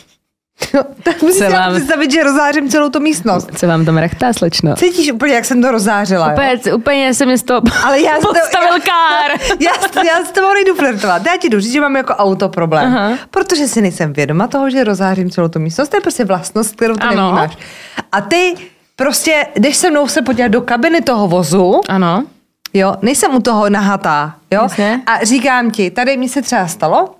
No, 0.73 0.81
tak 1.03 1.21
musíš 1.21 1.41
vám- 1.49 1.73
představit, 1.75 2.11
že 2.11 2.23
rozářím 2.23 2.69
celou 2.69 2.89
tu 2.89 2.99
místnost. 2.99 3.49
Co 3.55 3.67
vám 3.67 3.85
tam 3.85 3.97
rechtá, 3.97 4.33
slečno? 4.33 4.75
Cítíš 4.75 5.11
úplně, 5.11 5.33
jak 5.33 5.45
jsem 5.45 5.61
to 5.61 5.71
rozářila, 5.71 6.27
jo? 6.27 6.33
Úplně, 6.33 6.73
úplně 6.75 7.13
se 7.13 7.25
mi 7.25 7.37
z 7.37 7.43
toho 7.43 7.61
Ale 7.85 8.01
já 8.01 8.13
podstavil 8.13 8.69
kár. 8.85 9.31
já, 9.59 9.71
já 10.05 10.25
s 10.25 10.31
tebou 10.31 10.53
nejdu 10.53 10.75
flirtovat. 10.75 11.25
Já 11.25 11.37
ti 11.37 11.49
jdu 11.49 11.59
říct, 11.59 11.71
že 11.71 11.81
mám 11.81 11.95
jako 11.95 12.13
auto 12.13 12.49
problém. 12.49 12.85
Aha. 12.97 13.17
Protože 13.31 13.67
si 13.67 13.81
nejsem 13.81 14.13
vědoma 14.13 14.47
toho, 14.47 14.69
že 14.69 14.83
rozářím 14.83 15.29
celou 15.29 15.47
tu 15.47 15.59
místnost. 15.59 15.89
To 15.89 15.97
je 15.97 16.01
prostě 16.01 16.25
vlastnost, 16.25 16.75
kterou 16.75 16.93
ty 16.95 17.01
Ano. 17.01 17.15
nevnímáš. 17.21 17.57
A 18.11 18.21
ty 18.21 18.53
prostě 19.01 19.47
jdeš 19.55 19.77
se 19.77 19.89
mnou 19.91 20.07
se 20.07 20.21
podívat 20.21 20.47
do 20.47 20.61
kabiny 20.61 21.01
toho 21.01 21.27
vozu, 21.27 21.81
Ano. 21.89 22.23
jo, 22.73 22.95
nejsem 23.01 23.35
u 23.35 23.39
toho 23.41 23.69
nahatá, 23.69 24.35
jo, 24.51 24.59
Jasně. 24.63 25.01
a 25.05 25.25
říkám 25.25 25.71
ti, 25.71 25.91
tady 25.91 26.17
mi 26.17 26.29
se 26.29 26.41
třeba 26.41 26.67
stalo, 26.67 27.15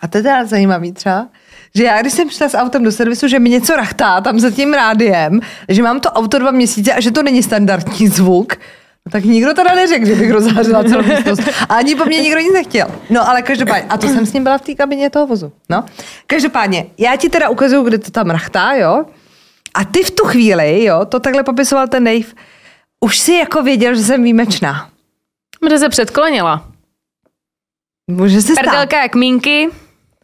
a 0.00 0.08
to 0.08 0.18
je 0.18 0.22
teda 0.22 0.44
zajímavý 0.44 0.92
třeba, 0.92 1.26
že 1.74 1.84
já, 1.84 2.00
když 2.00 2.12
jsem 2.12 2.30
šla 2.30 2.48
s 2.48 2.56
autem 2.56 2.84
do 2.84 2.92
servisu, 2.92 3.28
že 3.28 3.38
mi 3.38 3.48
něco 3.50 3.76
rachtá 3.76 4.20
tam 4.20 4.40
za 4.40 4.50
tím 4.50 4.74
rádiem, 4.74 5.40
že 5.68 5.82
mám 5.82 6.00
to 6.00 6.08
auto 6.10 6.38
dva 6.38 6.50
měsíce 6.50 6.92
a 6.92 7.00
že 7.00 7.10
to 7.10 7.22
není 7.22 7.42
standardní 7.42 8.08
zvuk, 8.08 8.54
no 9.06 9.10
tak 9.12 9.24
nikdo 9.24 9.54
teda 9.54 9.74
neřekl, 9.74 10.06
že 10.06 10.14
bych 10.16 10.30
rozhářila 10.30 10.84
celou 10.84 11.02
místnost. 11.02 11.40
A 11.68 11.74
ani 11.74 11.94
po 11.94 12.04
mně 12.04 12.18
nikdo 12.20 12.40
nic 12.40 12.52
nechtěl. 12.52 12.86
No 13.10 13.28
ale 13.28 13.42
každopádně, 13.42 13.86
a 13.88 13.96
to 13.98 14.08
jsem 14.08 14.26
s 14.26 14.32
ním 14.32 14.42
byla 14.42 14.58
v 14.58 14.62
té 14.62 14.74
kabině 14.74 15.10
toho 15.10 15.26
vozu. 15.26 15.52
No. 15.70 15.84
Každopádně, 16.26 16.86
já 16.98 17.16
ti 17.16 17.28
teda 17.28 17.48
ukazuju, 17.48 17.82
kde 17.82 17.98
to 17.98 18.10
tam 18.10 18.30
rachtá, 18.30 18.72
jo. 18.74 19.04
A 19.74 19.84
ty 19.84 20.02
v 20.02 20.10
tu 20.10 20.24
chvíli, 20.24 20.84
jo, 20.84 21.04
to 21.04 21.20
takhle 21.20 21.42
popisoval 21.42 21.88
ten 21.88 22.04
Dave, 22.04 22.24
už 23.00 23.18
si 23.18 23.32
jako 23.32 23.62
věděl, 23.62 23.94
že 23.94 24.02
jsem 24.02 24.22
výjimečná. 24.22 24.88
Protože 25.60 25.78
se 25.78 25.88
předklonila. 25.88 26.68
Může 28.10 28.42
se 28.42 28.52
stát. 28.52 28.64
Prdelka 28.64 29.02
jak 29.02 29.14
mínky. 29.14 29.68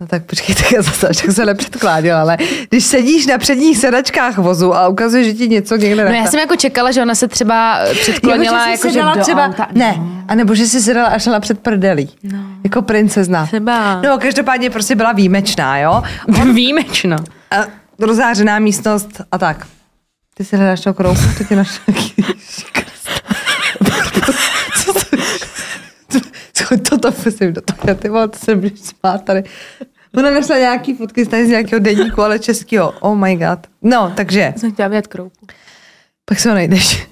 No 0.01 0.07
tak 0.07 0.24
počkej, 0.24 0.55
tak 0.55 0.72
já 0.72 0.82
zase 0.82 1.07
tak 1.07 1.32
se 1.32 1.46
nepředkládila, 1.46 2.20
ale 2.20 2.36
když 2.68 2.84
sedíš 2.84 3.26
na 3.26 3.38
předních 3.38 3.78
sedačkách 3.78 4.38
vozu 4.38 4.74
a 4.74 4.88
ukazuje, 4.88 5.24
že 5.24 5.34
ti 5.34 5.48
něco 5.48 5.76
někde 5.76 6.05
No 6.05 6.11
já 6.14 6.26
jsem 6.26 6.40
jako 6.40 6.57
čekala, 6.57 6.90
že 6.90 7.03
ona 7.03 7.14
se 7.14 7.28
třeba 7.28 7.78
eh, 7.78 7.94
předklonila 7.94 8.59
jako, 8.59 8.70
jako, 8.70 8.88
že 8.88 8.88
že 8.88 8.94
sedala 8.94 9.14
do 9.14 9.20
třeba, 9.22 9.46
auta. 9.46 9.68
ne, 9.72 9.98
anebo 10.28 10.55
že 10.55 10.66
si 10.66 10.80
sedala 10.80 11.09
a 11.09 11.18
šla 11.18 11.40
před 11.40 11.61
prdelí. 11.61 12.11
No. 12.22 12.38
Jako 12.64 12.82
princezna. 12.82 13.46
Třeba. 13.46 14.01
No, 14.01 14.18
každopádně 14.18 14.70
prostě 14.70 14.94
byla 14.94 15.12
výjimečná, 15.12 15.78
jo. 15.78 16.03
Výjimečno. 16.53 17.16
A 17.51 17.57
rozářená 18.07 18.59
místnost 18.59 19.20
a 19.32 19.38
tak. 19.38 19.66
Ty 20.34 20.44
si 20.44 20.57
hledáš 20.57 20.80
toho 20.80 20.94
kroupu, 20.94 21.20
to 21.38 21.44
ti 21.44 21.57
našel 21.57 21.84
nějaký... 21.88 22.24
Co 24.74 24.92
to 24.92 25.01
Co 26.88 26.98
to 26.98 27.12
prosím 27.12 27.53
do 27.53 27.61
toho, 27.61 27.94
ty 27.94 28.09
vole, 28.09 28.28
to 28.28 28.38
se 28.38 28.55
můžeš 28.55 28.80
smát 28.80 29.24
tady. 29.24 29.42
Ona 30.16 30.30
našla 30.30 30.59
nějaký 30.59 30.94
fotky 30.94 31.26
tady 31.26 31.46
z 31.46 31.48
nějakého 31.48 31.80
denníku, 31.80 32.22
ale 32.22 32.38
českého. 32.38 32.90
Oh 33.01 33.16
my 33.18 33.36
god. 33.36 33.59
No, 33.82 34.12
takže, 34.16 34.55
Jsem 34.57 34.72
chtěla 34.72 34.88
vidět 34.88 35.07
kroupu. 35.07 35.46
pak 36.24 36.40
se 36.40 36.48
ho 36.48 36.55
najdeš. 36.55 37.07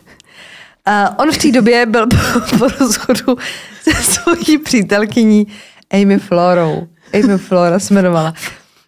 A 0.84 1.18
on 1.18 1.32
v 1.32 1.38
té 1.38 1.52
době 1.52 1.86
byl 1.86 2.06
po, 2.06 2.56
po 2.58 2.68
rozchodu 2.68 3.36
se 3.82 3.94
svojí 3.94 4.58
přítelkyní 4.58 5.46
Amy 5.90 6.18
Florou. 6.18 6.88
Amy 7.14 7.38
Flora 7.38 7.78
se 7.78 7.94
jmenovala. 7.94 8.34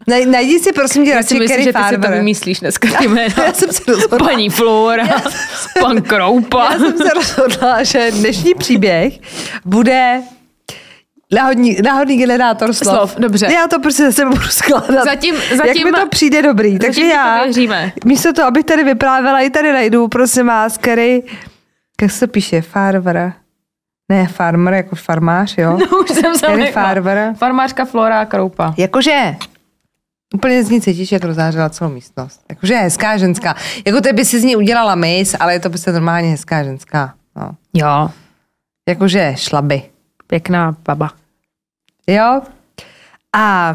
Naj, 0.09 0.27
najdi 0.27 0.59
si 0.59 0.73
prosím 0.73 1.05
tě 1.05 1.11
Já 1.11 1.17
radši 1.17 1.39
myslím, 1.39 1.63
že 1.63 1.73
ty 1.73 1.79
si 1.89 1.99
to 1.99 2.09
vymyslíš 2.11 2.61
dneska 2.61 2.89
ty 2.99 3.09
jména. 3.09 3.35
Já 3.47 3.53
jsem 3.53 3.73
se 3.73 3.83
rozhodla. 3.89 4.19
Paní 4.29 4.51
Flora, 4.51 5.07
pan 5.81 6.03
Kroupa. 6.03 6.73
Já 6.73 6.79
jsem 6.79 6.97
se 6.99 7.09
rozhodla, 7.15 7.83
že 7.83 8.11
dnešní 8.11 8.55
příběh 8.55 9.15
bude 9.65 10.23
náhodný, 11.33 11.77
náhodný 11.85 12.17
generátor 12.17 12.73
slov. 12.73 12.97
Slov, 12.97 13.17
dobře. 13.17 13.49
Já 13.53 13.69
to 13.69 13.81
prostě 13.81 14.05
zase 14.05 14.25
budu 14.25 14.41
skládat. 14.49 15.05
Zatím- 15.05 15.35
Jak 15.35 15.57
zatím- 15.67 15.85
mi 15.87 15.93
to 15.93 16.09
přijde 16.09 16.43
dobrý. 16.43 16.79
Takže 16.79 17.01
to 17.01 17.07
já, 17.07 17.43
místo 18.05 18.33
toho, 18.33 18.49
abych 18.49 18.65
tady 18.65 18.85
vyprávěla, 18.85 19.41
i 19.41 19.51
tady 19.51 19.73
najdu, 19.73 20.09
prosím 20.09 20.47
vás, 20.47 20.79
Kerry, 20.79 21.23
jak 22.03 22.11
se 22.11 22.21
to 22.27 22.33
píše, 22.33 22.63
Farver. 22.63 23.33
Ne, 24.11 24.27
farmer, 24.27 24.75
jako 24.75 24.97
farmář, 24.97 25.55
jo? 25.59 25.79
No, 25.93 25.99
už 25.99 26.11
jsem 26.11 26.35
se 26.35 26.47
Kerry. 26.47 26.73
Farber. 26.73 27.35
Farmářka 27.39 27.85
Flora 27.85 28.25
Kroupa. 28.27 28.75
Jakože 28.77 29.37
úplně 30.35 30.65
z 30.65 30.71
ní 30.71 30.81
cítíš, 30.81 31.13
jak 31.13 31.25
rozářila 31.25 31.71
celou 31.71 31.91
místnost. 31.91 32.41
Jakože 32.49 32.75
je 32.75 32.81
hezká 32.81 33.17
ženská. 33.17 33.55
Jako 33.87 34.01
ty 34.01 34.13
by 34.13 34.25
si 34.25 34.41
z 34.41 34.45
ní 34.45 34.57
udělala 34.57 34.95
mis, 34.95 35.35
ale 35.41 35.53
je 35.53 35.61
to 35.61 35.69
prostě 35.71 35.93
normálně 35.93 36.29
hezká 36.31 36.65
ženská. 36.65 37.15
No. 37.37 37.51
Jo, 37.75 38.11
Jakože 38.89 39.33
šlaby. 39.37 39.83
pěkná 40.27 40.77
baba. 40.85 41.11
Jo? 42.07 42.41
A 43.37 43.75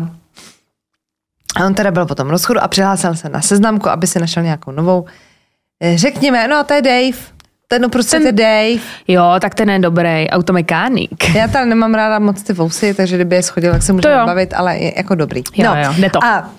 a 1.59 1.65
on 1.65 1.73
teda 1.73 1.91
byl 1.91 2.05
po 2.05 2.15
tom 2.15 2.29
rozchodu 2.29 2.59
a 2.59 2.67
přihlásil 2.67 3.15
se 3.15 3.29
na 3.29 3.41
seznamku, 3.41 3.89
aby 3.89 4.07
si 4.07 4.19
našel 4.19 4.43
nějakou 4.43 4.71
novou. 4.71 5.05
Eh, 5.83 5.97
Řekněme, 5.97 6.47
no 6.47 6.63
to 6.63 6.73
je 6.73 6.81
Dave. 6.81 7.34
Ten 7.67 7.81
no 7.81 7.89
prostě 7.89 8.19
Ten- 8.19 8.35
Dave. 8.35 8.81
Jo, 9.07 9.23
tak 9.41 9.55
ten 9.55 9.69
je 9.69 9.79
dobrý 9.79 10.29
automechanik. 10.29 11.35
Já 11.35 11.47
tady 11.47 11.69
nemám 11.69 11.93
ráda 11.93 12.19
moc 12.19 12.43
ty 12.43 12.53
vousy, 12.53 12.93
takže 12.93 13.15
kdyby 13.15 13.35
je 13.35 13.43
schodil, 13.43 13.71
tak 13.71 13.83
se 13.83 13.93
můžeme 13.93 14.25
bavit, 14.25 14.53
ale 14.53 14.77
je 14.77 14.93
jako 14.97 15.15
dobrý. 15.15 15.43
Jo, 15.55 15.73
jo, 15.83 15.93
jde 15.97 16.09
to. 16.09 16.23
A 16.23 16.49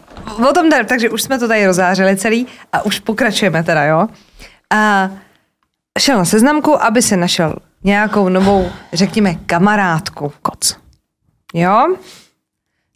o 0.49 0.53
tom 0.53 0.69
jde, 0.69 0.85
takže 0.85 1.11
už 1.11 1.23
jsme 1.23 1.39
to 1.39 1.49
tady 1.49 1.67
rozářili 1.67 2.17
celý 2.17 2.47
a 2.73 2.83
už 2.83 2.99
pokračujeme 2.99 3.63
teda, 3.63 3.85
jo. 3.85 4.09
A 4.71 5.11
šel 5.99 6.19
na 6.19 6.25
seznamku, 6.25 6.83
aby 6.83 7.03
se 7.03 7.17
našel 7.17 7.55
nějakou 7.85 8.29
novou, 8.29 8.71
řekněme, 8.93 9.35
kamarádku. 9.35 10.33
Koc. 10.43 10.77
Jo? 11.55 11.97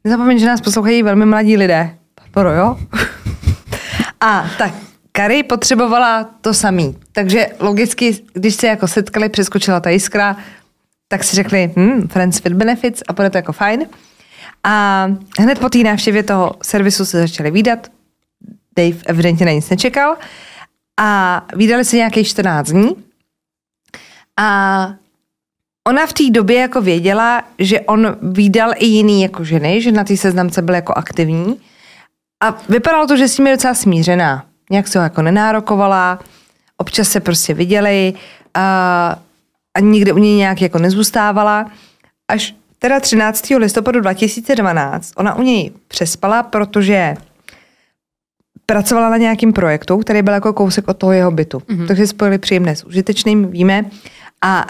Nezapomeň, 0.05 0.39
že 0.39 0.47
nás 0.47 0.61
poslouchají 0.61 1.03
velmi 1.03 1.27
mladí 1.27 1.57
lidé. 1.57 1.91
Podporu, 2.15 2.49
jo? 2.51 2.77
A 4.21 4.45
tak 4.59 4.71
Kary 5.13 5.43
potřebovala 5.43 6.31
to 6.41 6.55
samý. 6.55 6.97
Takže 7.13 7.47
logicky, 7.61 8.19
když 8.33 8.55
se 8.55 8.67
jako 8.67 8.89
setkali, 8.89 9.29
přeskočila 9.29 9.81
ta 9.81 9.91
jiskra, 9.91 10.37
tak 11.09 11.25
si 11.25 11.37
řekli, 11.37 11.73
hm, 11.77 12.09
friends 12.09 12.45
with 12.45 12.53
benefits 12.53 13.03
a 13.09 13.13
bude 13.13 13.31
to 13.31 13.39
jako 13.39 13.53
fajn. 13.53 13.87
A 14.65 15.07
hned 15.39 15.59
po 15.59 15.69
té 15.69 15.79
návštěvě 15.79 16.23
toho 16.23 16.55
servisu 16.63 17.05
se 17.05 17.21
začali 17.21 17.51
výdat. 17.51 17.89
Dave 18.77 18.97
evidentně 19.07 19.47
na 19.47 19.53
nic 19.53 19.71
nečekal. 19.71 20.17
A 21.01 21.43
výdali 21.57 21.85
se 21.85 21.97
nějakých 21.97 22.29
14 22.29 22.71
dní. 22.71 22.97
A 24.37 24.95
ona 25.89 26.07
v 26.07 26.13
té 26.13 26.31
době 26.31 26.61
jako 26.61 26.81
věděla, 26.81 27.43
že 27.59 27.81
on 27.81 28.17
výdal 28.23 28.73
i 28.77 28.87
jiný 28.87 29.23
jako 29.23 29.45
ženy, 29.45 29.83
že 29.83 29.93
na 29.93 30.05
té 30.05 30.17
seznamce 30.17 30.63
byl 30.63 30.75
jako 30.75 30.93
aktivní. 30.97 31.61
A 32.43 32.59
vypadalo 32.69 33.07
to, 33.07 33.17
že 33.17 33.29
s 33.29 33.37
tím 33.37 33.47
je 33.47 33.53
docela 33.53 33.75
smířená. 33.75 34.50
Nějak 34.71 34.89
se 34.89 34.99
ho 34.99 35.03
jako 35.03 35.23
nenárokovala, 35.23 36.19
občas 36.77 37.09
se 37.09 37.21
prostě 37.21 37.55
viděli 37.55 38.15
a, 38.55 39.19
a 39.75 39.81
nikde 39.81 40.13
u 40.13 40.19
něj 40.19 40.37
nějak 40.37 40.63
jako 40.63 40.79
nezůstávala. 40.79 41.71
Až 42.29 42.55
teda 42.79 43.01
13. 43.01 43.51
listopadu 43.57 44.01
2012 44.01 45.13
ona 45.17 45.35
u 45.35 45.43
něj 45.43 45.71
přespala, 45.89 46.43
protože 46.43 47.15
pracovala 48.67 49.09
na 49.09 49.17
nějakém 49.17 49.53
projektu, 49.53 49.99
který 49.99 50.23
byl 50.23 50.35
jako 50.35 50.53
kousek 50.53 50.89
od 50.89 50.97
toho 50.97 51.13
jeho 51.13 51.31
bytu. 51.31 51.59
Mm-hmm. 51.59 51.87
Takže 51.87 52.07
spojili 52.07 52.39
příjemné 52.39 52.77
s 52.77 52.85
užitečným, 52.85 53.47
víme. 53.47 53.85
A 54.43 54.67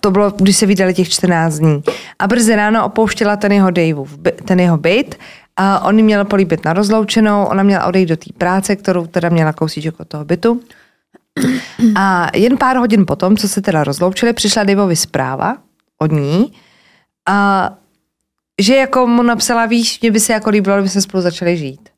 to 0.00 0.10
bylo, 0.10 0.30
když 0.30 0.56
se 0.56 0.66
vydali 0.66 0.94
těch 0.94 1.08
14 1.08 1.54
dní. 1.54 1.82
A 2.18 2.26
brzy 2.26 2.56
ráno 2.56 2.86
opouštěla 2.86 3.36
ten 3.36 3.52
jeho 3.52 3.70
Daveův, 3.70 4.18
ten 4.44 4.60
jeho 4.60 4.76
byt 4.76 5.18
a 5.56 5.80
on 5.80 6.02
měl 6.02 6.24
políbit 6.24 6.64
na 6.64 6.72
rozloučenou, 6.72 7.44
ona 7.44 7.62
měla 7.62 7.86
odejít 7.86 8.08
do 8.08 8.16
té 8.16 8.32
práce, 8.38 8.76
kterou 8.76 9.06
teda 9.06 9.28
měla 9.28 9.52
kousíček 9.52 10.00
od 10.00 10.08
toho 10.08 10.24
bytu. 10.24 10.60
A 11.96 12.30
jen 12.36 12.56
pár 12.58 12.76
hodin 12.76 13.06
potom, 13.06 13.36
co 13.36 13.48
se 13.48 13.62
teda 13.62 13.84
rozloučili, 13.84 14.32
přišla 14.32 14.64
Daveovi 14.64 14.96
zpráva 14.96 15.56
od 15.98 16.12
ní, 16.12 16.52
a 17.28 17.70
že 18.60 18.76
jako 18.76 19.06
mu 19.06 19.22
napsala, 19.22 19.66
víš, 19.66 20.00
mě 20.00 20.10
by 20.10 20.20
se 20.20 20.32
jako 20.32 20.50
líbilo, 20.50 20.76
kdyby 20.76 20.88
se 20.88 21.00
spolu 21.02 21.22
začali 21.22 21.56
žít. 21.56 21.88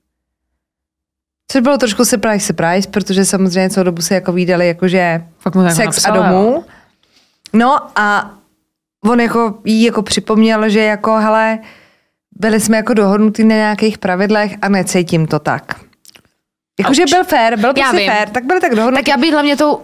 Což 1.53 1.61
bylo 1.63 1.79
trošku 1.79 2.05
surprise, 2.05 2.47
surprise, 2.47 2.89
protože 2.89 3.25
samozřejmě 3.25 3.71
celou 3.71 3.85
dobu 3.85 4.03
se 4.03 4.15
jako 4.15 4.33
výdali 4.33 4.69
jakože 4.69 5.25
Fakt 5.39 5.55
mu 5.55 5.61
to 5.61 5.67
jako 5.67 5.77
sex 5.77 5.87
napsala, 5.87 6.27
a 6.27 6.33
domů. 6.33 6.53
jo. 6.53 6.65
No 7.53 7.99
a 7.99 8.35
on 9.05 9.21
jako 9.21 9.59
jí 9.65 9.83
jako 9.83 10.03
připomněl, 10.03 10.69
že 10.69 10.81
jako 10.81 11.17
hele, 11.17 11.59
byli 12.41 12.61
jsme 12.61 12.77
jako 12.77 12.95
dohodnutí 12.95 13.45
na 13.45 13.55
nějakých 13.57 13.99
pravidlech 13.99 14.55
a 14.63 14.69
necítím 14.69 15.27
to 15.27 15.39
tak. 15.39 15.63
Jakože 16.81 17.03
byl 17.11 17.25
fair, 17.25 17.59
byl 17.59 17.75
prostě 17.75 18.11
fair, 18.11 18.29
tak 18.29 18.45
byli 18.45 18.61
tak 18.61 18.75
dohodnutí. 18.75 19.05
Tak 19.05 19.09
já 19.09 19.17
bych 19.17 19.33
hlavně 19.33 19.57
tou 19.57 19.81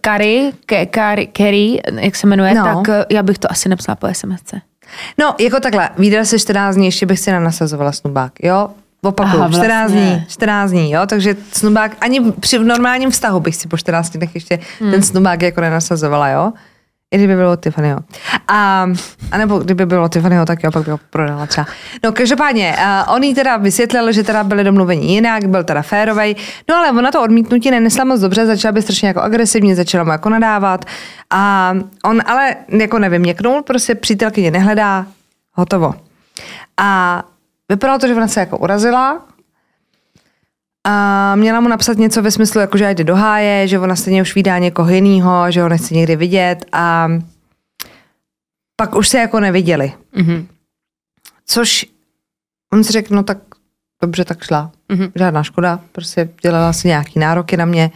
Kari, 0.00 0.52
Kari, 0.90 1.26
Kerry, 1.26 1.80
jak 2.00 2.16
se 2.16 2.26
jmenuje, 2.26 2.54
No. 2.54 2.64
tak 2.64 2.76
uh, 2.88 2.94
já 3.10 3.22
bych 3.22 3.38
to 3.38 3.50
asi 3.50 3.68
napsala 3.68 3.96
po 3.96 4.08
SMSce. 4.12 4.60
No, 5.18 5.34
jako 5.40 5.60
takhle, 5.60 5.90
výdal 5.98 6.24
se 6.24 6.38
14 6.38 6.74
dní, 6.74 6.86
ještě 6.86 7.06
bych 7.06 7.20
si 7.20 7.32
nenasazovala 7.32 7.92
snubák, 7.92 8.32
jo? 8.42 8.68
Opakuju, 9.02 9.42
Aha, 9.42 9.48
14 9.52 9.90
vlastně. 9.90 10.16
dní, 10.16 10.26
14 10.28 10.70
dní, 10.70 10.90
jo? 10.92 11.00
Takže 11.06 11.36
snubák, 11.52 11.96
ani 12.00 12.32
při 12.32 12.58
normálním 12.58 13.10
vztahu 13.10 13.40
bych 13.40 13.56
si 13.56 13.68
po 13.68 13.76
14 13.76 14.10
dnech 14.10 14.34
ještě 14.34 14.58
hmm. 14.80 14.90
ten 14.90 15.02
snubák 15.02 15.42
jako 15.42 15.60
nenasazovala, 15.60 16.28
jo? 16.28 16.52
I 17.10 17.16
kdyby 17.16 17.36
bylo 17.36 17.56
Tiffanyho. 17.56 17.98
A, 18.48 18.88
a 19.32 19.38
nebo 19.38 19.58
kdyby 19.58 19.86
bylo 19.86 20.08
Tiffanyho, 20.08 20.46
tak 20.46 20.64
jo, 20.64 20.70
pak 20.70 20.84
by 20.84 20.90
ho 20.90 20.98
prodala 21.10 21.46
třeba. 21.46 21.66
No 22.04 22.12
každopádně, 22.12 22.76
uh, 22.78 23.14
on 23.14 23.22
jí 23.22 23.34
teda 23.34 23.56
vysvětlil, 23.56 24.12
že 24.12 24.22
teda 24.22 24.44
byli 24.44 24.64
domluveni 24.64 25.06
jinak, 25.14 25.44
byl 25.44 25.64
teda 25.64 25.82
férovej, 25.82 26.36
no 26.68 26.76
ale 26.76 26.90
ona 26.90 27.10
to 27.10 27.22
odmítnutí 27.22 27.70
nenesla 27.70 28.04
moc 28.04 28.20
dobře, 28.20 28.46
začala 28.46 28.72
být 28.72 28.82
strašně 28.82 29.08
jako 29.08 29.20
agresivně, 29.20 29.76
začala 29.76 30.04
mu 30.04 30.10
jako 30.10 30.28
nadávat 30.28 30.84
a 31.30 31.74
on 32.04 32.22
ale 32.26 32.56
jako 32.68 32.98
nevyměknul, 32.98 33.62
prostě 33.62 33.94
přítelkyně 33.94 34.50
nehledá, 34.50 35.06
hotovo. 35.52 35.94
A 36.76 37.22
vypadalo 37.68 37.98
to, 37.98 38.08
že 38.08 38.14
ona 38.14 38.28
se 38.28 38.40
jako 38.40 38.58
urazila, 38.58 39.22
a 40.88 41.34
měla 41.36 41.60
mu 41.60 41.68
napsat 41.68 41.98
něco 41.98 42.22
ve 42.22 42.30
smyslu, 42.30 42.60
jako 42.60 42.78
že 42.78 42.90
jde 42.90 43.04
do 43.04 43.16
háje, 43.16 43.68
že 43.68 43.78
ona 43.78 43.96
stejně 43.96 44.22
už 44.22 44.34
vydá 44.34 44.58
někoho 44.58 44.90
jiného, 44.90 45.50
že 45.50 45.62
ho 45.62 45.68
nechce 45.68 45.94
někdy 45.94 46.16
vidět 46.16 46.64
a 46.72 47.08
pak 48.76 48.96
už 48.96 49.08
se 49.08 49.18
jako 49.18 49.40
neviděli. 49.40 49.92
Mhm. 50.12 50.46
Což 51.46 51.86
on 52.72 52.84
si 52.84 52.92
řekl, 52.92 53.14
no 53.14 53.22
tak 53.22 53.38
dobře, 54.02 54.24
tak 54.24 54.44
šla. 54.44 54.70
Mhm. 54.88 55.12
Žádná 55.14 55.42
škoda, 55.42 55.80
prostě 55.92 56.28
dělala 56.42 56.72
si 56.72 56.88
nějaký 56.88 57.18
nároky 57.18 57.56
na 57.56 57.64
mě. 57.64 57.90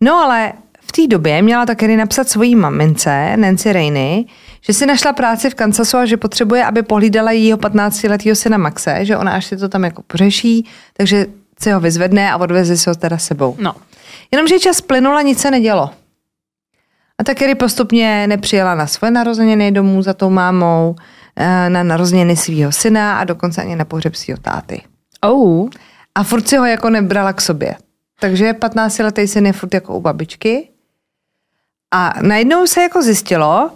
No 0.00 0.14
ale 0.14 0.52
v 0.80 0.92
té 0.92 1.06
době 1.06 1.42
měla 1.42 1.66
také 1.66 1.96
napsat 1.96 2.28
svojí 2.28 2.56
mamince, 2.56 3.36
Nancy 3.36 3.72
Rainey, 3.72 4.24
že 4.60 4.72
si 4.72 4.86
našla 4.86 5.12
práci 5.12 5.50
v 5.50 5.54
Kansasu 5.54 5.96
a 5.96 6.06
že 6.06 6.16
potřebuje, 6.16 6.64
aby 6.64 6.82
pohlídala 6.82 7.30
jejího 7.30 7.58
15-letého 7.58 8.36
syna 8.36 8.58
Maxe, 8.58 9.04
že 9.04 9.16
ona 9.16 9.32
až 9.32 9.44
si 9.44 9.56
to 9.56 9.68
tam 9.68 9.84
jako 9.84 10.02
pořeší, 10.02 10.68
takže 10.92 11.26
se 11.60 11.74
ho 11.74 11.80
vyzvedne 11.80 12.32
a 12.32 12.36
odveze 12.36 12.76
si 12.76 12.90
ho 12.90 12.94
teda 12.94 13.18
sebou. 13.18 13.56
No. 13.58 13.74
Jenomže 14.32 14.58
čas 14.58 14.80
plynul 14.80 15.16
a 15.16 15.22
nic 15.22 15.40
se 15.40 15.50
nedělo. 15.50 15.90
A 17.18 17.24
tak 17.24 17.38
Kerry 17.38 17.54
postupně 17.54 18.26
nepřijela 18.26 18.74
na 18.74 18.86
svoje 18.86 19.10
narozeniny 19.10 19.72
domů 19.72 20.02
za 20.02 20.14
tou 20.14 20.30
mámou, 20.30 20.96
eh, 21.36 21.70
na 21.70 21.82
narozeniny 21.82 22.36
svého 22.36 22.72
syna 22.72 23.18
a 23.18 23.24
dokonce 23.24 23.62
ani 23.62 23.76
na 23.76 23.84
pohřeb 23.84 24.14
svého 24.14 24.38
táty. 24.38 24.82
Oh. 25.20 25.68
A 26.14 26.22
furt 26.22 26.48
si 26.48 26.56
ho 26.56 26.64
jako 26.64 26.90
nebrala 26.90 27.32
k 27.32 27.40
sobě. 27.40 27.74
Takže 28.20 28.52
15-letý 28.52 29.28
syn 29.28 29.46
je 29.46 29.52
furt 29.52 29.74
jako 29.74 29.96
u 29.96 30.00
babičky. 30.00 30.68
A 31.94 32.14
najednou 32.22 32.66
se 32.66 32.82
jako 32.82 33.02
zjistilo, 33.02 33.70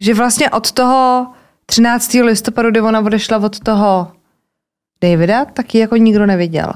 že 0.00 0.14
vlastně 0.14 0.50
od 0.50 0.72
toho 0.72 1.26
13. 1.66 2.12
listopadu, 2.12 2.70
kdy 2.70 2.80
ona 2.80 3.00
odešla 3.00 3.38
od 3.38 3.60
toho 3.60 4.12
Davida, 5.02 5.44
tak 5.44 5.74
ji 5.74 5.80
jako 5.80 5.96
nikdo 5.96 6.26
neviděl. 6.26 6.72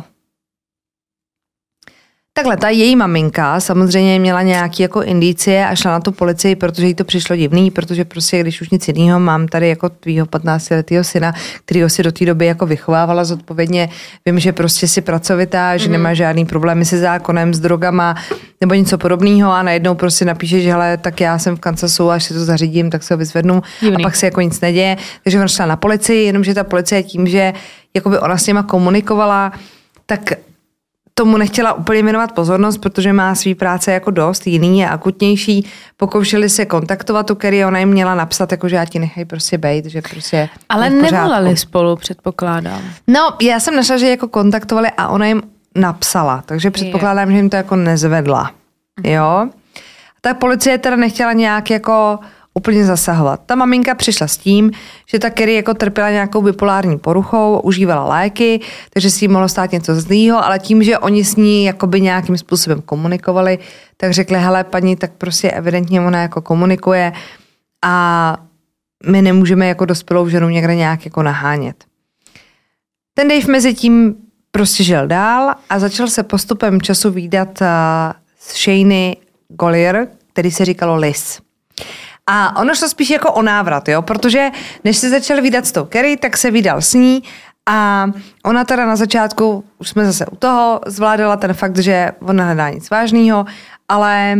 Takhle, 2.36 2.56
ta 2.56 2.68
její 2.68 2.96
maminka 2.96 3.60
samozřejmě 3.60 4.18
měla 4.18 4.42
nějaké 4.42 4.82
jako 4.82 5.02
indicie 5.02 5.66
a 5.66 5.74
šla 5.74 5.90
na 5.90 6.00
tu 6.00 6.12
policii, 6.12 6.56
protože 6.56 6.86
jí 6.86 6.94
to 6.94 7.04
přišlo 7.04 7.36
divný, 7.36 7.70
protože 7.70 8.04
prostě, 8.04 8.40
když 8.40 8.60
už 8.60 8.70
nic 8.70 8.88
jiného, 8.88 9.20
mám 9.20 9.48
tady 9.48 9.68
jako 9.68 9.88
tvýho 9.88 10.26
15-letého 10.26 11.04
syna, 11.04 11.32
kterýho 11.64 11.88
si 11.88 12.02
do 12.02 12.12
té 12.12 12.26
doby 12.26 12.46
jako 12.46 12.66
vychovávala 12.66 13.24
zodpovědně. 13.24 13.88
Vím, 14.26 14.38
že 14.38 14.52
prostě 14.52 14.88
si 14.88 15.00
pracovitá, 15.00 15.76
že 15.76 15.88
nemá 15.88 16.14
žádný 16.14 16.46
problémy 16.46 16.84
se 16.84 16.98
zákonem, 16.98 17.54
s 17.54 17.60
drogama 17.60 18.14
nebo 18.60 18.74
něco 18.74 18.98
podobného 18.98 19.52
a 19.52 19.62
najednou 19.62 19.94
prostě 19.94 20.24
napíše, 20.24 20.60
že 20.60 20.70
hele, 20.70 20.96
tak 20.96 21.20
já 21.20 21.38
jsem 21.38 21.56
v 21.56 21.60
Kansasu, 21.60 22.10
až 22.10 22.24
si 22.24 22.34
to 22.34 22.44
zařídím, 22.44 22.90
tak 22.90 23.02
se 23.02 23.14
ho 23.14 23.18
vyzvednu 23.18 23.62
Divný. 23.80 23.96
a 23.96 24.02
pak 24.02 24.16
se 24.16 24.26
jako 24.26 24.40
nic 24.40 24.60
neděje. 24.60 24.96
Takže 25.24 25.38
ona 25.38 25.48
šla 25.48 25.66
na 25.66 25.76
policii, 25.76 26.26
jenomže 26.26 26.54
ta 26.54 26.64
policie 26.64 27.02
tím, 27.02 27.26
že 27.26 27.52
jakoby 27.94 28.18
ona 28.18 28.38
s 28.38 28.46
něma 28.46 28.62
komunikovala, 28.62 29.52
tak 30.06 30.20
tomu 31.14 31.36
nechtěla 31.36 31.72
úplně 31.72 32.02
věnovat 32.02 32.32
pozornost, 32.32 32.78
protože 32.78 33.12
má 33.12 33.34
svý 33.34 33.54
práce 33.54 33.92
jako 33.92 34.10
dost, 34.10 34.46
jiný 34.46 34.78
je 34.78 34.88
akutnější. 34.88 35.66
Pokoušeli 35.96 36.48
se 36.48 36.66
kontaktovat 36.66 37.26
tu 37.26 37.34
Kerry, 37.34 37.64
ona 37.64 37.78
jim 37.78 37.88
měla 37.88 38.14
napsat, 38.14 38.52
jako, 38.52 38.68
že 38.68 38.76
já 38.76 38.84
ti 38.84 38.98
nechaj 38.98 39.24
prostě 39.24 39.58
bejt, 39.58 39.86
že 39.86 40.02
prostě 40.02 40.48
Ale 40.68 40.86
je 40.86 40.90
nevolali 40.90 41.56
spolu, 41.56 41.96
předpokládám. 41.96 42.82
No, 43.06 43.20
já 43.42 43.60
jsem 43.60 43.76
našla, 43.76 43.96
že 43.96 44.08
jako 44.08 44.28
kontaktovali 44.28 44.88
a 44.96 45.08
ona 45.08 45.26
jim 45.26 45.42
napsala, 45.76 46.42
takže 46.46 46.70
předpokládám, 46.70 47.30
že 47.30 47.36
jim 47.36 47.50
to 47.50 47.56
jako 47.56 47.76
nezvedla. 47.76 48.50
Jo? 49.04 49.48
Ta 50.20 50.34
policie 50.34 50.78
teda 50.78 50.96
nechtěla 50.96 51.32
nějak 51.32 51.70
jako 51.70 52.18
úplně 52.54 52.84
zasahovat. 52.84 53.40
Ta 53.46 53.54
maminka 53.54 53.94
přišla 53.94 54.26
s 54.26 54.36
tím, 54.36 54.70
že 55.06 55.18
ta 55.18 55.30
Kerry 55.30 55.54
jako 55.54 55.74
trpěla 55.74 56.10
nějakou 56.10 56.42
bipolární 56.42 56.98
poruchou, 56.98 57.60
užívala 57.60 58.04
léky, 58.04 58.60
takže 58.90 59.10
si 59.10 59.24
jí 59.24 59.28
mohlo 59.28 59.48
stát 59.48 59.72
něco 59.72 60.00
zlýho, 60.00 60.44
ale 60.44 60.58
tím, 60.58 60.82
že 60.82 60.98
oni 60.98 61.24
s 61.24 61.36
ní 61.36 61.64
jakoby 61.64 62.00
nějakým 62.00 62.38
způsobem 62.38 62.82
komunikovali, 62.82 63.58
tak 63.96 64.12
řekli, 64.12 64.38
hele 64.38 64.64
paní, 64.64 64.96
tak 64.96 65.12
prostě 65.12 65.50
evidentně 65.50 66.00
ona 66.00 66.22
jako 66.22 66.42
komunikuje 66.42 67.12
a 67.84 68.36
my 69.06 69.22
nemůžeme 69.22 69.66
jako 69.66 69.84
dospělou 69.84 70.28
ženu 70.28 70.48
někde 70.48 70.74
nějak 70.74 71.04
jako 71.04 71.22
nahánět. 71.22 71.84
Ten 73.14 73.28
Dave 73.28 73.52
mezi 73.52 73.74
tím 73.74 74.14
prostě 74.50 74.84
žil 74.84 75.06
dál 75.06 75.54
a 75.70 75.78
začal 75.78 76.08
se 76.08 76.22
postupem 76.22 76.82
času 76.82 77.10
výdat 77.10 77.62
s 78.38 78.54
Shaney 78.62 79.16
Gollier, 79.48 80.08
který 80.32 80.50
se 80.50 80.64
říkalo 80.64 80.96
Liz. 80.96 81.40
A 82.26 82.60
ono 82.60 82.74
šlo 82.74 82.88
spíš 82.88 83.10
jako 83.10 83.32
o 83.32 83.42
návrat, 83.42 83.88
jo, 83.88 84.02
protože 84.02 84.50
než 84.84 84.96
se 84.96 85.10
začal 85.10 85.42
výdat 85.42 85.66
s 85.66 85.72
tou 85.72 85.84
Kerry, 85.84 86.16
tak 86.16 86.36
se 86.36 86.50
vydal 86.50 86.82
s 86.82 86.94
ní 86.94 87.22
a 87.68 88.06
ona 88.44 88.64
teda 88.64 88.86
na 88.86 88.96
začátku, 88.96 89.64
už 89.78 89.88
jsme 89.88 90.06
zase 90.06 90.26
u 90.26 90.36
toho, 90.36 90.80
zvládala 90.86 91.36
ten 91.36 91.54
fakt, 91.54 91.78
že 91.78 92.12
ona 92.20 92.44
nehledá 92.44 92.70
nic 92.70 92.90
vážného, 92.90 93.46
ale 93.88 94.38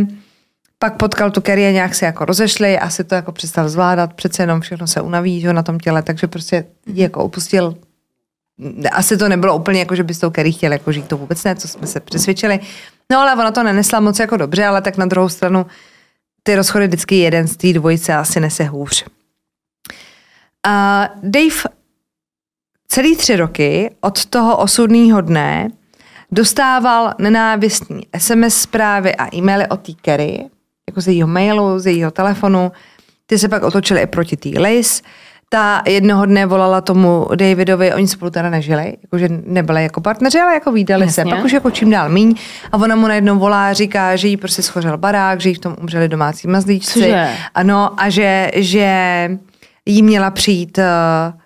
pak 0.79 0.97
potkal 0.97 1.31
tu 1.31 1.41
Kerry 1.41 1.67
a 1.67 1.71
nějak 1.71 1.95
se 1.95 2.05
jako 2.05 2.25
rozešli, 2.25 2.79
asi 2.79 3.03
to 3.03 3.15
jako 3.15 3.31
přestal 3.31 3.69
zvládat, 3.69 4.13
přece 4.13 4.43
jenom 4.43 4.61
všechno 4.61 4.87
se 4.87 5.01
unaví, 5.01 5.41
že 5.41 5.53
na 5.53 5.63
tom 5.63 5.79
těle, 5.79 6.01
takže 6.01 6.27
prostě 6.27 6.65
jako 6.87 7.23
opustil 7.23 7.75
asi 8.91 9.17
to 9.17 9.29
nebylo 9.29 9.55
úplně 9.55 9.79
jako, 9.79 9.95
že 9.95 10.03
by 10.03 10.13
s 10.13 10.19
tou 10.19 10.29
Kerry 10.29 10.51
chtěl 10.51 10.71
jako 10.71 10.91
žít, 10.91 11.07
to 11.07 11.17
vůbec 11.17 11.43
ne, 11.43 11.55
co 11.55 11.67
jsme 11.67 11.87
se 11.87 11.99
přesvědčili. 11.99 12.59
No 13.11 13.19
ale 13.19 13.35
ona 13.35 13.51
to 13.51 13.63
nenesla 13.63 13.99
moc 13.99 14.19
jako 14.19 14.37
dobře, 14.37 14.65
ale 14.65 14.81
tak 14.81 14.97
na 14.97 15.05
druhou 15.05 15.29
stranu 15.29 15.65
ty 16.47 16.55
rozchody 16.55 16.87
vždycky 16.87 17.15
jeden 17.15 17.47
z 17.47 17.57
té 17.57 17.73
dvojice 17.73 18.13
asi 18.13 18.39
nese 18.39 18.63
hůř. 18.63 19.05
A 20.67 21.07
Dave 21.23 21.55
celý 22.87 23.15
tři 23.15 23.35
roky 23.35 23.95
od 24.01 24.25
toho 24.25 24.57
osudného 24.57 25.21
dne 25.21 25.69
dostával 26.31 27.13
nenávistní 27.19 28.07
SMS 28.17 28.61
zprávy 28.61 29.15
a 29.15 29.35
e-maily 29.35 29.67
od 29.67 29.77
té 29.77 29.91
jako 30.89 31.01
z 31.01 31.07
jejího 31.07 31.27
mailu, 31.27 31.79
z 31.79 31.85
jejího 31.85 32.11
telefonu. 32.11 32.71
Ty 33.25 33.39
se 33.39 33.49
pak 33.49 33.63
otočily 33.63 34.01
i 34.01 34.07
proti 34.07 34.37
té 34.37 34.49
Liz. 34.49 35.01
Ta 35.49 35.81
jednoho 35.87 36.25
dne 36.25 36.45
volala 36.45 36.81
tomu 36.81 37.27
Davidovi, 37.35 37.93
oni 37.93 38.07
spolu 38.07 38.31
teda 38.31 38.49
nežili, 38.49 38.97
jakože 39.03 39.29
nebyli 39.45 39.83
jako 39.83 40.01
partneři, 40.01 40.39
ale 40.39 40.53
jako 40.53 40.71
výdali 40.71 41.09
se. 41.09 41.23
Pak 41.25 41.43
už 41.43 41.51
jako 41.51 41.71
čím 41.71 41.89
dál 41.89 42.09
míň. 42.09 42.35
A 42.71 42.77
ona 42.77 42.95
mu 42.95 43.07
najednou 43.07 43.39
volá, 43.39 43.73
říká, 43.73 44.15
že 44.15 44.27
jí 44.27 44.37
prostě 44.37 44.61
schořel 44.61 44.97
barák, 44.97 45.41
že 45.41 45.49
jí 45.49 45.55
v 45.55 45.59
tom 45.59 45.75
umřeli 45.81 46.09
domácí 46.09 46.47
mazlíčci. 46.47 46.93
Cože? 46.93 47.29
Ano, 47.55 47.91
a 47.97 48.09
že, 48.09 48.51
že 48.55 49.29
jí 49.85 50.03
měla 50.03 50.31
přijít... 50.31 50.77
Uh, 50.77 51.39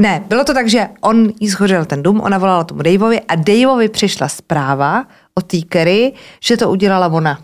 ne, 0.00 0.22
bylo 0.28 0.44
to 0.44 0.54
tak, 0.54 0.68
že 0.68 0.88
on 1.00 1.28
jí 1.40 1.48
schořel 1.48 1.84
ten 1.84 2.02
dům, 2.02 2.20
ona 2.20 2.38
volala 2.38 2.64
tomu 2.64 2.82
Daveovi 2.82 3.20
a 3.20 3.34
Daveovi 3.34 3.88
přišla 3.88 4.28
zpráva 4.28 5.04
od 5.34 5.44
té 5.46 5.56
Kerry, 5.68 6.12
že 6.44 6.56
to 6.56 6.70
udělala 6.70 7.06
ona. 7.06 7.38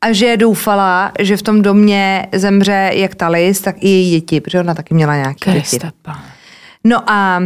A 0.00 0.12
že 0.12 0.36
doufala, 0.36 1.12
že 1.20 1.36
v 1.36 1.42
tom 1.42 1.62
domě 1.62 2.26
zemře 2.34 2.90
jak 2.92 3.14
ta 3.14 3.28
Liz, 3.28 3.60
tak 3.60 3.76
i 3.78 3.88
její 3.88 4.10
děti, 4.10 4.40
protože 4.40 4.60
ona 4.60 4.74
taky 4.74 4.94
měla 4.94 5.16
nějaké 5.16 5.52
děti. 5.52 5.78
No 6.84 7.10
a 7.10 7.42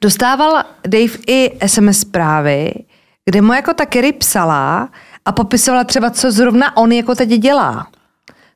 dostával 0.00 0.64
Dave 0.86 1.12
i 1.26 1.58
SMS 1.66 1.98
zprávy, 1.98 2.72
kde 3.24 3.42
mu 3.42 3.52
jako 3.52 3.74
ta 3.74 3.86
Kerry 3.86 4.12
psala 4.12 4.88
a 5.24 5.32
popisovala 5.32 5.84
třeba, 5.84 6.10
co 6.10 6.32
zrovna 6.32 6.76
on 6.76 6.92
jako 6.92 7.14
teď 7.14 7.28
dělá. 7.28 7.86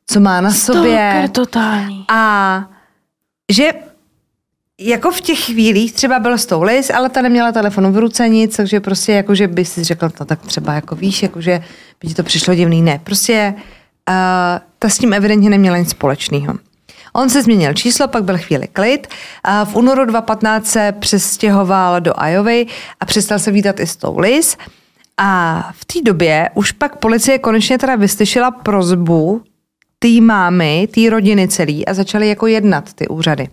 Co 0.06 0.20
má 0.20 0.40
na 0.40 0.50
sobě. 0.50 1.10
Stalker 1.10 1.28
totální. 1.28 2.04
A 2.08 2.64
že 3.52 3.72
jako 4.80 5.10
v 5.10 5.20
těch 5.20 5.38
chvílích 5.38 5.92
třeba 5.92 6.18
byl 6.18 6.38
s 6.38 6.46
tou 6.46 6.62
Liz, 6.62 6.90
ale 6.90 7.08
ta 7.08 7.22
neměla 7.22 7.52
telefonu 7.52 7.92
v 7.92 7.98
ruce 7.98 8.28
nic, 8.28 8.56
takže 8.56 8.80
prostě 8.80 9.12
jako, 9.12 9.34
že 9.34 9.48
by 9.48 9.64
si 9.64 9.84
řekl, 9.84 10.10
no 10.20 10.26
tak 10.26 10.40
třeba 10.40 10.74
jako 10.74 10.96
víš, 10.96 11.22
jako 11.22 11.40
že 11.40 11.62
by 12.00 12.08
ti 12.08 12.14
to 12.14 12.22
přišlo 12.22 12.54
divný. 12.54 12.82
Ne, 12.82 13.00
prostě 13.04 13.54
uh, 13.56 14.14
ta 14.78 14.88
s 14.88 14.98
tím 14.98 15.12
evidentně 15.12 15.50
neměla 15.50 15.78
nic 15.78 15.90
společného. 15.90 16.54
On 17.12 17.30
se 17.30 17.42
změnil 17.42 17.74
číslo, 17.74 18.08
pak 18.08 18.24
byl 18.24 18.38
chvíli 18.38 18.68
klid. 18.68 19.06
A 19.44 19.64
v 19.64 19.76
únoru 19.76 20.04
2015 20.04 20.66
se 20.66 20.92
přestěhoval 20.98 22.00
do 22.00 22.12
Iovy 22.26 22.66
a 23.00 23.06
přestal 23.06 23.38
se 23.38 23.50
vítat 23.50 23.80
i 23.80 23.86
s 23.86 23.96
tou 23.96 24.18
Liz. 24.18 24.56
A 25.16 25.70
v 25.74 25.84
té 25.84 25.98
době 26.04 26.50
už 26.54 26.72
pak 26.72 26.96
policie 26.96 27.38
konečně 27.38 27.78
teda 27.78 27.96
vyslyšela 27.96 28.50
prozbu 28.50 29.42
té 29.98 30.20
mámy, 30.20 30.88
té 30.94 31.10
rodiny 31.10 31.48
celý 31.48 31.86
a 31.86 31.94
začaly 31.94 32.28
jako 32.28 32.46
jednat 32.46 32.92
ty 32.92 33.08
úřady. 33.08 33.48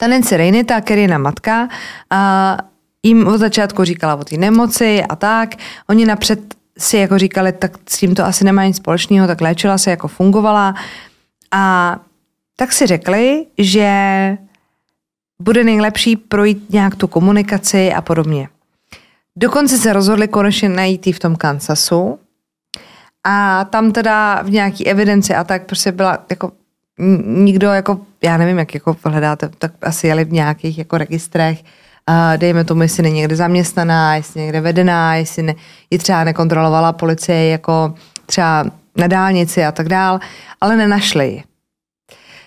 Ta 0.00 0.06
Nancy 0.06 0.36
Rainey, 0.36 0.64
ta 0.64 0.80
Kerina 0.80 1.18
matka, 1.18 1.68
a 2.10 2.56
jim 3.02 3.26
od 3.26 3.38
začátku 3.38 3.84
říkala 3.84 4.14
o 4.14 4.24
té 4.24 4.36
nemoci 4.36 5.04
a 5.04 5.16
tak. 5.16 5.50
Oni 5.88 6.06
napřed 6.06 6.40
si 6.78 6.96
jako 6.96 7.18
říkali, 7.18 7.52
tak 7.52 7.72
s 7.88 7.98
tím 7.98 8.14
to 8.14 8.24
asi 8.24 8.44
nemá 8.44 8.64
nic 8.64 8.76
společného, 8.76 9.26
tak 9.26 9.40
léčila 9.40 9.78
se, 9.78 9.90
jako 9.90 10.08
fungovala. 10.08 10.74
A 11.52 11.96
tak 12.56 12.72
si 12.72 12.86
řekli, 12.86 13.46
že 13.58 13.90
bude 15.42 15.64
nejlepší 15.64 16.16
projít 16.16 16.70
nějak 16.70 16.94
tu 16.94 17.06
komunikaci 17.06 17.92
a 17.92 18.00
podobně. 18.00 18.48
Dokonce 19.36 19.78
se 19.78 19.92
rozhodli 19.92 20.28
konečně 20.28 20.68
najít 20.68 21.06
v 21.16 21.18
tom 21.18 21.36
Kansasu 21.36 22.18
a 23.24 23.64
tam 23.64 23.92
teda 23.92 24.42
v 24.42 24.50
nějaký 24.50 24.86
evidenci 24.86 25.34
a 25.34 25.44
tak 25.44 25.66
prostě 25.66 25.92
byla 25.92 26.18
jako 26.30 26.52
nikdo 27.26 27.68
jako, 27.68 28.00
já 28.22 28.36
nevím, 28.36 28.58
jak 28.58 28.74
jako 28.74 28.96
hledáte, 29.04 29.48
tak 29.58 29.72
asi 29.82 30.06
jeli 30.06 30.24
v 30.24 30.32
nějakých 30.32 30.78
jako 30.78 30.98
registrech, 30.98 31.62
uh, 32.08 32.36
dejme 32.36 32.64
tomu, 32.64 32.82
jestli 32.82 33.02
není 33.02 33.16
někde 33.16 33.36
zaměstnaná, 33.36 34.16
jestli 34.16 34.40
někde 34.40 34.60
vedená, 34.60 35.14
jestli 35.14 35.42
ne, 35.42 35.54
ji 35.90 35.98
třeba 35.98 36.24
nekontrolovala 36.24 36.92
policie 36.92 37.48
jako 37.48 37.94
třeba 38.26 38.64
na 38.96 39.06
dálnici 39.06 39.64
a 39.64 39.72
tak 39.72 39.88
dál, 39.88 40.20
ale 40.60 40.76
nenašli 40.76 41.28
ji. 41.28 41.42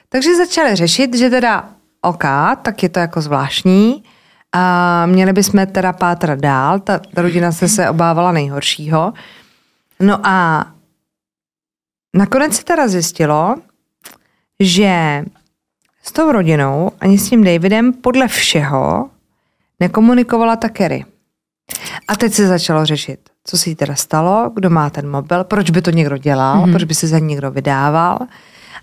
Takže 0.10 0.36
začali 0.36 0.76
řešit, 0.76 1.16
že 1.16 1.30
teda 1.30 1.70
OK, 2.02 2.24
tak 2.62 2.84
je 2.84 2.90
to 2.90 3.00
jako 3.00 3.22
zvláštní, 3.22 4.04
a 4.54 5.06
měli 5.06 5.34
bychom 5.34 5.68
teda 5.68 5.94
pátrat 5.94 6.40
dál, 6.40 6.80
ta, 6.80 7.00
ta 7.00 7.22
rodina 7.22 7.52
se 7.52 7.68
se 7.68 7.90
obávala 7.90 8.32
nejhoršího. 8.32 9.14
No 10.00 10.20
a 10.28 10.66
nakonec 12.16 12.56
se 12.56 12.64
teda 12.64 12.88
zjistilo, 12.88 13.56
že 14.60 15.24
s 16.04 16.12
tou 16.12 16.32
rodinou 16.32 16.92
ani 17.00 17.18
s 17.18 17.30
tím 17.30 17.44
Davidem 17.44 17.94
podle 17.94 18.28
všeho 18.28 19.10
nekomunikovala 19.80 20.56
ta 20.56 20.70
Kerry. 20.70 21.06
A 22.08 22.16
teď 22.16 22.34
se 22.34 22.48
začalo 22.48 22.86
řešit, 22.86 23.20
co 23.44 23.58
se 23.58 23.70
jí 23.70 23.76
teda 23.76 23.96
stalo, 23.96 24.52
kdo 24.54 24.70
má 24.70 24.90
ten 24.90 25.10
mobil, 25.10 25.44
proč 25.44 25.70
by 25.70 25.82
to 25.82 25.92
někdo 25.92 26.18
dělal, 26.18 26.58
mm-hmm. 26.58 26.72
proč 26.72 26.84
by 26.84 26.96
se 26.96 27.08
za 27.08 27.20
někdo 27.20 27.52
vydával. 27.52 28.20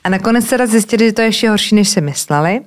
A 0.05 0.09
nakonec 0.09 0.49
teda 0.49 0.67
zjistili, 0.67 1.07
že 1.07 1.13
to 1.13 1.21
je 1.21 1.29
ještě 1.29 1.51
horší, 1.51 1.75
než 1.75 1.89
si 1.89 2.01
mysleli. 2.01 2.61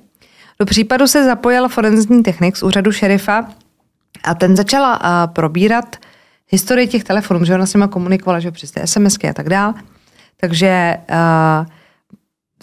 Do 0.58 0.66
případu 0.66 1.06
se 1.06 1.24
zapojil 1.24 1.68
forenzní 1.68 2.22
technik 2.22 2.56
z 2.56 2.62
úřadu 2.62 2.92
šerifa 2.92 3.48
a 4.24 4.34
ten 4.34 4.56
začala 4.56 5.00
uh, 5.00 5.32
probírat 5.32 5.96
historii 6.48 6.88
těch 6.88 7.04
telefonů, 7.04 7.44
že 7.44 7.54
ona 7.54 7.66
s 7.66 7.74
nima 7.74 7.88
komunikovala, 7.88 8.40
že 8.40 8.50
přes 8.50 8.70
ty 8.70 8.80
SMSky 8.84 9.28
a 9.28 9.32
tak 9.32 9.48
dál. 9.48 9.74
Takže 10.40 10.96
uh, 11.10 11.66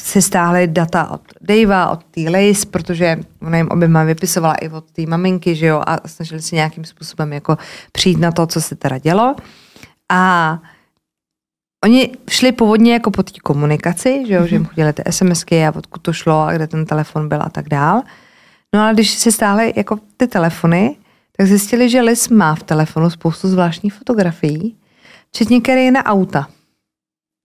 si 0.03 0.21
stáhli 0.21 0.67
data 0.67 1.11
od 1.11 1.21
Davea, 1.41 1.89
od 1.89 2.03
té 2.03 2.21
Lace, 2.21 2.65
protože 2.65 3.17
ona 3.41 3.57
jim 3.57 3.67
oběma 3.67 4.03
vypisovala 4.03 4.55
i 4.55 4.69
od 4.69 4.91
té 4.91 5.05
maminky, 5.05 5.55
že 5.55 5.65
jo, 5.65 5.83
a 5.87 6.07
snažili 6.07 6.41
se 6.41 6.55
nějakým 6.55 6.85
způsobem 6.85 7.33
jako 7.33 7.57
přijít 7.91 8.19
na 8.19 8.31
to, 8.31 8.47
co 8.47 8.61
se 8.61 8.75
teda 8.75 8.97
dělo. 8.97 9.35
A 10.09 10.59
oni 11.83 12.09
šli 12.29 12.51
původně 12.51 12.93
jako 12.93 13.11
po 13.11 13.23
té 13.23 13.39
komunikaci, 13.43 14.23
že 14.27 14.33
jo, 14.33 14.41
mm-hmm. 14.41 14.45
že 14.45 14.55
jim 14.55 14.65
chodili 14.65 14.93
ty 14.93 15.03
SMSky 15.09 15.65
a 15.65 15.75
odkud 15.75 16.01
to 16.01 16.13
šlo 16.13 16.41
a 16.41 16.53
kde 16.53 16.67
ten 16.67 16.85
telefon 16.85 17.29
byl 17.29 17.41
a 17.41 17.49
tak 17.49 17.69
dál. 17.69 18.01
No 18.73 18.81
ale 18.81 18.93
když 18.93 19.09
si 19.09 19.31
stáhli 19.31 19.73
jako 19.75 19.99
ty 20.17 20.27
telefony, 20.27 20.95
tak 21.37 21.47
zjistili, 21.47 21.89
že 21.89 22.01
Liz 22.01 22.29
má 22.29 22.55
v 22.55 22.63
telefonu 22.63 23.09
spoustu 23.09 23.47
zvláštních 23.47 23.93
fotografií, 23.93 24.75
včetně 25.29 25.91
na 25.91 26.05
auta 26.05 26.47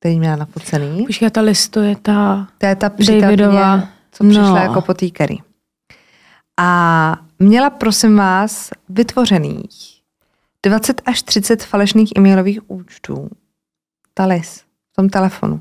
který 0.06 0.18
měla 0.18 0.36
nafocený. 0.36 1.06
Počkej, 1.06 1.30
ta 1.30 1.40
listo 1.40 1.80
je 1.80 1.96
ta 1.96 2.48
To 2.58 2.66
je 2.66 2.76
ta 2.76 2.90
Davidová. 3.20 3.88
co 4.12 4.24
přišla 4.24 4.50
no. 4.50 4.56
jako 4.56 4.80
po 4.80 4.94
té 4.94 5.06
A 6.56 7.16
měla, 7.38 7.70
prosím 7.70 8.16
vás, 8.16 8.70
vytvořených 8.88 9.96
20 10.62 11.02
až 11.06 11.22
30 11.22 11.64
falešných 11.64 12.12
e-mailových 12.16 12.70
účtů. 12.70 13.30
Ta 14.14 14.26
Liz 14.26 14.62
v 14.92 14.96
tom 14.96 15.08
telefonu. 15.08 15.60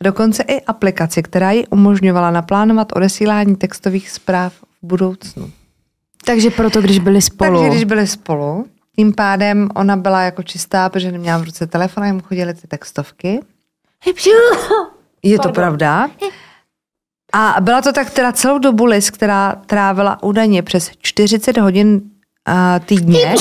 A 0.00 0.04
dokonce 0.04 0.42
i 0.42 0.60
aplikaci, 0.60 1.22
která 1.22 1.50
ji 1.50 1.66
umožňovala 1.66 2.30
naplánovat 2.30 2.92
odesílání 2.96 3.56
textových 3.56 4.10
zpráv 4.10 4.52
v 4.52 4.64
budoucnu. 4.82 5.50
Takže 6.24 6.50
proto, 6.50 6.82
když 6.82 6.98
byli 6.98 7.22
spolu. 7.22 7.58
Takže 7.58 7.70
když 7.70 7.84
byli 7.84 8.06
spolu, 8.06 8.66
tím 8.96 9.14
pádem 9.14 9.68
ona 9.74 9.96
byla 9.96 10.22
jako 10.22 10.42
čistá, 10.42 10.88
protože 10.88 11.12
neměla 11.12 11.38
v 11.38 11.44
ruce 11.44 11.66
telefon 11.66 12.02
a 12.04 12.06
jim 12.06 12.20
chodily 12.20 12.54
ty 12.54 12.66
textovky. 12.68 13.40
Je 15.22 15.38
to 15.38 15.48
pravda. 15.48 16.08
A 17.32 17.56
byla 17.60 17.82
to 17.82 17.92
tak 17.92 18.10
teda 18.10 18.32
celou 18.32 18.58
dobu 18.58 18.84
Liz, 18.84 19.10
která 19.10 19.54
trávila 19.66 20.22
údajně 20.22 20.62
přes 20.62 20.90
40 20.98 21.56
hodin 21.56 22.00
uh, 22.48 22.84
týdně. 22.86 23.34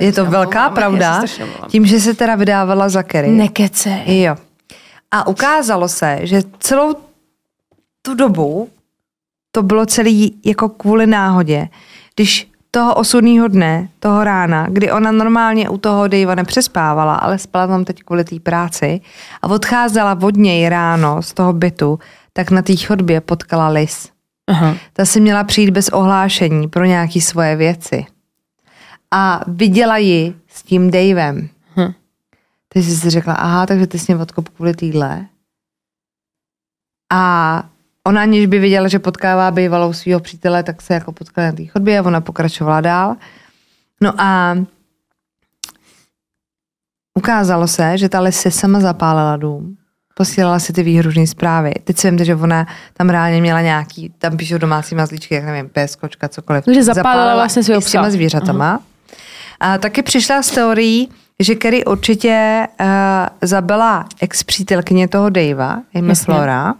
Je 0.00 0.12
to 0.12 0.26
velká 0.26 0.70
pravda. 0.70 1.22
Tím, 1.68 1.86
že 1.86 2.00
se 2.00 2.14
teda 2.14 2.34
vydávala 2.34 2.88
za 2.88 3.02
Kerry. 3.02 3.28
Nekece. 3.28 4.02
Jo. 4.06 4.36
A 5.10 5.26
ukázalo 5.26 5.88
se, 5.88 6.18
že 6.22 6.42
celou 6.58 6.94
tu 8.02 8.14
dobu 8.14 8.68
to 9.50 9.62
bylo 9.62 9.86
celý 9.86 10.40
jako 10.44 10.68
kvůli 10.68 11.06
náhodě. 11.06 11.68
Když 12.14 12.50
toho 12.76 12.94
osudného 12.94 13.48
dne, 13.48 13.88
toho 13.98 14.24
rána, 14.24 14.66
kdy 14.68 14.92
ona 14.92 15.12
normálně 15.12 15.68
u 15.68 15.78
toho 15.78 16.08
Dejva 16.08 16.34
nepřespávala, 16.34 17.14
ale 17.14 17.38
spala 17.38 17.66
tam 17.66 17.84
teď 17.84 18.02
kvůli 18.02 18.24
té 18.24 18.40
práci 18.40 19.00
a 19.42 19.48
odcházela 19.48 20.18
od 20.22 20.36
něj 20.36 20.68
ráno 20.68 21.22
z 21.22 21.32
toho 21.32 21.52
bytu, 21.52 21.98
tak 22.32 22.50
na 22.50 22.62
té 22.62 22.76
chodbě 22.76 23.20
potkala 23.20 23.68
Liz. 23.68 24.08
Aha. 24.46 24.74
Ta 24.92 25.04
si 25.04 25.20
měla 25.20 25.44
přijít 25.44 25.70
bez 25.70 25.88
ohlášení 25.88 26.68
pro 26.68 26.84
nějaké 26.84 27.20
svoje 27.20 27.56
věci. 27.56 28.06
A 29.10 29.40
viděla 29.46 29.96
ji 29.96 30.34
s 30.48 30.62
tím 30.62 30.90
Davem. 30.90 31.48
Hm. 31.76 31.92
Ty 32.68 32.82
jsi 32.82 32.96
si 32.96 33.10
řekla, 33.10 33.34
aha, 33.34 33.66
takže 33.66 33.86
ty 33.86 33.98
jsi 33.98 34.14
mě 34.14 34.22
odkop 34.22 34.48
kvůli 34.48 34.74
týhle. 34.74 35.26
A 37.12 37.62
ona 38.06 38.22
aniž 38.22 38.46
by 38.46 38.58
viděla, 38.58 38.88
že 38.88 38.98
potkává 38.98 39.50
bývalou 39.50 39.92
svého 39.92 40.20
přítele, 40.20 40.62
tak 40.62 40.82
se 40.82 40.94
jako 40.94 41.12
potkala 41.12 41.46
na 41.46 41.52
té 41.52 41.66
chodbě 41.66 41.98
a 41.98 42.02
ona 42.02 42.20
pokračovala 42.20 42.80
dál. 42.80 43.16
No 44.00 44.12
a 44.18 44.56
ukázalo 47.14 47.68
se, 47.68 47.98
že 47.98 48.08
ta 48.08 48.20
Lesy 48.20 48.50
sama 48.50 48.80
zapálila 48.80 49.36
dům. 49.36 49.76
Posílala 50.14 50.58
si 50.58 50.72
ty 50.72 50.82
výhružné 50.82 51.26
zprávy. 51.26 51.72
Teď 51.84 51.98
si 51.98 52.10
vím, 52.10 52.24
že 52.24 52.34
ona 52.34 52.66
tam 52.92 53.08
reálně 53.08 53.40
měla 53.40 53.60
nějaký, 53.60 54.12
tam 54.18 54.36
píšou 54.36 54.58
domácí 54.58 54.94
mazlíčky, 54.94 55.34
jak 55.34 55.44
nevím, 55.44 55.68
pes, 55.68 55.96
kočka, 55.96 56.28
cokoliv. 56.28 56.64
Takže 56.64 56.82
zapálila, 56.82 57.12
zapálila 57.12 57.34
vlastně 57.34 57.62
svého 57.62 57.80
psa. 57.80 57.88
S 57.88 57.92
těma 57.92 58.10
zvířatama. 58.10 58.68
Aha. 58.70 58.82
A 59.60 59.78
taky 59.78 60.02
přišla 60.02 60.42
s 60.42 60.50
teorií, 60.50 61.08
že 61.40 61.54
Kerry 61.54 61.84
určitě 61.84 62.66
uh, 62.80 62.86
zabila 63.42 64.04
ex-přítelkyně 64.20 65.08
toho 65.08 65.30
Davea, 65.30 65.78
jméno 65.94 66.14
Flora, 66.14 66.74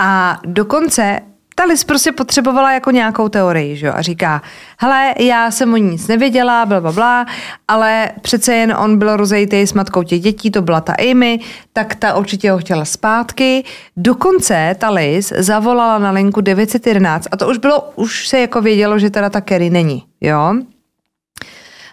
a 0.00 0.38
dokonce 0.46 1.20
ta 1.54 1.64
Liz 1.64 1.84
prostě 1.84 2.12
potřebovala 2.12 2.72
jako 2.72 2.90
nějakou 2.90 3.28
teorii, 3.28 3.76
že 3.76 3.86
jo? 3.86 3.92
A 3.96 4.02
říká, 4.02 4.42
hele, 4.78 5.14
já 5.18 5.50
jsem 5.50 5.74
o 5.74 5.76
ní 5.76 5.90
nic 5.90 6.08
nevěděla, 6.08 6.66
bla, 6.66 6.80
bla, 6.80 6.92
bla, 6.92 7.26
ale 7.68 8.10
přece 8.20 8.54
jen 8.54 8.76
on 8.78 8.98
byl 8.98 9.16
rozejtý 9.16 9.60
s 9.60 9.72
matkou 9.72 10.02
těch 10.02 10.20
dětí, 10.20 10.50
to 10.50 10.62
byla 10.62 10.80
ta 10.80 10.94
Amy, 11.10 11.40
tak 11.72 11.94
ta 11.94 12.16
určitě 12.16 12.50
ho 12.50 12.58
chtěla 12.58 12.84
zpátky. 12.84 13.64
Dokonce 13.96 14.76
ta 14.78 14.90
Liz 14.90 15.32
zavolala 15.36 15.98
na 15.98 16.10
linku 16.10 16.40
911 16.40 17.28
a 17.30 17.36
to 17.36 17.48
už 17.48 17.58
bylo, 17.58 17.90
už 17.94 18.28
se 18.28 18.40
jako 18.40 18.60
vědělo, 18.62 18.98
že 18.98 19.10
teda 19.10 19.30
ta 19.30 19.40
Kerry 19.40 19.70
není, 19.70 20.04
jo? 20.20 20.54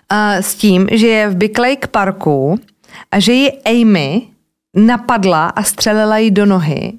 A 0.09 0.33
s 0.33 0.55
tím, 0.55 0.87
že 0.91 1.07
je 1.07 1.29
v 1.29 1.35
Big 1.35 1.59
Lake 1.59 1.87
Parku 1.87 2.59
a 3.11 3.19
že 3.19 3.33
ji 3.33 3.51
Amy 3.65 4.21
napadla 4.75 5.47
a 5.47 5.63
střelila 5.63 6.17
jí 6.17 6.31
do 6.31 6.45
nohy 6.45 6.93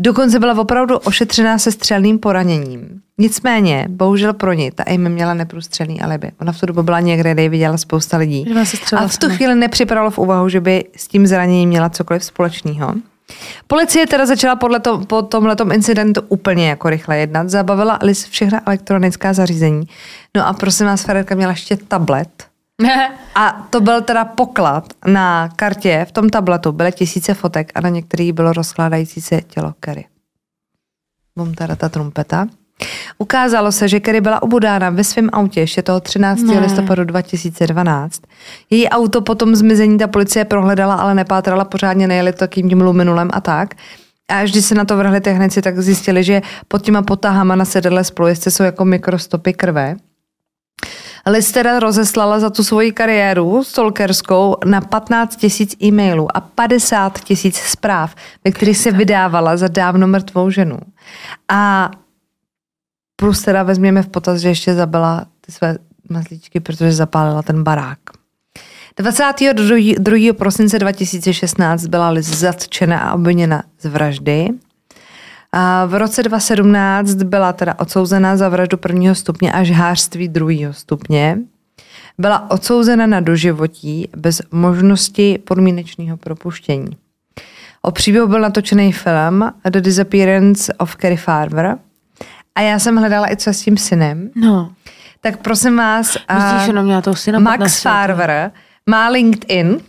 Dokonce 0.00 0.38
byla 0.38 0.58
opravdu 0.58 0.98
ošetřená 0.98 1.58
se 1.58 1.72
střelným 1.72 2.18
poraněním. 2.18 3.00
Nicméně, 3.18 3.86
bohužel 3.88 4.32
pro 4.32 4.52
ní, 4.52 4.70
ta 4.70 4.84
Amy 4.86 5.08
měla 5.08 5.34
neprůstřelný 5.34 6.00
alibi. 6.00 6.30
Ona 6.40 6.52
v 6.52 6.60
tu 6.60 6.66
dobu 6.66 6.82
byla 6.82 7.00
někde, 7.00 7.30
kde 7.30 7.42
ji 7.42 7.48
viděla 7.48 7.76
spousta 7.78 8.16
lidí. 8.16 8.54
A 8.96 9.08
v 9.08 9.18
tu 9.18 9.28
chvíli 9.28 9.54
nepřipadalo 9.54 10.10
v 10.10 10.18
úvahu, 10.18 10.48
že 10.48 10.60
by 10.60 10.84
s 10.96 11.08
tím 11.08 11.26
zraněním 11.26 11.68
měla 11.68 11.88
cokoliv 11.88 12.24
společného. 12.24 12.94
Policie 13.66 14.06
teda 14.06 14.26
začala 14.26 14.56
podle 14.56 14.80
to, 14.80 14.98
po 14.98 15.22
tomhletom 15.22 15.72
incidentu 15.72 16.20
úplně 16.28 16.68
jako 16.68 16.90
rychle 16.90 17.18
jednat. 17.18 17.50
Zabavila 17.50 17.94
Alice 17.94 18.26
všechna 18.30 18.62
elektronická 18.66 19.32
zařízení. 19.32 19.88
No 20.36 20.46
a 20.46 20.52
prosím 20.52 20.86
vás, 20.86 21.02
Fererka 21.02 21.34
měla 21.34 21.52
ještě 21.52 21.76
tablet, 21.76 22.47
a 23.34 23.66
to 23.70 23.80
byl 23.80 24.02
teda 24.02 24.24
poklad 24.24 24.84
na 25.06 25.48
kartě, 25.56 26.06
v 26.08 26.12
tom 26.12 26.30
tabletu 26.30 26.72
byly 26.72 26.92
tisíce 26.92 27.34
fotek 27.34 27.72
a 27.74 27.80
na 27.80 27.88
některých 27.88 28.32
bylo 28.32 28.52
rozkládající 28.52 29.20
se 29.20 29.40
tělo 29.40 29.74
Kerry. 29.80 30.04
Bum 31.36 31.54
teda 31.54 31.76
ta 31.76 31.88
trumpeta. 31.88 32.46
Ukázalo 33.18 33.72
se, 33.72 33.88
že 33.88 34.00
Kerry 34.00 34.20
byla 34.20 34.42
ubudána 34.42 34.90
ve 34.90 35.04
svém 35.04 35.28
autě 35.32 35.60
ještě 35.60 35.82
toho 35.82 36.00
13. 36.00 36.42
Ne. 36.42 36.58
listopadu 36.58 37.04
2012. 37.04 38.22
Její 38.70 38.88
auto 38.88 39.20
potom 39.20 39.56
zmizení 39.56 39.98
ta 39.98 40.06
policie 40.06 40.44
prohledala, 40.44 40.94
ale 40.94 41.14
nepátrala 41.14 41.64
pořádně, 41.64 42.08
nejeli 42.08 42.32
to 42.32 42.48
kým 42.48 42.68
tím 42.68 42.80
luminulem 42.80 43.30
a 43.32 43.40
tak. 43.40 43.74
A 44.30 44.40
až 44.40 44.50
když 44.50 44.64
se 44.64 44.74
na 44.74 44.84
to 44.84 44.96
vrhli 44.96 45.20
technici, 45.20 45.62
tak 45.62 45.78
zjistili, 45.78 46.24
že 46.24 46.42
pod 46.68 46.82
těma 46.82 47.02
potahama 47.02 47.56
na 47.56 47.64
sedadle 47.64 48.04
spolujezce 48.04 48.50
jsou 48.50 48.62
jako 48.62 48.84
mikrostopy 48.84 49.52
krve. 49.52 49.96
Liz 51.28 51.52
teda 51.52 51.80
rozeslala 51.80 52.40
za 52.40 52.50
tu 52.50 52.64
svoji 52.64 52.92
kariéru 52.92 53.64
stalkerskou 53.64 54.56
na 54.64 54.80
15 54.80 55.36
tisíc 55.36 55.76
e-mailů 55.82 56.36
a 56.36 56.40
50 56.40 57.24
tisíc 57.24 57.56
zpráv, 57.56 58.14
ve 58.44 58.50
kterých 58.50 58.78
se 58.78 58.90
vydávala 58.90 59.56
za 59.56 59.68
dávno 59.68 60.06
mrtvou 60.06 60.50
ženu. 60.50 60.78
A 61.48 61.90
plus 63.16 63.42
teda 63.42 63.62
vezměme 63.62 64.02
v 64.02 64.08
potaz, 64.08 64.40
že 64.40 64.48
ještě 64.48 64.74
zabila 64.74 65.24
ty 65.40 65.52
své 65.52 65.78
mazlíčky, 66.10 66.60
protože 66.60 66.92
zapálila 66.92 67.42
ten 67.42 67.62
barák. 67.62 67.98
22. 68.96 70.32
prosince 70.32 70.78
2016 70.78 71.86
byla 71.86 72.10
Liz 72.10 72.26
zatčena 72.26 73.00
a 73.00 73.14
obviněna 73.14 73.62
z 73.80 73.88
vraždy. 73.88 74.48
A 75.52 75.84
v 75.86 75.94
roce 75.94 76.22
2017 76.22 77.14
byla 77.14 77.52
teda 77.52 77.74
odsouzena 77.78 78.36
za 78.36 78.48
vraždu 78.48 78.76
prvního 78.76 79.14
stupně 79.14 79.52
a 79.52 79.64
žhářství 79.64 80.28
druhého 80.28 80.72
stupně. 80.72 81.38
Byla 82.18 82.50
odsouzena 82.50 83.06
na 83.06 83.20
doživotí 83.20 84.08
bez 84.16 84.42
možnosti 84.52 85.38
podmínečného 85.44 86.16
propuštění. 86.16 86.96
O 87.82 87.90
příběhu 87.90 88.26
byl 88.26 88.40
natočený 88.40 88.92
film 88.92 89.52
The 89.70 89.80
Disappearance 89.80 90.74
of 90.74 90.96
Carrie 90.96 91.18
Farmer 91.18 91.78
a 92.54 92.60
já 92.60 92.78
jsem 92.78 92.96
hledala 92.96 93.32
i 93.32 93.36
co 93.36 93.50
s 93.50 93.60
tím 93.60 93.76
synem. 93.76 94.30
No. 94.34 94.72
Tak 95.20 95.42
prosím 95.42 95.76
vás, 95.76 96.16
Myslíš, 96.34 96.74
měla 96.82 97.02
toho 97.02 97.16
syna 97.16 97.38
Max 97.38 97.82
Farver 97.82 98.50
má 98.86 99.08
LinkedIn, 99.08 99.80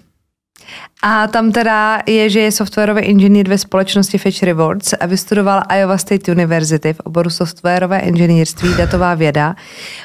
a 1.02 1.28
tam 1.28 1.52
teda 1.52 2.02
je, 2.06 2.30
že 2.30 2.40
je 2.40 2.52
softwarový 2.52 3.02
inženýr 3.02 3.50
ve 3.50 3.58
společnosti 3.58 4.18
Fitch 4.18 4.44
Rewards 4.44 4.94
a 4.94 5.06
vystudoval 5.06 5.64
Iowa 5.78 5.98
State 5.98 6.28
University 6.28 6.94
v 6.94 7.00
oboru 7.00 7.30
softwarové 7.30 8.00
inženýrství, 8.00 8.70
datová 8.78 9.16
věda. 9.16 9.56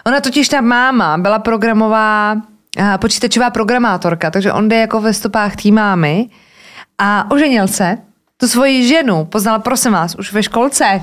Ona 0.06 0.20
totiž 0.20 0.48
ta 0.48 0.60
máma 0.60 1.18
byla 1.18 1.38
programová, 1.38 2.36
počítačová 3.00 3.50
programátorka, 3.50 4.30
takže 4.30 4.52
on 4.52 4.68
jde 4.68 4.76
jako 4.76 5.00
ve 5.00 5.12
stopách 5.12 5.56
té 5.56 5.70
mámy 5.70 6.26
a 6.98 7.30
oženil 7.30 7.68
se. 7.68 7.98
Tu 8.36 8.48
svoji 8.48 8.88
ženu 8.88 9.24
poznal, 9.24 9.58
prosím 9.58 9.92
vás, 9.92 10.14
už 10.14 10.32
ve 10.32 10.42
školce. 10.42 11.00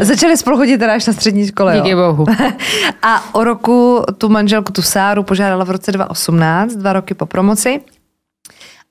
Začali 0.00 0.36
spolu 0.36 0.56
chodit 0.56 0.78
teda 0.78 0.94
až 0.94 1.06
na 1.06 1.12
střední 1.12 1.46
škole. 1.46 1.76
Díky 1.76 1.94
bohu. 1.94 2.24
a 3.02 3.34
o 3.34 3.44
roku 3.44 4.04
tu 4.18 4.28
manželku, 4.28 4.72
tu 4.72 4.82
Sáru, 4.82 5.22
požádala 5.22 5.64
v 5.64 5.70
roce 5.70 5.92
2018, 5.92 6.74
dva 6.74 6.92
roky 6.92 7.14
po 7.14 7.26
promoci. 7.26 7.80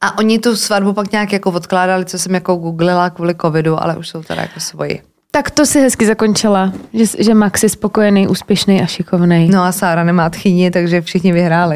A 0.02 0.18
oni 0.18 0.40
tu 0.40 0.56
svatbu 0.56 0.94
pak 0.94 1.12
nějak 1.12 1.34
jako 1.34 1.52
odkládali, 1.52 2.06
co 2.06 2.20
jsem 2.20 2.34
jako 2.34 2.56
googlila 2.56 3.10
kvůli 3.10 3.36
covidu, 3.42 3.84
ale 3.84 3.98
už 3.98 4.08
jsou 4.08 4.24
teda 4.24 4.42
jako 4.42 4.60
svoji. 4.60 5.02
Tak 5.32 5.52
to 5.52 5.66
si 5.66 5.82
hezky 5.82 6.06
zakončila, 6.06 6.74
že, 6.94 7.06
že 7.20 7.34
Max 7.34 7.64
je 7.64 7.70
spokojený, 7.70 8.28
úspěšný 8.28 8.82
a 8.82 8.86
šikovný. 8.86 9.50
No 9.50 9.64
a 9.64 9.72
Sára 9.72 10.04
nemá 10.04 10.30
tchyni, 10.30 10.72
takže 10.72 11.02
všichni 11.02 11.34
vyhráli. 11.34 11.76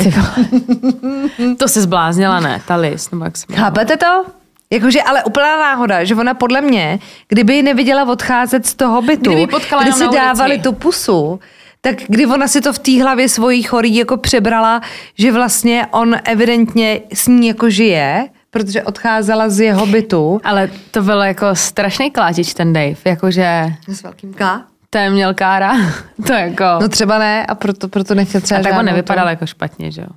to 1.57 1.67
se 1.67 1.81
zbláznila, 1.81 2.39
ne? 2.39 2.61
Ta 2.67 2.75
list, 2.75 3.11
Max. 3.11 3.45
Chápete 3.53 3.97
to? 3.97 4.25
Jakože, 4.71 5.01
ale 5.01 5.23
úplná 5.23 5.59
náhoda, 5.59 6.03
že 6.03 6.15
ona 6.15 6.33
podle 6.33 6.61
mě, 6.61 6.99
kdyby 7.27 7.53
ji 7.53 7.63
neviděla 7.63 8.03
odcházet 8.09 8.65
z 8.65 8.75
toho 8.75 9.01
bytu, 9.01 9.47
kdy 9.81 9.91
si 9.91 10.07
dávali 10.07 10.59
tu 10.59 10.71
pusu, 10.71 11.39
tak 11.81 11.95
kdy 12.07 12.25
ona 12.25 12.47
si 12.47 12.61
to 12.61 12.73
v 12.73 12.79
té 12.79 13.01
hlavě 13.01 13.29
svojí 13.29 13.63
chorý 13.63 13.95
jako 13.95 14.17
přebrala, 14.17 14.81
že 15.17 15.31
vlastně 15.31 15.87
on 15.91 16.15
evidentně 16.23 17.01
s 17.13 17.27
ní 17.27 17.47
jako 17.47 17.69
žije, 17.69 18.29
protože 18.51 18.83
odcházela 18.83 19.49
z 19.49 19.59
jeho 19.59 19.85
bytu. 19.85 20.39
Ale 20.43 20.69
to 20.91 21.01
bylo 21.01 21.23
jako 21.23 21.55
strašný 21.55 22.11
klátič 22.11 22.53
ten 22.53 22.73
Dave, 22.73 22.95
jakože... 23.05 23.73
S 23.87 24.03
velkým 24.03 24.33
K? 24.33 24.61
Ten 24.89 25.13
měl 25.13 25.33
kára, 25.33 25.73
to 26.27 26.33
jako... 26.33 26.63
No 26.81 26.89
třeba 26.89 27.19
ne 27.19 27.45
a 27.45 27.55
proto, 27.55 27.87
proto 27.87 28.15
nechtěl 28.15 28.41
třeba 28.41 28.59
A 28.59 28.63
tak 28.63 28.79
on 28.79 28.85
nevypadal 28.85 29.25
to. 29.25 29.29
jako 29.29 29.45
špatně, 29.45 29.91
že 29.91 30.01
jo? 30.01 30.07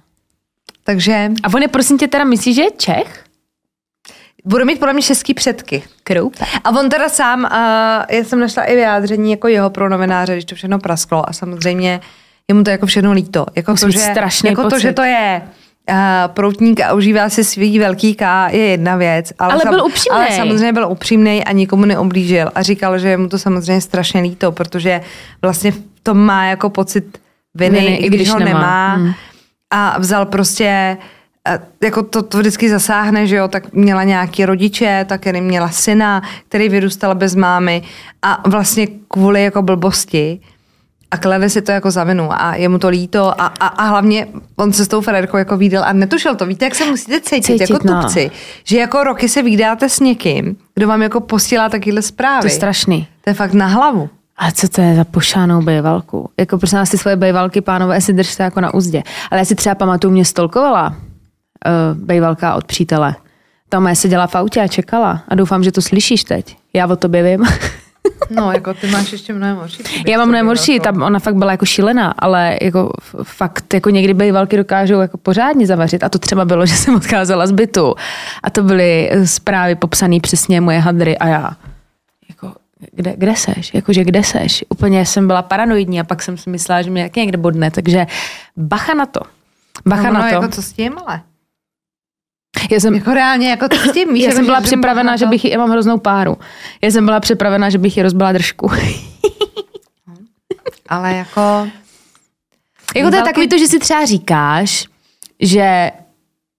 Takže... 0.85 1.31
A 1.43 1.55
on 1.55 1.62
je 1.62 1.69
prosím 1.69 1.99
tě 1.99 2.09
teda 2.09 2.25
myslí, 2.25 2.55
že 2.55 2.62
je 2.62 2.71
Čech? 2.71 3.25
Bude 4.45 4.65
mít 4.65 4.79
podle 4.79 4.93
mě 4.93 5.03
český 5.03 5.35
předky. 5.35 5.83
Kroupe. 6.05 6.45
A 6.65 6.71
on 6.71 6.89
teda 6.89 7.09
sám, 7.09 7.41
uh, 7.41 8.17
já 8.17 8.25
jsem 8.25 8.41
našla 8.41 8.63
i 8.63 8.75
vyjádření 8.75 9.31
jako 9.31 9.49
jeho 9.49 9.71
pro 9.71 9.89
novináře, 9.89 10.33
když 10.33 10.45
to 10.45 10.55
všechno 10.55 10.79
prasklo 10.79 11.29
a 11.29 11.33
samozřejmě 11.33 12.01
je 12.49 12.55
mu 12.55 12.65
to 12.65 12.71
jako 12.71 12.87
všechno 12.87 13.13
líto. 13.13 13.47
Jako, 13.57 13.75
to, 13.75 13.91
že, 13.91 14.15
jako 14.45 14.69
to, 14.71 14.79
že 14.79 14.93
to 14.93 15.03
je 15.03 15.43
uh, 15.91 15.97
proutník 16.27 16.81
a 16.81 16.93
užívá 16.93 17.29
si 17.29 17.45
svý 17.45 17.79
velký 17.79 18.15
K, 18.15 18.49
je 18.49 18.67
jedna 18.67 18.97
věc. 18.97 19.33
Ale, 19.39 19.53
ale 19.53 19.63
byl 19.69 19.85
upřímný. 19.85 20.19
Ale 20.19 20.31
samozřejmě 20.31 20.73
byl 20.73 20.87
upřímný 20.91 21.45
a 21.45 21.53
nikomu 21.53 21.85
neoblížil 21.85 22.51
a 22.55 22.63
říkal, 22.63 22.99
že 22.99 23.09
je 23.09 23.17
mu 23.17 23.29
to 23.29 23.39
samozřejmě 23.39 23.81
strašně 23.81 24.21
líto, 24.21 24.53
protože 24.53 25.01
vlastně 25.43 25.73
v 25.73 25.83
tom 26.03 26.19
má 26.19 26.45
jako 26.45 26.71
pocit 26.71 27.19
viny, 27.55 27.81
viny 27.81 27.97
i 27.97 28.07
když, 28.07 28.21
když 28.21 28.31
ho 28.31 28.39
nemá. 28.39 28.53
nemá. 28.53 28.95
Hmm. 28.95 29.13
A 29.71 29.99
vzal 29.99 30.27
prostě 30.27 30.97
jako 31.83 32.03
to, 32.03 32.23
to 32.23 32.39
vždycky 32.39 32.71
zasáhne, 32.71 33.27
že 33.27 33.37
jo, 33.37 33.49
tak 33.49 33.73
měla 33.73 34.05
nějaký 34.05 34.47
rodiče, 34.47 35.05
tak 35.09 35.27
měla 35.27 35.69
syna, 35.69 36.23
který 36.49 36.69
vyrůstal 36.69 37.15
bez 37.15 37.35
mámy 37.35 37.83
a 38.23 38.49
vlastně 38.49 38.87
kvůli 39.09 39.45
jako 39.45 39.63
blbosti 39.63 40.41
a 41.11 41.17
klade 41.17 41.51
si 41.51 41.63
to 41.63 41.73
jako 41.73 41.91
za 41.91 42.05
vinu 42.05 42.29
a 42.31 42.55
je 42.55 42.69
mu 42.69 42.79
to 42.79 42.89
líto 42.89 43.41
a, 43.41 43.47
a, 43.47 43.67
a 43.67 43.85
hlavně 43.85 44.27
on 44.57 44.73
se 44.73 44.85
s 44.85 44.89
tou 44.89 45.01
Frederkou 45.01 45.37
jako 45.37 45.57
výdal 45.57 45.85
a 45.85 45.93
netušil 45.93 46.35
to. 46.35 46.47
Víte, 46.47 46.65
jak 46.65 46.75
se 46.75 46.85
musíte 46.87 47.21
cítit, 47.21 47.45
cítit 47.45 47.71
jako 47.71 47.87
no. 47.87 48.03
tupci, 48.03 48.31
že 48.65 48.79
jako 48.79 49.05
roky 49.05 49.29
se 49.29 49.43
vydáte 49.43 49.89
s 49.89 50.01
někým, 50.01 50.57
kdo 50.75 50.89
vám 50.89 51.03
jako 51.03 51.21
posílá 51.21 51.69
takovýhle 51.69 52.03
zprávy. 52.03 52.41
To 52.41 52.47
je 52.47 52.51
strašný. 52.51 53.09
To 53.21 53.31
je 53.31 53.35
fakt 53.35 53.53
na 53.53 53.67
hlavu. 53.67 54.09
A 54.37 54.51
co 54.51 54.69
to 54.69 54.81
je 54.81 54.97
za 54.97 55.05
pošánou 55.05 55.63
bejvalku? 55.63 56.31
Jako 56.41 56.59
prosím 56.59 56.79
nás 56.79 56.91
ty 56.91 56.99
svoje 56.99 57.17
bejvalky, 57.17 57.61
pánové, 57.61 58.01
si 58.01 58.13
držte 58.13 58.43
jako 58.43 58.61
na 58.61 58.75
úzdě. 58.75 59.03
Ale 59.31 59.39
já 59.39 59.45
si 59.45 59.55
třeba 59.55 59.75
pamatuju, 59.75 60.13
mě 60.13 60.25
stolkovala 60.25 60.97
uh, 61.67 61.99
bejvalka 61.99 62.55
od 62.55 62.65
přítele. 62.65 63.15
Tam 63.69 63.87
já 63.87 63.95
seděla 63.95 64.27
v 64.27 64.35
autě 64.35 64.61
a 64.61 64.69
čekala 64.69 65.23
a 65.29 65.35
doufám, 65.35 65.65
že 65.65 65.73
to 65.73 65.83
slyšíš 65.83 66.25
teď. 66.25 66.57
Já 66.73 66.87
o 66.87 66.97
tobě 66.97 67.23
vím. 67.23 67.47
No, 68.31 68.53
jako 68.53 68.75
ty 68.75 68.87
máš 68.87 69.12
ještě 69.12 69.35
mnohem 69.35 69.57
horší. 69.57 69.83
Já 70.07 70.19
mám 70.19 70.29
mnohem 70.29 70.47
horší, 70.47 70.81
tam 70.81 71.03
ona 71.03 71.19
fakt 71.19 71.35
byla 71.35 71.51
jako 71.51 71.67
šílená, 71.67 72.15
ale 72.19 72.59
jako 72.62 72.93
fakt 73.23 73.75
jako 73.75 73.91
někdy 73.91 74.15
bejvalky 74.15 74.57
dokážou 74.57 75.01
jako 75.01 75.19
pořádně 75.19 75.67
zavařit 75.67 76.05
a 76.05 76.09
to 76.09 76.19
třeba 76.19 76.45
bylo, 76.45 76.67
že 76.71 76.75
jsem 76.75 76.95
odcházela 76.95 77.47
z 77.47 77.53
bytu 77.53 77.95
a 78.43 78.51
to 78.51 78.62
byly 78.62 79.11
zprávy 79.25 79.75
popsané 79.75 80.21
přesně 80.21 80.61
moje 80.61 80.79
hadry 80.79 81.19
a 81.19 81.29
já 81.29 81.51
jako 82.29 82.53
kde, 82.93 83.15
kde 83.17 83.37
seš, 83.37 83.75
jakože 83.75 84.05
kde 84.05 84.23
seš. 84.25 84.65
Úplně 84.69 85.07
jsem 85.07 85.27
byla 85.27 85.43
paranoidní 85.43 86.01
a 86.01 86.05
pak 86.05 86.23
jsem 86.23 86.37
si 86.37 86.51
myslela, 86.51 86.83
že 86.83 86.91
mě 86.91 87.03
jak 87.03 87.17
někde 87.17 87.39
bodne, 87.39 87.71
takže 87.71 88.07
bacha 88.57 88.95
na 88.95 89.07
to. 89.07 89.21
Bacha 89.87 90.03
no, 90.03 90.12
no, 90.12 90.21
na 90.21 90.29
to. 90.29 90.35
jako 90.35 90.49
co 90.49 90.62
s 90.62 90.73
tím, 90.73 90.93
ale? 91.07 91.21
Já 92.71 92.81
jsem, 92.81 92.95
jako 92.95 93.15
reálně, 93.15 93.51
jako 93.51 93.69
to 93.69 93.77
s 93.77 93.93
tím, 93.93 94.17
Já 94.17 94.23
jako, 94.25 94.37
jsem 94.37 94.47
byla 94.47 94.61
připravená, 94.61 95.17
že 95.17 95.27
bych, 95.27 95.45
já 95.45 95.59
mám 95.59 95.71
hroznou 95.71 95.99
páru. 95.99 96.39
Já 96.83 96.91
jsem 96.91 97.05
byla 97.05 97.21
připravená, 97.21 97.71
že 97.71 97.79
bych 97.79 97.97
ji 97.97 98.03
rozbila 98.03 98.33
držku. 98.33 98.71
ale 100.89 101.15
jako... 101.15 101.69
Jako 102.97 103.11
to 103.11 103.17
je 103.17 103.23
takový 103.23 103.49
to, 103.49 103.59
že 103.59 103.67
si 103.67 103.79
třeba 103.79 104.05
říkáš, 104.05 104.87
že 105.41 105.91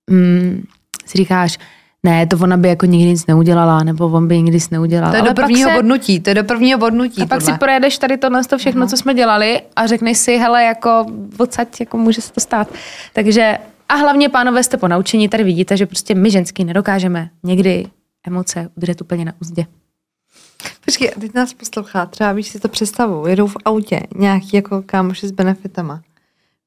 mm, 0.09 0.63
si 1.05 1.17
říkáš, 1.17 1.57
ne, 2.03 2.27
to 2.27 2.37
ona 2.37 2.57
by 2.57 2.67
jako 2.67 2.85
nikdy 2.85 3.09
nic 3.09 3.27
neudělala, 3.27 3.83
nebo 3.83 4.05
on 4.05 4.27
by 4.27 4.37
nikdy 4.37 4.51
nic 4.55 4.69
neudělal. 4.69 5.09
To 5.09 5.15
je 5.15 5.21
Ale 5.21 5.29
do 5.29 5.35
prvního 5.35 5.69
se- 5.69 5.75
bodnutí, 5.75 6.19
to 6.19 6.29
je 6.29 6.33
do 6.33 6.43
prvního 6.43 6.79
bodnutí. 6.79 7.21
A 7.21 7.25
pak 7.25 7.39
tohle. 7.39 7.53
si 7.53 7.59
projedeš 7.59 7.97
tady 7.97 8.17
tohle 8.17 8.43
to 8.43 8.57
všechno, 8.57 8.87
co 8.87 8.97
jsme 8.97 9.13
dělali 9.13 9.61
a 9.75 9.87
řekneš 9.87 10.17
si, 10.17 10.37
hele, 10.37 10.63
jako 10.63 11.05
odsaď, 11.37 11.79
jako 11.79 11.97
může 11.97 12.21
se 12.21 12.33
to 12.33 12.39
stát. 12.39 12.67
Takže 13.13 13.57
a 13.89 13.93
hlavně, 13.95 14.29
pánové, 14.29 14.63
jste 14.63 14.77
po 14.77 14.87
naučení, 14.87 15.29
tady 15.29 15.43
vidíte, 15.43 15.77
že 15.77 15.85
prostě 15.85 16.15
my 16.15 16.31
ženský 16.31 16.63
nedokážeme 16.63 17.29
někdy 17.43 17.87
emoce 18.27 18.69
udržet 18.77 19.01
úplně 19.01 19.25
na 19.25 19.33
úzdě. 19.41 19.65
Počkej, 20.85 21.11
teď 21.19 21.33
nás 21.33 21.53
poslouchá, 21.53 22.05
třeba 22.05 22.31
víš 22.31 22.47
si 22.47 22.59
to 22.59 22.67
představu, 22.69 23.27
jedou 23.27 23.47
v 23.47 23.57
autě, 23.65 23.99
nějaký 24.15 24.49
jako 24.53 24.83
kámoši 24.85 25.27
s 25.27 25.31
benefitama. 25.31 26.01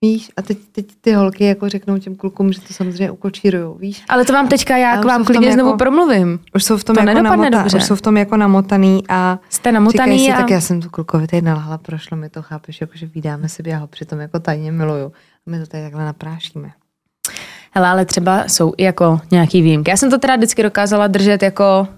Víš, 0.02 0.30
a 0.36 0.42
teď, 0.42 0.58
teď 0.72 0.86
ty 1.00 1.12
holky 1.12 1.44
jako 1.44 1.68
řeknou 1.68 1.98
těm 1.98 2.16
klukům, 2.16 2.52
že 2.52 2.60
to 2.60 2.74
samozřejmě 2.74 3.10
ukočírujou, 3.10 3.74
víš. 3.74 4.02
Ale 4.08 4.24
to 4.24 4.32
vám 4.32 4.48
teďka 4.48 4.76
já 4.76 4.96
k 4.96 5.04
vám 5.04 5.24
klidně 5.24 5.52
znovu 5.52 5.68
jako- 5.68 5.78
promluvím. 5.78 6.40
Už 6.54 6.64
jsou 6.64 6.76
v 6.76 6.84
tom, 6.84 6.96
To 6.96 7.02
jako, 7.02 7.22
namota, 7.22 7.48
dobře. 7.62 7.76
už 7.76 7.84
jsou 7.84 7.94
v 7.94 8.02
tom 8.02 8.16
jako 8.16 8.36
namotaný 8.36 9.02
a 9.08 9.38
Jste 9.50 9.72
namotaný 9.72 10.12
říkají 10.18 10.26
si, 10.26 10.32
a- 10.32 10.36
tak 10.40 10.50
já 10.50 10.60
jsem 10.60 10.80
tu 10.80 10.90
klukovi 10.90 11.26
tady 11.26 11.42
nalhla, 11.42 11.78
prošlo 11.78 12.16
mi 12.16 12.28
to, 12.28 12.42
chápeš, 12.42 12.80
jako, 12.80 12.92
že 12.96 13.06
vydáme 13.06 13.48
si, 13.48 13.62
já 13.66 13.78
ho 13.78 13.86
přitom 13.86 14.20
jako 14.20 14.40
tajně 14.40 14.72
miluju. 14.72 15.12
A 15.46 15.50
my 15.50 15.58
to 15.60 15.66
tady 15.66 15.82
takhle 15.82 16.04
naprášíme. 16.04 16.70
Hele, 17.70 17.88
ale 17.88 18.04
třeba 18.04 18.44
jsou 18.48 18.72
i 18.76 18.82
jako 18.84 19.20
nějaký 19.30 19.62
výjimky. 19.62 19.90
Já 19.90 19.96
jsem 19.96 20.10
to 20.10 20.18
teda 20.18 20.36
vždycky 20.36 20.62
dokázala 20.62 21.06
držet 21.06 21.42
jako... 21.42 21.88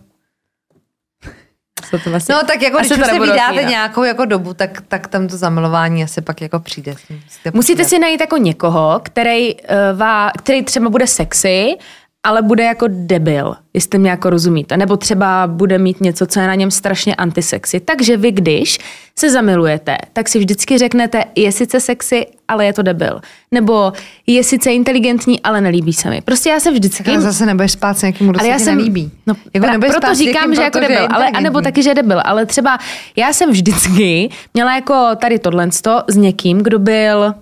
Co 1.91 1.99
to 1.99 2.11
vlastně? 2.11 2.35
No 2.35 2.43
tak 2.47 2.63
jako, 2.63 2.79
Asi 2.79 2.89
když 2.89 2.99
už 2.99 3.07
se 3.07 3.21
vydáte 3.21 3.65
nějakou 3.65 4.05
jako 4.05 4.25
dobu, 4.25 4.55
tak, 4.55 4.81
tak 4.89 5.07
tam 5.07 5.29
to 5.29 5.37
zamilování 5.37 6.05
asi 6.05 6.21
pak 6.21 6.41
jako 6.41 6.59
přijde. 6.61 6.95
Musíte, 7.11 7.51
Musíte 7.55 7.85
si 7.85 7.99
najít 7.99 8.21
jako 8.21 8.37
někoho, 8.37 9.01
který, 9.03 9.55
uh, 9.55 9.61
vá, 9.97 10.31
který 10.39 10.63
třeba 10.63 10.89
bude 10.89 11.07
sexy, 11.07 11.77
ale 12.23 12.43
bude 12.43 12.65
jako 12.65 12.87
debil, 12.89 13.55
jestli 13.75 13.99
mě 13.99 14.11
jako 14.11 14.31
rozumíte. 14.31 14.77
Nebo 14.77 14.97
třeba 14.97 15.47
bude 15.47 15.79
mít 15.79 16.01
něco, 16.01 16.27
co 16.27 16.41
je 16.41 16.47
na 16.47 16.55
něm 16.55 16.71
strašně 16.71 17.15
antisexy. 17.15 17.81
Takže 17.81 18.17
vy, 18.17 18.33
když 18.33 18.79
se 19.19 19.31
zamilujete, 19.31 19.97
tak 20.13 20.29
si 20.29 20.39
vždycky 20.39 20.79
řeknete, 20.79 21.25
je 21.37 21.53
sice 21.53 21.81
sexy, 21.81 22.27
ale 22.49 22.67
je 22.67 22.73
to 22.73 22.83
debil. 22.83 23.21
Nebo 23.51 23.93
je 24.27 24.45
sice 24.45 24.73
inteligentní, 24.73 25.41
ale 25.43 25.61
nelíbí 25.61 25.93
se 25.93 26.11
mi. 26.11 26.21
Prostě 26.21 26.51
já 26.51 26.61
se 26.61 26.71
vždycky... 26.71 27.11
Ale 27.11 27.21
zase 27.21 27.47
nebudeš 27.47 27.73
spát 27.73 27.99
s 27.99 28.03
někým, 28.03 28.29
kdo 28.29 28.41
Ale 28.41 28.47
se 28.47 28.53
já 28.53 28.59
jsem, 28.59 28.77
nelíbí. 28.77 29.11
No, 29.27 29.35
jako 29.55 29.67
pra, 29.67 29.79
proto 29.79 29.97
spát 29.97 30.15
říkám, 30.15 30.43
někým, 30.43 30.55
že 30.55 30.63
jako 30.63 30.79
je 30.79 30.89
debil, 30.89 31.09
ale, 31.11 31.29
anebo 31.29 31.61
taky, 31.61 31.83
že 31.83 31.95
debil. 31.95 32.21
Ale 32.25 32.47
třeba 32.47 32.79
já 33.17 33.33
jsem 33.33 33.51
vždycky 33.51 34.31
měla 34.55 34.75
jako 34.75 35.09
tady 35.17 35.39
tohle 35.39 35.69
s 36.09 36.17
někým, 36.17 36.59
kdo 36.59 36.79
byl 36.79 37.35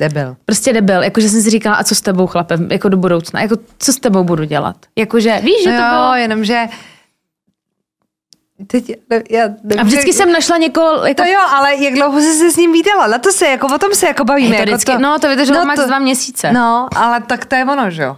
Debil. 0.00 0.36
prostě 0.46 0.72
debil. 0.72 1.02
Jakože 1.02 1.28
jsem 1.28 1.40
si 1.42 1.50
říkala, 1.50 1.76
a 1.76 1.84
co 1.84 1.94
s 1.94 2.00
tebou 2.00 2.26
chlapem, 2.26 2.68
jako 2.72 2.88
do 2.88 2.96
budoucna, 2.96 3.40
jako 3.42 3.56
co 3.78 3.92
s 3.92 3.96
tebou 3.96 4.24
budu 4.24 4.44
dělat. 4.44 4.76
Jakože 4.98 5.40
víš, 5.42 5.62
že 5.64 5.70
No 5.72 5.76
to 5.78 5.82
jo, 5.84 5.90
bylo... 5.90 6.14
jenomže 6.14 6.64
teď, 8.66 8.92
ne- 9.10 9.22
já 9.30 9.44
A 9.78 9.82
vždycky 9.82 10.12
jsem 10.12 10.32
našla 10.32 10.56
někoho, 10.56 11.06
jako 11.06 11.22
To 11.22 11.28
jo, 11.28 11.38
ale 11.56 11.76
jak 11.84 11.94
dlouho 11.94 12.20
jsi 12.20 12.32
se 12.34 12.50
s 12.50 12.56
ním 12.56 12.72
viděla? 12.72 13.06
Na 13.06 13.18
to 13.18 13.32
se, 13.32 13.46
jako 13.46 13.66
o 13.74 13.78
tom 13.78 13.90
se 13.94 14.06
jako 14.06 14.24
bavíme. 14.24 14.48
Je 14.56 14.62
to 14.64 14.70
jako 14.70 14.76
vždycky, 14.76 15.02
no 15.02 15.18
to 15.18 15.28
vydrželo 15.28 15.64
max 15.64 15.86
dva 15.86 15.98
měsíce. 15.98 16.52
No, 16.52 16.88
ale 16.96 17.20
tak 17.20 17.44
to 17.44 17.54
je 17.54 17.64
ono, 17.64 17.90
že 17.90 18.02
jo. 18.02 18.16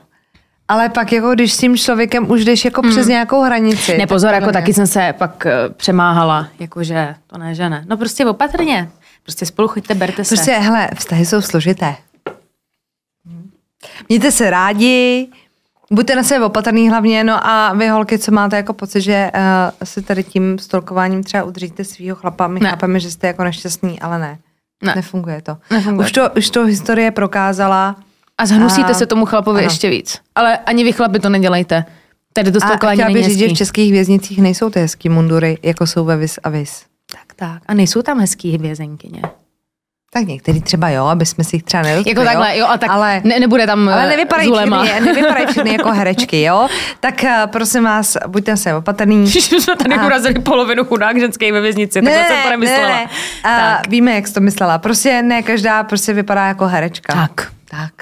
Ale 0.69 0.89
pak 0.89 1.13
jako 1.13 1.35
když 1.35 1.53
s 1.53 1.57
tím 1.59 1.77
člověkem 1.77 2.31
už 2.31 2.45
jdeš 2.45 2.65
jako 2.65 2.83
přes 2.83 3.07
nějakou 3.07 3.43
hranici. 3.43 3.99
Ne, 3.99 4.07
pozor, 4.07 4.29
tak 4.31 4.35
jako 4.35 4.45
podle 4.45 4.53
taky 4.61 4.69
mě- 4.71 4.75
jsem 4.75 4.87
se 4.87 5.15
pak 5.19 5.47
eh, 5.47 5.53
přemáhala, 5.77 6.49
jakože 6.61 7.15
to 7.27 7.39
ne, 7.39 7.55
že 7.55 7.69
ne. 7.69 7.85
No 7.89 7.97
prostě 7.97 8.27
opatrně. 8.27 8.91
Prostě 9.23 9.47
spolu 9.47 9.69
choďte, 9.69 9.95
berte 9.95 10.25
se. 10.25 10.35
Prostě, 10.35 10.53
hele, 10.53 10.89
vztahy 10.97 11.27
jsou 11.27 11.41
složité. 11.41 11.97
Mějte 14.09 14.33
se 14.33 14.51
rádi, 14.51 15.29
buďte 15.91 16.17
na 16.17 16.23
sebe 16.23 16.45
opatrný 16.45 16.89
hlavně, 16.89 17.25
no 17.25 17.47
a 17.47 17.73
vy 17.73 17.89
holky, 17.89 18.19
co 18.19 18.33
máte 18.33 18.57
jako 18.57 18.73
pocit, 18.73 19.01
že 19.01 19.31
uh, 19.35 19.41
si 19.85 20.03
tady 20.03 20.25
tím 20.25 20.59
stolkováním 20.59 21.25
třeba 21.25 21.43
udržíte 21.45 21.85
svého 21.85 22.17
chlapa, 22.17 22.47
my 22.47 22.61
Ne. 22.61 22.71
chápeme, 22.71 23.01
že 23.01 23.11
jste 23.11 23.27
jako 23.27 23.45
nešťastný, 23.45 24.01
ale 24.01 24.19
ne. 24.19 24.39
Ne. 24.85 24.93
Nefunguje 24.97 25.43
to. 25.43 25.57
Nefunguje 25.71 26.07
Už 26.07 26.13
to, 26.13 26.31
už 26.39 26.51
to 26.51 26.65
historie 26.65 27.11
prokázala. 27.11 27.97
A 28.39 28.47
zhnusíte 28.47 28.91
A- 28.91 28.95
se 28.95 29.07
tomu 29.07 29.27
chlapovi 29.27 29.59
ano. 29.59 29.67
ještě 29.67 29.91
víc. 29.91 30.19
Ale 30.35 30.59
ani 30.59 30.85
vy 30.85 30.93
chlapi 30.93 31.19
to 31.21 31.29
nedělejte. 31.29 31.85
Tady 32.33 32.53
to 32.53 32.59
A 32.63 32.67
stolkování 32.67 32.97
chtěla 32.97 33.09
není 33.09 33.19
bych 33.21 33.25
říct, 33.25 33.39
že 33.39 33.49
v 33.49 33.53
českých 33.53 33.93
věznicích 33.93 34.39
nejsou 34.39 34.71
ty 34.71 34.81
hezký 34.81 35.09
mundury, 35.09 35.59
jako 35.63 35.87
jsou 35.87 36.05
ve 36.05 36.17
Vis 36.17 36.39
a 36.45 36.49
Vis. 36.49 36.85
Tak, 37.43 37.53
tak. 37.53 37.63
A 37.69 37.75
nejsou 37.75 38.03
tam 38.03 38.19
hezký 38.21 38.59
vězenkyně. 38.59 39.23
Tak 40.15 40.27
některý 40.27 40.61
třeba 40.63 40.89
jo, 40.89 41.05
aby 41.07 41.27
jsme 41.27 41.45
si 41.45 41.57
jich 41.57 41.63
třeba 41.63 41.83
nedotkli, 41.83 42.11
Jako 42.11 42.25
takhle, 42.25 42.59
jo, 42.59 42.67
a 42.67 42.79
tak 42.79 42.91
ale, 42.91 43.21
ne, 43.25 43.41
nebude 43.41 43.67
tam 43.67 43.89
ale 43.89 44.05
eh, 44.05 44.09
nevypadají 44.09 44.49
Zulema. 44.49 44.85
všechny, 44.85 45.07
nevypadají 45.07 45.47
všechny 45.47 45.73
jako 45.73 45.91
herečky, 45.99 46.43
jo? 46.43 46.69
Tak 47.01 47.25
eh, 47.25 47.43
prosím 47.47 47.85
vás, 47.85 48.17
buďte 48.27 48.57
se 48.57 48.75
opatrný. 48.75 49.27
Že 49.27 49.41
jsme 49.41 49.77
tady 49.77 49.95
A- 49.95 50.07
urazili 50.07 50.35
polovinu 50.35 50.85
chudák 50.85 51.21
ženské 51.21 51.53
ve 51.53 51.61
věznici, 51.61 52.03
takhle 52.03 52.25
jsem 52.27 52.43
to 52.43 52.51
nemyslela. 52.51 52.99
A 53.45 53.57
Tak. 53.77 53.89
víme, 53.89 54.15
jak 54.15 54.29
jsi 54.29 54.35
to 54.35 54.41
myslela. 54.41 54.79
Prostě 54.79 55.23
ne 55.23 55.43
každá 55.43 55.83
prostě 55.83 56.13
vypadá 56.13 56.47
jako 56.47 56.67
herečka. 56.67 57.13
Tak. 57.15 57.53
Tak. 57.71 57.93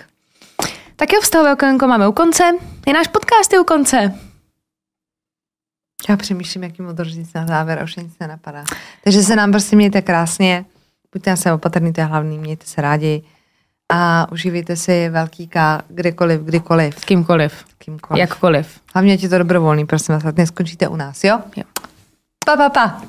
Tak 0.97 1.13
jo, 1.13 1.21
vztahové 1.23 1.53
okénko 1.53 1.87
máme 1.87 2.09
u 2.09 2.13
konce. 2.13 2.45
I 2.87 2.93
náš 2.93 3.07
podcast 3.09 3.53
je 3.53 3.61
u 3.61 3.65
konce. 3.65 4.15
Já 6.09 6.17
přemýšlím, 6.17 6.63
jaký 6.63 6.83
motor 6.83 7.07
říct 7.07 7.35
na 7.35 7.47
závěr, 7.47 7.79
a 7.79 7.85
už 7.85 7.97
nic 7.97 8.19
nenapadá. 8.21 8.65
Takže 9.05 9.23
se 9.23 9.37
nám 9.37 9.51
prostě 9.51 9.77
mějte 9.77 10.03
krásně, 10.03 10.65
buďte 11.13 11.37
se 11.37 11.53
opatrný, 11.53 11.93
to 11.93 12.01
je 12.01 12.05
hlavní, 12.05 12.39
mějte 12.39 12.67
se 12.67 12.81
rádi 12.81 13.23
a 13.93 14.33
užívejte 14.33 14.77
si 14.77 15.09
velký 15.09 15.49
K 15.49 15.83
kdekoliv, 15.89 16.41
kdykoliv, 16.41 16.99
S 16.99 17.05
kýmkoliv. 17.05 17.65
kýmkoliv. 17.79 18.21
Jakkoliv. 18.21 18.81
Hlavně 18.95 19.15
je 19.15 19.29
to 19.29 19.39
dobrovolný, 19.39 19.87
prosím 19.87 20.15
vás, 20.15 20.35
neskončíte 20.37 20.89
u 20.89 20.97
nás, 20.97 21.25
jo? 21.25 21.39
Jo. 21.57 21.65
Pa, 22.45 22.57
pa, 22.57 22.69
pa. 22.69 23.03